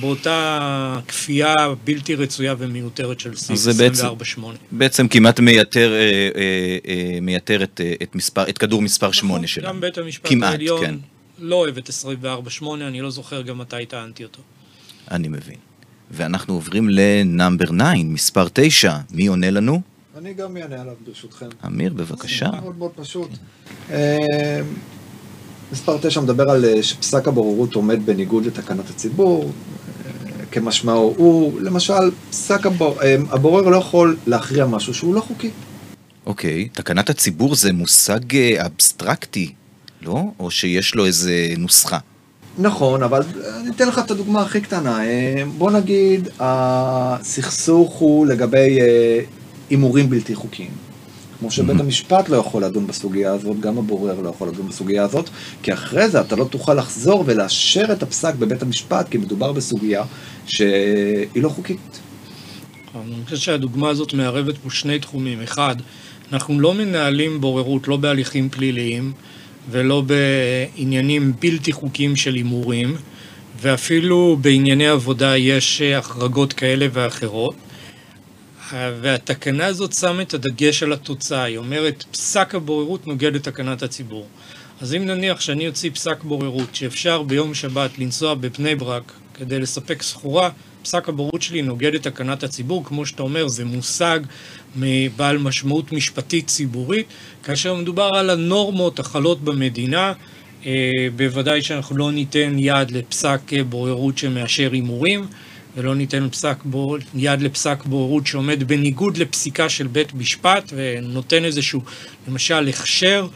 באותה 0.00 0.98
כפייה 1.08 1.54
בלתי 1.84 2.14
רצויה 2.14 2.54
ומיותרת 2.58 3.20
של 3.20 3.36
סעיף 3.36 3.80
24-8. 4.38 4.40
בעצם 4.72 5.08
כמעט 5.08 5.40
מייתר, 5.40 5.92
אה, 5.92 5.98
אה, 5.98 6.78
אה, 6.88 7.18
מייתר 7.20 7.62
את, 7.62 7.80
את, 8.02 8.14
מספר, 8.14 8.48
את 8.48 8.58
כדור 8.58 8.82
מספר 8.82 9.08
נכון, 9.08 9.28
8 9.28 9.46
שלנו. 9.46 9.68
גם 9.68 9.80
בית 9.80 9.98
המשפט 9.98 10.28
כמעט, 10.28 10.50
העליון 10.50 10.86
כן. 10.86 10.94
לא 11.42 11.56
אוהב 11.56 11.78
את 11.78 11.90
24-8, 12.60 12.64
אני 12.74 13.00
לא 13.00 13.10
זוכר 13.10 13.42
גם 13.42 13.58
מתי 13.58 13.86
טענתי 13.88 14.24
אותו. 14.24 14.42
אני 15.10 15.28
מבין. 15.28 15.56
ואנחנו 16.10 16.54
עוברים 16.54 16.88
לנאמבר 16.88 17.64
9, 17.66 17.74
מספר 18.04 18.48
9. 18.52 18.98
מי 19.10 19.26
עונה 19.26 19.50
לנו? 19.50 19.80
אני 20.18 20.34
גם 20.34 20.56
אענה 20.56 20.80
עליו 20.80 20.94
ברשותכם. 21.06 21.48
אמיר, 21.66 21.92
בבקשה. 21.92 22.50
זה 22.54 22.60
מאוד 22.60 22.78
מאוד 22.78 22.90
פשוט. 22.96 23.30
אה, 23.90 24.60
מספר 25.72 25.98
9 26.02 26.20
מדבר 26.20 26.50
על 26.50 26.64
אה, 26.64 26.82
שפסק 26.82 27.28
הבוררות 27.28 27.74
עומד 27.74 28.06
בניגוד 28.06 28.46
לתקנת 28.46 28.90
הציבור, 28.90 29.44
אה, 29.44 30.46
כמשמעו 30.50 31.14
הוא, 31.16 31.60
למשל, 31.60 32.10
פסק 32.30 32.66
הבור... 32.66 32.98
הבורר 33.30 33.68
לא 33.68 33.76
יכול 33.76 34.16
להכריע 34.26 34.66
משהו 34.66 34.94
שהוא 34.94 35.14
לא 35.14 35.20
חוקי. 35.20 35.50
אוקיי, 36.26 36.68
תקנת 36.68 37.10
הציבור 37.10 37.54
זה 37.54 37.72
מושג 37.72 38.36
אבסטרקטי, 38.66 39.52
לא? 40.04 40.22
או 40.38 40.50
שיש 40.50 40.94
לו 40.94 41.06
איזה 41.06 41.54
נוסחה. 41.58 41.98
נכון, 42.58 43.02
אבל 43.02 43.22
אני 43.60 43.70
אתן 43.70 43.88
לך 43.88 43.98
את 43.98 44.10
הדוגמה 44.10 44.42
הכי 44.42 44.60
קטנה. 44.60 44.98
בוא 45.58 45.70
נגיד, 45.70 46.28
הסכסוך 46.40 47.92
הוא 47.92 48.26
לגבי 48.26 48.78
הימורים 49.70 50.10
בלתי 50.10 50.34
חוקיים. 50.34 50.70
כמו 51.38 51.50
שבית 51.50 51.80
המשפט 51.80 52.28
לא 52.28 52.36
יכול 52.36 52.64
לדון 52.64 52.86
בסוגיה 52.86 53.32
הזאת, 53.32 53.60
גם 53.60 53.78
הבורר 53.78 54.20
לא 54.20 54.28
יכול 54.28 54.48
לדון 54.48 54.68
בסוגיה 54.68 55.04
הזאת, 55.04 55.30
כי 55.62 55.72
אחרי 55.72 56.08
זה 56.08 56.20
אתה 56.20 56.36
לא 56.36 56.44
תוכל 56.44 56.74
לחזור 56.74 57.24
ולאשר 57.26 57.92
את 57.92 58.02
הפסק 58.02 58.34
בבית 58.34 58.62
המשפט, 58.62 59.08
כי 59.08 59.18
מדובר 59.18 59.52
בסוגיה 59.52 60.04
שהיא 60.46 61.42
לא 61.42 61.48
חוקית. 61.48 62.00
אני 62.94 63.24
חושב 63.24 63.36
שהדוגמה 63.36 63.88
הזאת 63.88 64.14
מערבת 64.14 64.58
פה 64.58 64.70
שני 64.70 64.98
תחומים. 64.98 65.42
אחד, 65.42 65.76
אנחנו 66.32 66.60
לא 66.60 66.74
מנהלים 66.74 67.40
בוררות 67.40 67.88
לא 67.88 67.96
בהליכים 67.96 68.48
פליליים 68.48 69.12
ולא 69.70 70.02
בעניינים 70.06 71.32
בלתי 71.40 71.72
חוקיים 71.72 72.16
של 72.16 72.34
הימורים, 72.34 72.96
ואפילו 73.60 74.38
בענייני 74.40 74.88
עבודה 74.88 75.36
יש 75.36 75.82
החרגות 75.82 76.52
כאלה 76.52 76.86
ואחרות. 76.92 77.54
והתקנה 78.72 79.66
הזאת 79.66 79.92
שמה 79.92 80.22
את 80.22 80.34
הדגש 80.34 80.82
על 80.82 80.92
התוצאה, 80.92 81.42
היא 81.42 81.58
אומרת 81.58 82.04
פסק 82.12 82.54
הבוררות 82.54 83.06
נוגד 83.06 83.34
את 83.34 83.42
תקנת 83.42 83.82
הציבור. 83.82 84.26
אז 84.80 84.94
אם 84.94 85.06
נניח 85.06 85.40
שאני 85.40 85.68
אוציא 85.68 85.90
פסק 85.90 86.24
בוררות 86.24 86.74
שאפשר 86.74 87.22
ביום 87.22 87.54
שבת 87.54 87.98
לנסוע 87.98 88.34
בבני 88.34 88.74
ברק 88.74 89.12
כדי 89.34 89.58
לספק 89.58 90.02
סחורה, 90.02 90.50
פסק 90.82 91.08
הבוררות 91.08 91.42
שלי 91.42 91.62
נוגד 91.62 91.94
את 91.94 92.02
תקנת 92.02 92.42
הציבור, 92.42 92.84
כמו 92.84 93.06
שאתה 93.06 93.22
אומר, 93.22 93.48
זה 93.48 93.64
מושג 93.64 94.20
בעל 95.16 95.38
משמעות 95.38 95.92
משפטית 95.92 96.46
ציבורית, 96.46 97.06
כאשר 97.42 97.74
מדובר 97.74 98.10
על 98.14 98.30
הנורמות 98.30 98.98
החלות 98.98 99.40
במדינה, 99.44 100.12
אה, 100.66 100.90
בוודאי 101.16 101.62
שאנחנו 101.62 101.96
לא 101.96 102.12
ניתן 102.12 102.56
יד 102.58 102.90
לפסק 102.90 103.40
אה, 103.52 103.64
בוררות 103.64 104.18
שמאשר 104.18 104.72
הימורים, 104.72 105.26
ולא 105.76 105.94
ניתן 105.94 106.28
פסק 106.30 106.56
בור... 106.64 106.96
יד 107.14 107.42
לפסק 107.42 107.84
בוררות 107.84 108.26
שעומד 108.26 108.64
בניגוד 108.64 109.16
לפסיקה 109.16 109.68
של 109.68 109.86
בית 109.86 110.14
משפט 110.14 110.72
ונותן 110.76 111.44
איזשהו, 111.44 111.82
למשל, 112.28 112.68
הכשר 112.68 113.26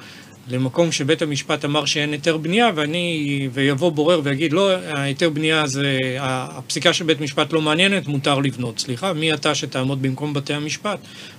למקום 0.49 0.93
שבית 0.93 1.23
המשפט 1.23 1.65
אמר 1.65 1.85
שאין 1.85 2.13
היתר 2.13 2.37
בנייה, 2.37 2.71
ואני, 2.75 3.49
ויבוא 3.53 3.93
בורר 3.93 4.21
ויגיד, 4.25 4.53
לא, 4.53 4.71
ההיתר 4.73 5.31
בנייה 5.31 5.67
זה, 5.67 5.99
הפסיקה 6.21 6.93
של 6.93 7.05
בית 7.05 7.21
משפט 7.21 7.53
לא 7.53 7.63
מעניינת, 7.63 8.09
מותר 8.09 8.39
לבנות. 8.39 8.79
סליחה, 8.79 9.13
מי 9.13 9.35
אתה 9.35 9.55
שתעמוד 9.55 10.03
במקום 10.03 10.35
בתי 10.35 10.55
המשפט 10.55 10.99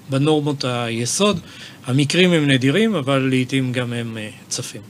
בנורמות 0.10 0.64
היסוד? 0.64 1.40
המקרים 1.86 2.34
הם 2.34 2.48
נדירים, 2.48 2.96
אבל 2.96 3.28
לעיתים 3.30 3.72
גם 3.72 3.94
הם 3.94 4.18
אה, 4.18 4.30
צפים. 4.48 4.82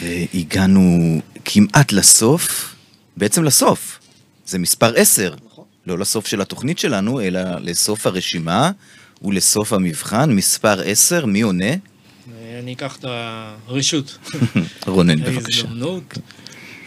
והגענו 0.00 1.20
כמעט 1.44 1.92
לסוף, 1.92 2.74
בעצם 3.16 3.44
לסוף. 3.44 3.98
זה 4.46 4.58
מספר 4.58 4.92
עשר. 4.96 5.34
נכון. 5.46 5.64
לא 5.86 5.98
לסוף 5.98 6.26
של 6.26 6.40
התוכנית 6.40 6.78
שלנו, 6.78 7.20
אלא 7.20 7.40
לסוף 7.60 8.06
הרשימה. 8.06 8.70
ולסוף 9.24 9.72
המבחן, 9.72 10.30
מספר 10.32 10.80
10, 10.80 11.26
מי 11.26 11.40
עונה? 11.40 11.74
אני 12.58 12.72
אקח 12.72 12.96
את 12.96 13.04
הרשות. 13.68 14.18
רונן, 14.86 15.22
בבקשה. 15.22 15.66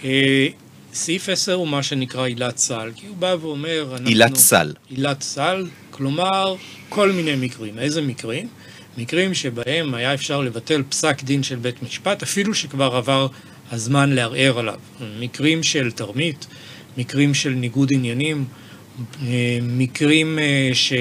אה, 0.03 0.47
סעיף 0.93 1.29
10 1.29 1.53
הוא 1.53 1.67
מה 1.67 1.83
שנקרא 1.83 2.25
עילת 2.25 2.57
סל, 2.57 2.91
כי 2.95 3.07
הוא 3.07 3.17
בא 3.17 3.35
ואומר... 3.41 3.95
עילת 4.05 4.35
סל. 4.35 4.73
עילת 4.89 5.21
סל, 5.21 5.65
כלומר, 5.91 6.55
כל 6.89 7.11
מיני 7.11 7.35
מקרים. 7.35 7.79
איזה 7.79 8.01
מקרים? 8.01 8.47
מקרים 8.97 9.33
שבהם 9.33 9.93
היה 9.93 10.13
אפשר 10.13 10.41
לבטל 10.41 10.83
פסק 10.89 11.23
דין 11.23 11.43
של 11.43 11.55
בית 11.55 11.83
משפט, 11.83 12.23
אפילו 12.23 12.53
שכבר 12.53 12.95
עבר 12.95 13.27
הזמן 13.71 14.09
לערער 14.09 14.59
עליו. 14.59 14.79
מקרים 15.19 15.63
של 15.63 15.91
תרמית, 15.91 16.47
מקרים 16.97 17.33
של 17.33 17.49
ניגוד 17.49 17.93
עניינים, 17.93 18.45
אה, 19.21 19.59
מקרים 19.61 20.39
אה, 20.39 20.69
ש... 20.73 20.93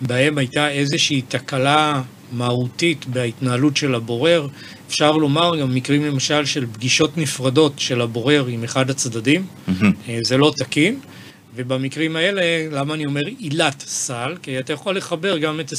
בהם 0.00 0.38
הייתה 0.38 0.70
איזושהי 0.70 1.22
תקלה 1.22 2.02
מהותית 2.32 3.06
בהתנהלות 3.06 3.76
של 3.76 3.94
הבורר. 3.94 4.46
אפשר 4.88 5.12
לומר 5.12 5.56
גם 5.60 5.74
מקרים 5.74 6.04
למשל 6.04 6.44
של 6.44 6.66
פגישות 6.72 7.18
נפרדות 7.18 7.78
של 7.78 8.00
הבורר 8.00 8.46
עם 8.46 8.64
אחד 8.64 8.90
הצדדים, 8.90 9.46
mm-hmm. 9.68 9.82
זה 10.22 10.36
לא 10.36 10.52
תקין. 10.56 11.00
ובמקרים 11.54 12.16
האלה, 12.16 12.42
למה 12.70 12.94
אני 12.94 13.06
אומר 13.06 13.20
עילת 13.38 13.80
סל? 13.86 14.36
כי 14.42 14.58
אתה 14.58 14.72
יכול 14.72 14.96
לחבר 14.96 15.38
גם 15.38 15.60
את 15.60 15.72
24-10 15.72 15.76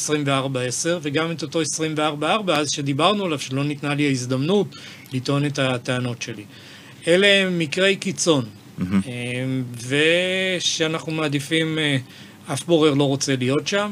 וגם 1.02 1.32
את 1.32 1.42
אותו 1.42 1.62
24-4, 2.08 2.52
אז 2.52 2.72
שדיברנו 2.72 3.26
עליו, 3.26 3.40
שלא 3.40 3.64
ניתנה 3.64 3.96
לי 3.96 4.08
ההזדמנות 4.08 4.76
לטעון 5.14 5.46
את 5.46 5.60
הטענות 5.60 6.22
שלי. 6.22 6.44
אלה 7.08 7.28
הם 7.28 7.60
מקרי 7.60 7.96
קיצון, 7.96 8.46
mm-hmm. 8.46 8.84
ושאנחנו 9.88 11.12
מעדיפים, 11.12 11.80
אה, 11.80 11.98
אף 12.54 12.64
בורר 12.64 12.94
לא 12.94 13.04
רוצה 13.04 13.36
להיות 13.36 13.68
שם. 13.68 13.92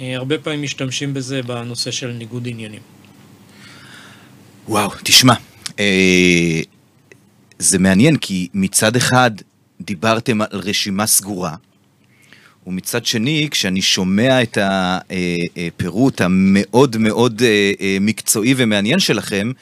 אה, 0.00 0.16
הרבה 0.16 0.38
פעמים 0.38 0.62
משתמשים 0.62 1.14
בזה 1.14 1.42
בנושא 1.42 1.90
של 1.90 2.12
ניגוד 2.12 2.48
עניינים. 2.48 2.80
וואו, 4.68 4.90
תשמע, 5.02 5.34
אה, 5.78 6.60
זה 7.58 7.78
מעניין 7.78 8.16
כי 8.16 8.48
מצד 8.54 8.96
אחד 8.96 9.30
דיברתם 9.80 10.40
על 10.40 10.48
רשימה 10.52 11.06
סגורה, 11.06 11.54
ומצד 12.66 13.06
שני, 13.06 13.48
כשאני 13.50 13.82
שומע 13.82 14.42
את 14.42 14.58
הפירוט 14.60 16.20
המאוד 16.20 16.96
מאוד 16.96 17.42
מקצועי 18.00 18.54
ומעניין 18.56 18.98
שלכם, 18.98 19.52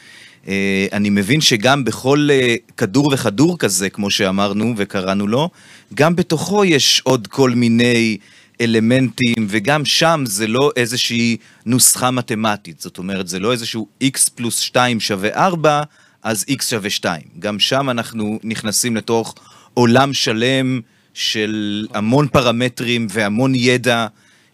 אני 0.92 1.10
מבין 1.10 1.40
שגם 1.40 1.84
בכל 1.84 2.28
כדור 2.76 3.10
וכדור 3.14 3.58
כזה, 3.58 3.90
כמו 3.90 4.10
שאמרנו 4.10 4.74
וקראנו 4.76 5.26
לו, 5.26 5.50
גם 5.94 6.16
בתוכו 6.16 6.64
יש 6.64 7.00
עוד 7.04 7.26
כל 7.26 7.50
מיני 7.50 8.16
אלמנטים, 8.60 9.46
וגם 9.48 9.84
שם 9.84 10.22
זה 10.26 10.46
לא 10.46 10.70
איזושהי 10.76 11.36
נוסחה 11.66 12.10
מתמטית. 12.10 12.80
זאת 12.80 12.98
אומרת, 12.98 13.28
זה 13.28 13.38
לא 13.38 13.52
איזשהו 13.52 13.88
x 14.04 14.30
פלוס 14.34 14.58
2 14.58 15.00
שווה 15.00 15.30
4, 15.46 15.82
אז 16.22 16.44
x 16.50 16.62
שווה 16.62 16.90
2. 16.90 17.22
גם 17.38 17.58
שם 17.58 17.90
אנחנו 17.90 18.38
נכנסים 18.42 18.96
לתוך 18.96 19.34
עולם 19.74 20.14
שלם 20.14 20.80
של 21.14 21.86
המון 21.94 22.28
פרמטרים 22.28 23.06
והמון 23.10 23.54
ידע 23.54 24.06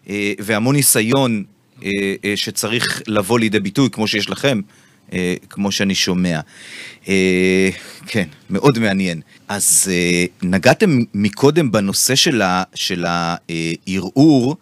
אה, 0.09 0.33
והמון 0.39 0.75
ניסיון 0.75 1.43
אה, 1.83 1.89
אה, 2.25 2.33
שצריך 2.35 3.01
לבוא 3.07 3.39
לידי 3.39 3.59
ביטוי, 3.59 3.89
כמו 3.91 4.07
שיש 4.07 4.29
לכם, 4.29 4.61
כמו 5.49 5.71
שאני 5.71 5.95
שומע. 5.95 6.39
כן, 8.07 8.27
מאוד 8.49 8.79
מעניין. 8.79 9.21
אז 9.47 9.91
uh, 9.91 10.45
נגעתם 10.45 10.99
מקודם 11.13 11.71
בנושא 11.71 12.15
של 12.75 13.05
הערעור, 13.05 14.55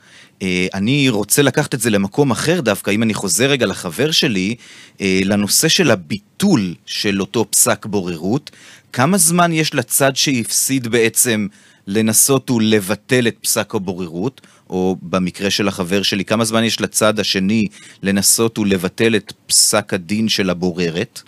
אני 0.74 1.10
רוצה 1.10 1.42
לקחת 1.42 1.74
את 1.74 1.80
זה 1.80 1.90
למקום 1.90 2.32
אחר 2.32 2.62
דווקא, 2.62 2.92
אם 2.92 3.04
אני 3.04 3.14
חוזר 3.14 3.50
רגע 3.50 3.66
לחבר 3.66 4.12
שלי, 4.12 4.56
לנושא 5.00 5.68
של 5.68 5.92
הביטול 5.92 6.76
של 6.86 7.22
אותו 7.22 7.46
פסק 7.50 7.86
בוררות. 7.86 8.52
כמה 8.94 9.18
זמן 9.18 9.54
יש 9.54 9.74
לצד 9.74 10.16
שהפסיד 10.16 10.88
בעצם 10.88 11.48
לנסות 11.88 12.52
ולבטל 12.52 13.28
את 13.28 13.38
פסק 13.42 13.76
הבוררות, 13.76 14.42
או 14.72 14.96
במקרה 15.02 15.50
של 15.50 15.68
החבר 15.68 16.02
שלי, 16.04 16.26
כמה 16.26 16.46
זמן 16.46 16.64
יש 16.64 16.82
לצד 16.82 17.20
השני 17.20 17.68
לנסות 18.04 18.60
ולבטל 18.60 19.16
את 19.16 19.34
פסק 19.48 19.94
הדין 19.94 20.30
של 20.30 20.50
הבוררת? 20.50 21.22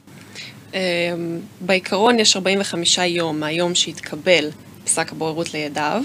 אמ, 0.74 0.80
בעיקרון 1.62 2.20
יש 2.20 2.36
45 2.36 2.98
יום 2.98 3.40
מהיום 3.40 3.76
שהתקבל 3.76 4.50
פסק 4.84 5.12
הבוררות 5.12 5.54
לידיו, 5.54 6.02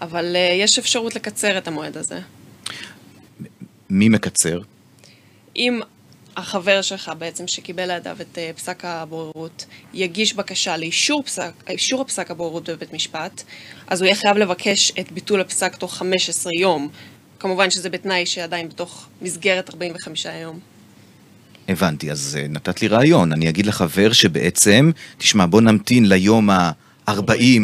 אבל 0.00 0.36
אה, 0.36 0.56
יש 0.60 0.78
אפשרות 0.78 1.14
לקצר 1.14 1.58
את 1.58 1.68
המועד 1.68 1.96
הזה. 1.96 2.18
מי 3.90 4.08
מקצר? 4.08 4.60
אם 5.56 5.80
החבר 6.36 6.82
שלך 6.82 7.12
בעצם 7.18 7.46
שקיבל 7.46 7.86
לידיו 7.86 8.16
את 8.20 8.38
אה, 8.38 8.50
פסק 8.56 8.84
הבוררות 8.84 9.66
יגיש 9.94 10.34
בקשה 10.34 10.76
לאישור 10.76 11.22
פסק, 11.22 11.52
אישור 11.68 12.00
הפסק 12.00 12.30
הבוררות 12.30 12.68
בבית 12.68 12.92
משפט, 12.92 13.42
אז 13.86 14.00
הוא 14.00 14.06
יהיה 14.06 14.16
חייב 14.16 14.36
לבקש 14.36 14.92
את 15.00 15.12
ביטול 15.12 15.40
הפסק 15.40 15.76
תוך 15.76 15.94
15 15.94 16.52
יום. 16.60 16.88
כמובן 17.38 17.70
שזה 17.70 17.90
בתנאי 17.90 18.26
שעדיין 18.26 18.68
בתוך 18.68 19.08
מסגרת 19.22 19.70
45 19.70 20.26
יום. 20.42 20.58
הבנתי, 21.68 22.10
אז 22.10 22.38
uh, 22.40 22.48
נתת 22.48 22.82
לי 22.82 22.88
רעיון. 22.88 23.32
אני 23.32 23.48
אגיד 23.48 23.66
לחבר 23.66 24.12
שבעצם, 24.12 24.90
תשמע, 25.18 25.46
בוא 25.46 25.60
נמתין 25.60 26.08
ליום 26.08 26.50
ה-40, 26.50 27.12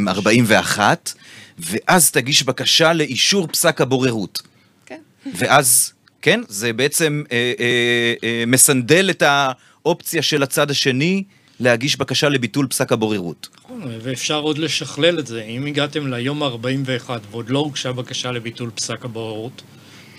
41, 0.08 1.12
ואז 1.58 2.10
תגיש 2.10 2.42
בקשה 2.42 2.92
לאישור 2.92 3.46
פסק 3.46 3.80
הבוררות. 3.80 4.42
כן. 4.86 5.00
ואז, 5.34 5.92
כן, 6.22 6.40
זה 6.48 6.72
בעצם 6.72 7.22
אה, 7.32 7.52
אה, 7.60 8.14
אה, 8.24 8.44
מסנדל 8.46 9.10
את 9.10 9.22
האופציה 9.26 10.22
של 10.22 10.42
הצד 10.42 10.70
השני 10.70 11.24
להגיש 11.60 11.96
בקשה 11.96 12.28
לביטול 12.28 12.66
פסק 12.66 12.92
הבוררות. 12.92 13.48
נכון, 13.64 13.82
ואפשר 14.02 14.40
עוד 14.40 14.58
לשכלל 14.58 15.18
את 15.18 15.26
זה. 15.26 15.42
אם 15.42 15.66
הגעתם 15.66 16.14
ליום 16.14 16.42
ה-41 16.42 17.10
ועוד 17.30 17.50
לא 17.50 17.58
הוגשה 17.58 17.92
בקשה 17.92 18.32
לביטול 18.32 18.70
פסק 18.70 19.04
הבוררות, 19.04 19.62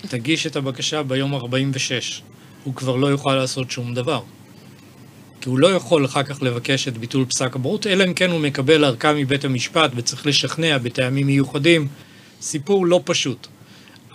תגיש 0.08 0.46
את 0.46 0.56
הבקשה 0.56 1.02
ביום 1.02 1.34
ה-46. 1.34 2.22
הוא 2.64 2.74
כבר 2.74 2.96
לא 2.96 3.06
יוכל 3.06 3.34
לעשות 3.34 3.70
שום 3.70 3.94
דבר. 3.94 4.22
כי 5.40 5.48
הוא 5.48 5.58
לא 5.58 5.66
יכול 5.74 6.04
אחר 6.04 6.22
כך 6.22 6.42
לבקש 6.42 6.88
את 6.88 6.98
ביטול 6.98 7.24
פסק 7.24 7.56
הבורות, 7.56 7.86
אלא 7.86 8.04
אם 8.04 8.14
כן 8.14 8.30
הוא 8.30 8.40
מקבל 8.40 8.84
ארכה 8.84 9.12
מבית 9.12 9.44
המשפט 9.44 9.90
וצריך 9.96 10.26
לשכנע 10.26 10.78
בטעמים 10.78 11.26
מיוחדים. 11.26 11.88
סיפור 12.40 12.86
לא 12.86 13.00
פשוט. 13.04 13.46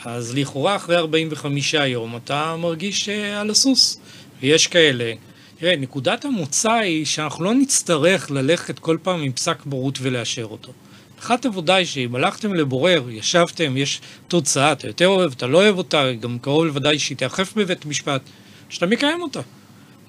אז 0.05 0.35
לכאורה 0.35 0.75
אחרי 0.75 0.97
45 0.97 1.73
יום 1.73 2.15
אתה 2.15 2.55
מרגיש 2.59 3.09
אה, 3.09 3.41
על 3.41 3.49
הסוס. 3.49 3.99
ויש 4.41 4.67
כאלה. 4.67 5.13
תראה, 5.59 5.75
נקודת 5.75 6.25
המוצא 6.25 6.71
היא 6.71 7.05
שאנחנו 7.05 7.43
לא 7.43 7.53
נצטרך 7.53 8.31
ללכת 8.31 8.79
כל 8.79 8.97
פעם 9.03 9.21
עם 9.21 9.31
פסק 9.31 9.65
בורות 9.65 9.97
ולאשר 10.01 10.43
אותו. 10.43 10.71
הנחת 11.15 11.45
עבודה 11.45 11.75
היא 11.75 11.85
שאם 11.85 12.15
הלכתם 12.15 12.53
לבורר, 12.53 13.09
ישבתם, 13.09 13.77
יש 13.77 14.01
תוצאה, 14.27 14.71
אתה 14.71 14.87
יותר 14.87 15.07
אוהב, 15.07 15.31
אתה 15.31 15.47
לא 15.47 15.57
אוהב 15.57 15.77
אותה, 15.77 16.13
גם 16.19 16.39
קרוב 16.39 16.65
לוודאי 16.65 16.99
שהיא 16.99 17.17
תיאכף 17.17 17.53
בבית 17.55 17.85
משפט, 17.85 18.21
שאתה 18.69 18.85
מקיים 18.85 19.21
אותה. 19.21 19.41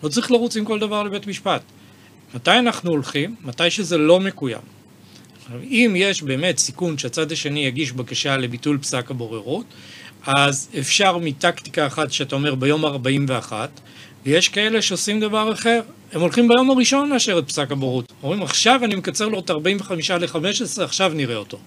לא 0.03 0.09
צריך 0.09 0.31
לרוץ 0.31 0.57
עם 0.57 0.65
כל 0.65 0.79
דבר 0.79 1.03
לבית 1.03 1.27
משפט. 1.27 1.63
מתי 2.35 2.51
אנחנו 2.51 2.91
הולכים? 2.91 3.35
מתי 3.45 3.71
שזה 3.71 3.99
לא 3.99 4.21
מקוים. 4.21 4.76
אם 5.63 5.95
יש 5.97 6.23
באמת 6.23 6.59
סיכון 6.59 6.99
שהצד 6.99 7.33
השני 7.33 7.67
יגיש 7.67 7.93
בקשה 7.93 8.37
לביטול 8.37 8.79
פסק 8.79 9.11
הבוררות, 9.11 9.65
אז 10.27 10.69
אפשר 10.79 11.19
מטקטיקה 11.19 11.87
אחת 11.87 12.13
שאתה 12.13 12.37
אומר 12.37 12.55
ביום 12.55 12.85
41, 12.85 13.81
ויש 14.27 14.49
כאלה 14.49 14.83
שעושים 14.83 15.21
דבר 15.21 15.53
אחר, 15.53 15.81
הם 16.13 16.21
הולכים 16.21 16.49
ביום 16.49 16.71
הראשון 16.71 17.11
לאשר 17.11 17.39
את 17.39 17.49
פסק 17.49 17.71
הבורות. 17.71 18.13
אומרים, 18.23 18.43
עכשיו 18.43 18.81
אני 18.85 18.95
מקצר 18.95 19.29
לו 19.29 19.39
את 19.39 19.51
45 19.51 20.11
ל-15, 20.11 20.83
עכשיו 20.83 21.13
נראה 21.15 21.37
אותו. 21.37 21.59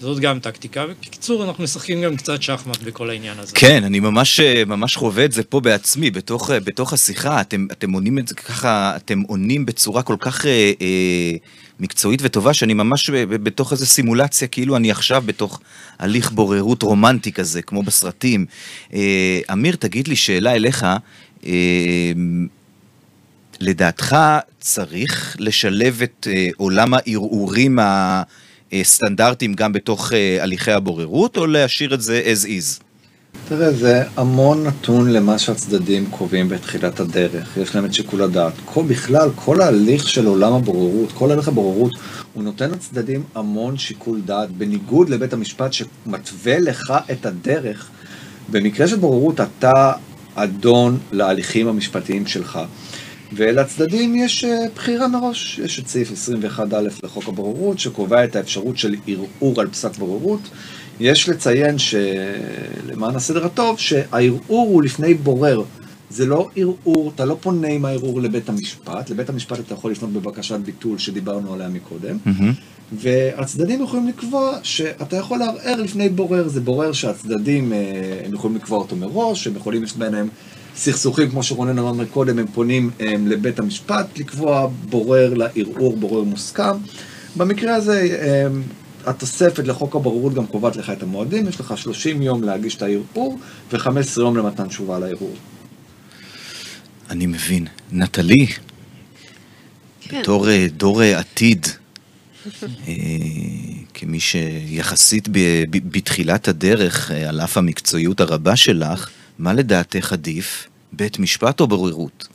זאת 0.00 0.18
גם 0.18 0.40
טקטיקה, 0.40 0.84
ובקיצור, 0.88 1.44
אנחנו 1.44 1.64
משחקים 1.64 2.02
גם 2.02 2.16
קצת 2.16 2.42
שחמט 2.42 2.82
בכל 2.82 3.10
העניין 3.10 3.38
הזה. 3.38 3.52
כן, 3.54 3.84
אני 3.84 4.00
ממש, 4.00 4.40
ממש 4.66 4.96
חווה 4.96 5.24
את 5.24 5.32
זה 5.32 5.42
פה 5.42 5.60
בעצמי, 5.60 6.10
בתוך, 6.10 6.50
בתוך 6.50 6.92
השיחה. 6.92 7.40
אתם, 7.40 7.66
אתם 7.72 7.92
עונים 7.92 8.18
את 8.18 8.28
זה 8.28 8.34
ככה, 8.34 8.96
אתם 8.96 9.20
עונים 9.20 9.66
בצורה 9.66 10.02
כל 10.02 10.16
כך 10.20 10.46
אה, 10.46 10.72
אה, 10.80 11.36
מקצועית 11.82 12.20
וטובה, 12.22 12.54
שאני 12.54 12.74
ממש 12.74 13.10
בתוך 13.28 13.72
איזו 13.72 13.86
סימולציה, 13.86 14.48
כאילו 14.48 14.76
אני 14.76 14.90
עכשיו 14.90 15.22
בתוך 15.26 15.60
הליך 15.98 16.30
בוררות 16.30 16.82
רומנטי 16.82 17.32
כזה, 17.32 17.62
כמו 17.62 17.82
בסרטים. 17.82 18.46
אה, 18.94 19.40
אמיר, 19.52 19.76
תגיד 19.76 20.08
לי 20.08 20.16
שאלה 20.16 20.54
אליך. 20.54 20.86
אה, 21.46 22.12
לדעתך 23.60 24.16
צריך 24.60 25.36
לשלב 25.38 26.02
את 26.02 26.26
אה, 26.30 26.48
עולם 26.56 26.94
הערעורים 26.94 27.78
הסטנדרטיים 28.72 29.54
גם 29.54 29.72
בתוך 29.72 30.12
אה, 30.12 30.42
הליכי 30.42 30.72
הבוררות, 30.72 31.36
או 31.36 31.46
להשאיר 31.46 31.94
את 31.94 32.00
זה 32.00 32.22
as 32.24 32.44
is? 32.46 32.82
תראה, 33.48 33.72
זה 33.72 34.02
המון 34.16 34.66
נתון 34.66 35.12
למה 35.12 35.38
שהצדדים 35.38 36.06
קובעים 36.10 36.48
בתחילת 36.48 37.00
הדרך. 37.00 37.56
יש 37.56 37.74
להם 37.74 37.84
את 37.84 37.94
שיקול 37.94 38.22
הדעת. 38.22 38.52
כל, 38.64 38.82
בכלל, 38.82 39.30
כל 39.34 39.60
ההליך 39.60 40.08
של 40.08 40.26
עולם 40.26 40.52
הבוררות, 40.52 41.12
כל 41.12 41.30
הליך 41.30 41.48
הבוררות, 41.48 41.92
הוא 42.32 42.42
נותן 42.42 42.70
לצדדים 42.70 43.22
המון 43.34 43.78
שיקול 43.78 44.20
דעת, 44.20 44.50
בניגוד 44.50 45.08
לבית 45.08 45.32
המשפט 45.32 45.72
שמתווה 45.72 46.58
לך 46.58 46.92
את 47.12 47.26
הדרך. 47.26 47.88
במקרה 48.50 48.88
של 48.88 48.96
בוררות, 48.96 49.40
אתה 49.40 49.92
אדון 50.34 50.98
להליכים 51.12 51.68
המשפטיים 51.68 52.26
שלך. 52.26 52.58
ולצדדים 53.32 54.16
יש 54.16 54.44
אה, 54.44 54.58
בחירה 54.74 55.08
מראש, 55.08 55.60
יש 55.64 55.78
את 55.78 55.88
סעיף 55.88 56.10
21א 56.10 56.76
לחוק 57.02 57.28
הבוררות 57.28 57.78
שקובע 57.78 58.24
את 58.24 58.36
האפשרות 58.36 58.78
של 58.78 58.94
ערעור 59.06 59.60
על 59.60 59.68
פסק 59.68 59.96
בוררות. 59.96 60.40
יש 61.00 61.28
לציין 61.28 61.76
שלמען 61.78 63.16
הסדר 63.16 63.46
הטוב, 63.46 63.78
שהערעור 63.78 64.68
הוא 64.68 64.82
לפני 64.82 65.14
בורר. 65.14 65.62
זה 66.10 66.26
לא 66.26 66.48
ערעור, 66.56 67.12
אתה 67.14 67.24
לא 67.24 67.36
פונה 67.40 67.68
עם 67.68 67.84
הערעור 67.84 68.20
לבית 68.20 68.48
המשפט, 68.48 69.10
לבית 69.10 69.28
המשפט 69.28 69.60
אתה 69.60 69.74
יכול 69.74 69.90
לפנות 69.90 70.12
בבקשת 70.12 70.58
ביטול 70.58 70.98
שדיברנו 70.98 71.54
עליה 71.54 71.68
מקודם, 71.68 72.16
mm-hmm. 72.26 72.52
והצדדים 72.92 73.82
יכולים 73.82 74.08
לקבוע 74.08 74.58
שאתה 74.62 75.16
יכול 75.16 75.38
לערער 75.38 75.82
לפני 75.82 76.08
בורר, 76.08 76.48
זה 76.48 76.60
בורר 76.60 76.92
שהצדדים, 76.92 77.72
אה, 77.72 77.78
הם 78.26 78.34
יכולים 78.34 78.56
לקבוע 78.56 78.78
אותו 78.78 78.96
מראש, 78.96 79.46
הם 79.46 79.56
יכולים, 79.56 79.84
יש 79.84 79.96
ביניהם 79.96 80.28
סכסוכים, 80.76 81.30
כמו 81.30 81.42
שרונן 81.42 81.78
אמר 81.78 82.04
קודם, 82.04 82.38
הם 82.38 82.46
פונים 82.46 82.90
הם, 83.00 83.26
לבית 83.26 83.58
המשפט 83.58 84.18
לקבוע 84.18 84.68
בורר 84.90 85.34
לערעור, 85.34 85.96
בורר 85.96 86.22
מוסכם. 86.22 86.76
במקרה 87.36 87.74
הזה, 87.74 88.18
הם, 88.22 88.62
התוספת 89.06 89.66
לחוק 89.66 89.96
הבוררות 89.96 90.34
גם 90.34 90.46
קובעת 90.46 90.76
לך 90.76 90.90
את 90.90 91.02
המועדים, 91.02 91.48
יש 91.48 91.60
לך 91.60 91.78
30 91.78 92.22
יום 92.22 92.42
להגיש 92.42 92.76
את 92.76 92.82
הערעור 92.82 93.38
ו-15 93.72 94.20
יום 94.20 94.36
למתן 94.36 94.68
תשובה 94.68 94.96
על 94.96 95.02
הערעור. 95.02 95.34
אני 97.10 97.26
מבין. 97.26 97.66
נטלי, 97.92 98.46
כן. 100.00 100.20
בתור 100.20 100.48
אה, 100.48 100.66
דור 100.76 101.02
אה, 101.02 101.18
עתיד, 101.18 101.66
אה, 102.88 102.94
כמי 103.94 104.20
שיחסית 104.20 105.28
בתחילת 105.70 106.48
הדרך, 106.48 107.10
על 107.10 107.40
אף 107.40 107.56
המקצועיות 107.56 108.20
הרבה 108.20 108.56
שלך, 108.56 109.08
מה 109.38 109.52
לדעתך 109.52 110.12
עדיף, 110.12 110.68
בית 110.92 111.18
משפט 111.18 111.60
או 111.60 111.66
בוררות? 111.66 112.28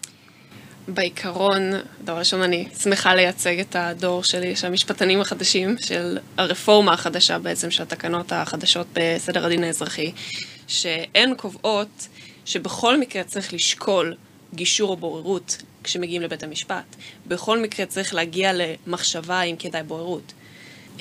בעיקרון, 0.87 1.71
דבר 2.03 2.17
ראשון, 2.17 2.41
אני 2.41 2.67
שמחה 2.83 3.15
לייצג 3.15 3.59
את 3.59 3.75
הדור 3.75 4.23
שלי, 4.23 4.55
של 4.55 4.67
המשפטנים 4.67 5.21
החדשים, 5.21 5.75
של 5.77 6.17
הרפורמה 6.37 6.93
החדשה 6.93 7.39
בעצם, 7.39 7.71
של 7.71 7.83
התקנות 7.83 8.31
החדשות 8.31 8.87
בסדר 8.93 9.45
הדין 9.45 9.63
האזרחי, 9.63 10.11
שהן 10.67 11.35
קובעות 11.37 12.07
שבכל 12.45 12.99
מקרה 12.99 13.23
צריך 13.23 13.53
לשקול 13.53 14.15
גישור 14.53 14.89
או 14.89 14.97
בוררות 14.97 15.57
כשמגיעים 15.83 16.21
לבית 16.21 16.43
המשפט. 16.43 16.95
בכל 17.27 17.59
מקרה 17.59 17.85
צריך 17.85 18.13
להגיע 18.13 18.51
למחשבה 18.53 19.41
אם 19.41 19.55
כדאי 19.59 19.83
בוררות. 19.83 20.33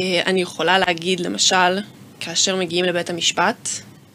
אה, 0.01 0.22
אני 0.26 0.43
יכולה 0.43 0.78
להגיד, 0.78 1.20
למשל, 1.20 1.78
כאשר 2.20 2.57
מגיעים 2.57 2.84
לבית 2.84 3.11
המשפט, 3.11 3.68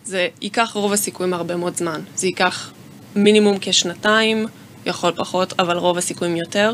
זה 0.03 0.27
ייקח 0.41 0.71
רוב 0.73 0.93
הסיכויים 0.93 1.33
הרבה 1.33 1.55
מאוד 1.55 1.75
זמן. 1.75 2.01
זה 2.15 2.27
ייקח 2.27 2.71
מינימום 3.15 3.57
כשנתיים, 3.61 4.47
יכול 4.85 5.11
פחות, 5.15 5.53
אבל 5.59 5.77
רוב 5.77 5.97
הסיכויים 5.97 6.35
יותר. 6.35 6.73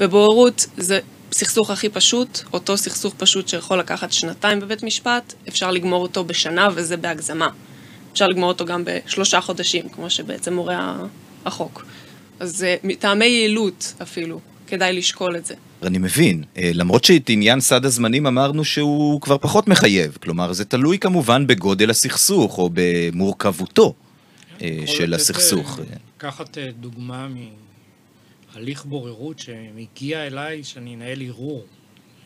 בבוררות 0.00 0.66
זה 0.76 1.00
סכסוך 1.32 1.70
הכי 1.70 1.88
פשוט, 1.88 2.42
אותו 2.52 2.76
סכסוך 2.76 3.14
פשוט 3.18 3.48
שיכול 3.48 3.78
לקחת 3.78 4.12
שנתיים 4.12 4.60
בבית 4.60 4.82
משפט, 4.82 5.34
אפשר 5.48 5.70
לגמור 5.70 6.02
אותו 6.02 6.24
בשנה 6.24 6.68
וזה 6.74 6.96
בהגזמה. 6.96 7.48
אפשר 8.12 8.26
לגמור 8.28 8.48
אותו 8.48 8.64
גם 8.64 8.82
בשלושה 8.86 9.40
חודשים, 9.40 9.88
כמו 9.88 10.10
שבעצם 10.10 10.54
מורה 10.54 10.96
החוק. 11.44 11.84
אז 12.40 12.66
מטעמי 12.84 13.26
יעילות 13.26 13.94
אפילו, 14.02 14.40
כדאי 14.66 14.92
לשקול 14.92 15.36
את 15.36 15.46
זה. 15.46 15.54
אני 15.82 15.98
מבין, 15.98 16.44
אה, 16.56 16.70
למרות 16.74 17.04
שאת 17.04 17.30
עניין 17.30 17.60
סד 17.60 17.84
הזמנים 17.84 18.26
אמרנו 18.26 18.64
שהוא 18.64 19.20
כבר 19.20 19.38
פחות 19.38 19.68
מחייב, 19.68 20.18
כלומר 20.22 20.52
זה 20.52 20.64
תלוי 20.64 20.98
כמובן 20.98 21.46
בגודל 21.46 21.90
הסכסוך 21.90 22.58
או 22.58 22.70
במורכבותו 22.72 23.84
אה, 23.84 24.01
של 24.86 25.14
הסכסוך. 25.14 25.78
אה, 25.78 25.84
לקחת 26.16 26.58
דוגמה 26.58 27.28
מהליך 28.54 28.84
בוררות 28.84 29.38
שמגיע 29.38 30.26
אליי 30.26 30.64
שאני 30.64 30.94
אנהל 30.94 31.22
ערעור, 31.22 31.66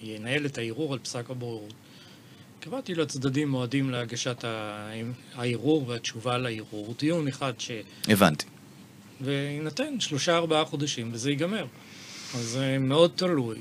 ינהל 0.02 0.46
את 0.46 0.58
הערעור 0.58 0.92
על 0.92 0.98
פסק 0.98 1.30
הבוררות. 1.30 1.74
קבעתי 2.60 2.94
לצדדים 2.94 3.48
מועדים 3.48 3.90
להגשת 3.90 4.44
הערעור 5.34 5.88
והתשובה 5.88 6.38
לערעור, 6.38 6.94
דיון 6.98 7.28
אחד 7.28 7.52
ש... 7.58 7.70
הבנתי. 8.08 8.46
ויינתן 9.20 10.00
שלושה 10.00 10.36
ארבעה 10.36 10.64
חודשים 10.64 11.10
וזה 11.12 11.30
ייגמר. 11.30 11.66
אז 12.34 12.40
זה 12.40 12.78
מאוד 12.80 13.10
תלוי. 13.16 13.58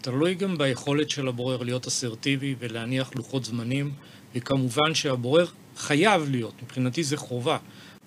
תלוי 0.00 0.34
גם 0.34 0.58
ביכולת 0.58 1.10
של 1.10 1.28
הבורר 1.28 1.62
להיות 1.62 1.86
אסרטיבי 1.86 2.54
ולהניח 2.58 3.10
לוחות 3.14 3.44
זמנים, 3.44 3.92
וכמובן 4.34 4.94
שהבורר 4.94 5.46
חייב 5.76 6.30
להיות, 6.30 6.62
מבחינתי 6.62 7.02
זה 7.02 7.16
חובה, 7.16 7.58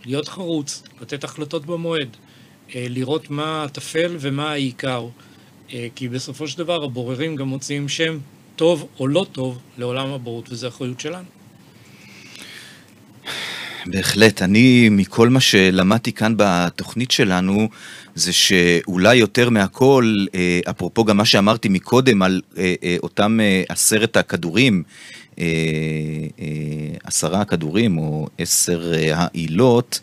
להיות 0.06 0.28
חרוץ, 0.28 0.84
לתת 1.02 1.24
החלטות 1.24 1.66
במועד, 1.66 2.18
אה, 2.76 2.86
לראות 2.90 3.30
מה 3.30 3.64
הטפל 3.64 4.16
ומה 4.20 4.52
העיקר, 4.52 5.08
אה, 5.74 5.88
כי 5.96 6.10
בסופו 6.10 6.48
של 6.48 6.58
דבר 6.58 6.84
הבוררים 6.84 7.36
גם 7.36 7.48
מוציאים 7.48 7.90
שם 7.90 8.18
טוב 8.56 8.88
או 9.00 9.08
לא 9.08 9.26
טוב 9.32 9.60
לעולם 9.78 10.10
הבורות, 10.10 10.52
וזו 10.52 10.68
אחריות 10.68 11.00
שלנו. 11.00 11.26
בהחלט. 13.86 14.42
אני, 14.42 14.90
מכל 14.92 15.30
מה 15.30 15.40
שלמדתי 15.40 16.12
כאן 16.12 16.34
בתוכנית 16.38 17.12
שלנו, 17.12 17.70
זה 18.16 18.34
שאולי 18.34 19.16
יותר 19.16 19.50
מהכל, 19.50 20.26
אה, 20.36 20.60
אפרופו 20.70 21.06
גם 21.06 21.18
מה 21.18 21.26
שאמרתי 21.26 21.70
מקודם 21.70 22.22
על 22.22 22.42
אותם 23.04 23.40
עשרת 23.70 24.18
הכדורים, 24.18 24.84
עשרה 27.04 27.42
הכדורים 27.42 27.98
או 27.98 28.28
עשר 28.38 28.94
העילות, 29.14 30.00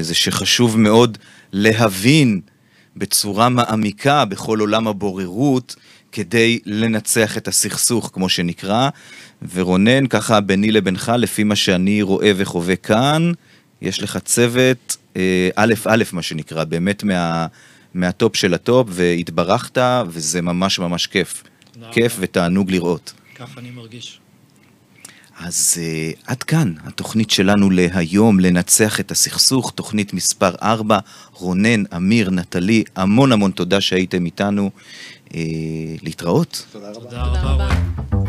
זה 0.00 0.14
שחשוב 0.14 0.78
מאוד 0.78 1.18
להבין 1.52 2.40
בצורה 2.96 3.48
מעמיקה 3.48 4.24
בכל 4.24 4.60
עולם 4.60 4.88
הבוררות, 4.88 5.76
כדי 6.12 6.58
לנצח 6.66 7.36
את 7.36 7.48
הסכסוך, 7.48 8.10
כמו 8.14 8.28
שנקרא. 8.28 8.88
ורונן, 9.54 10.06
ככה 10.06 10.40
ביני 10.40 10.72
לבינך, 10.72 11.12
לפי 11.18 11.44
מה 11.44 11.56
שאני 11.56 12.02
רואה 12.02 12.32
וחווה 12.36 12.76
כאן, 12.76 13.32
יש 13.82 14.02
לך 14.02 14.18
צוות 14.24 14.96
אה, 15.16 15.48
א' 15.56 15.74
א', 15.86 16.04
מה 16.12 16.22
שנקרא, 16.22 16.64
באמת 16.64 17.04
מה, 17.04 17.46
מה 17.94 18.11
top 18.11 18.36
של 18.36 18.54
ה 18.54 18.61
top, 18.61 18.88
והתברכת, 18.90 19.78
וזה 20.08 20.42
ממש 20.42 20.78
ממש 20.78 21.06
כיף. 21.06 21.42
כיף. 21.92 22.16
ותענוג 22.20 22.70
לראות. 22.70 23.12
ככה 23.34 23.60
אני 23.60 23.70
מרגיש. 23.70 24.18
אז 25.40 25.74
uh, 25.76 26.18
עד 26.26 26.42
כאן 26.42 26.72
התוכנית 26.84 27.30
שלנו 27.30 27.70
להיום, 27.70 28.40
לנצח 28.40 29.00
את 29.00 29.10
הסכסוך, 29.10 29.72
תוכנית 29.74 30.14
מספר 30.14 30.54
4. 30.62 30.98
רונן, 31.32 31.82
אמיר, 31.96 32.30
נטלי, 32.30 32.84
המון 32.96 33.32
המון 33.32 33.50
תודה 33.50 33.80
שהייתם 33.80 34.24
איתנו. 34.24 34.70
Uh, 35.28 35.32
להתראות. 36.02 36.66
תודה 36.72 36.90
רבה. 36.90 37.00
תודה 37.00 37.22
רבה. 37.22 38.25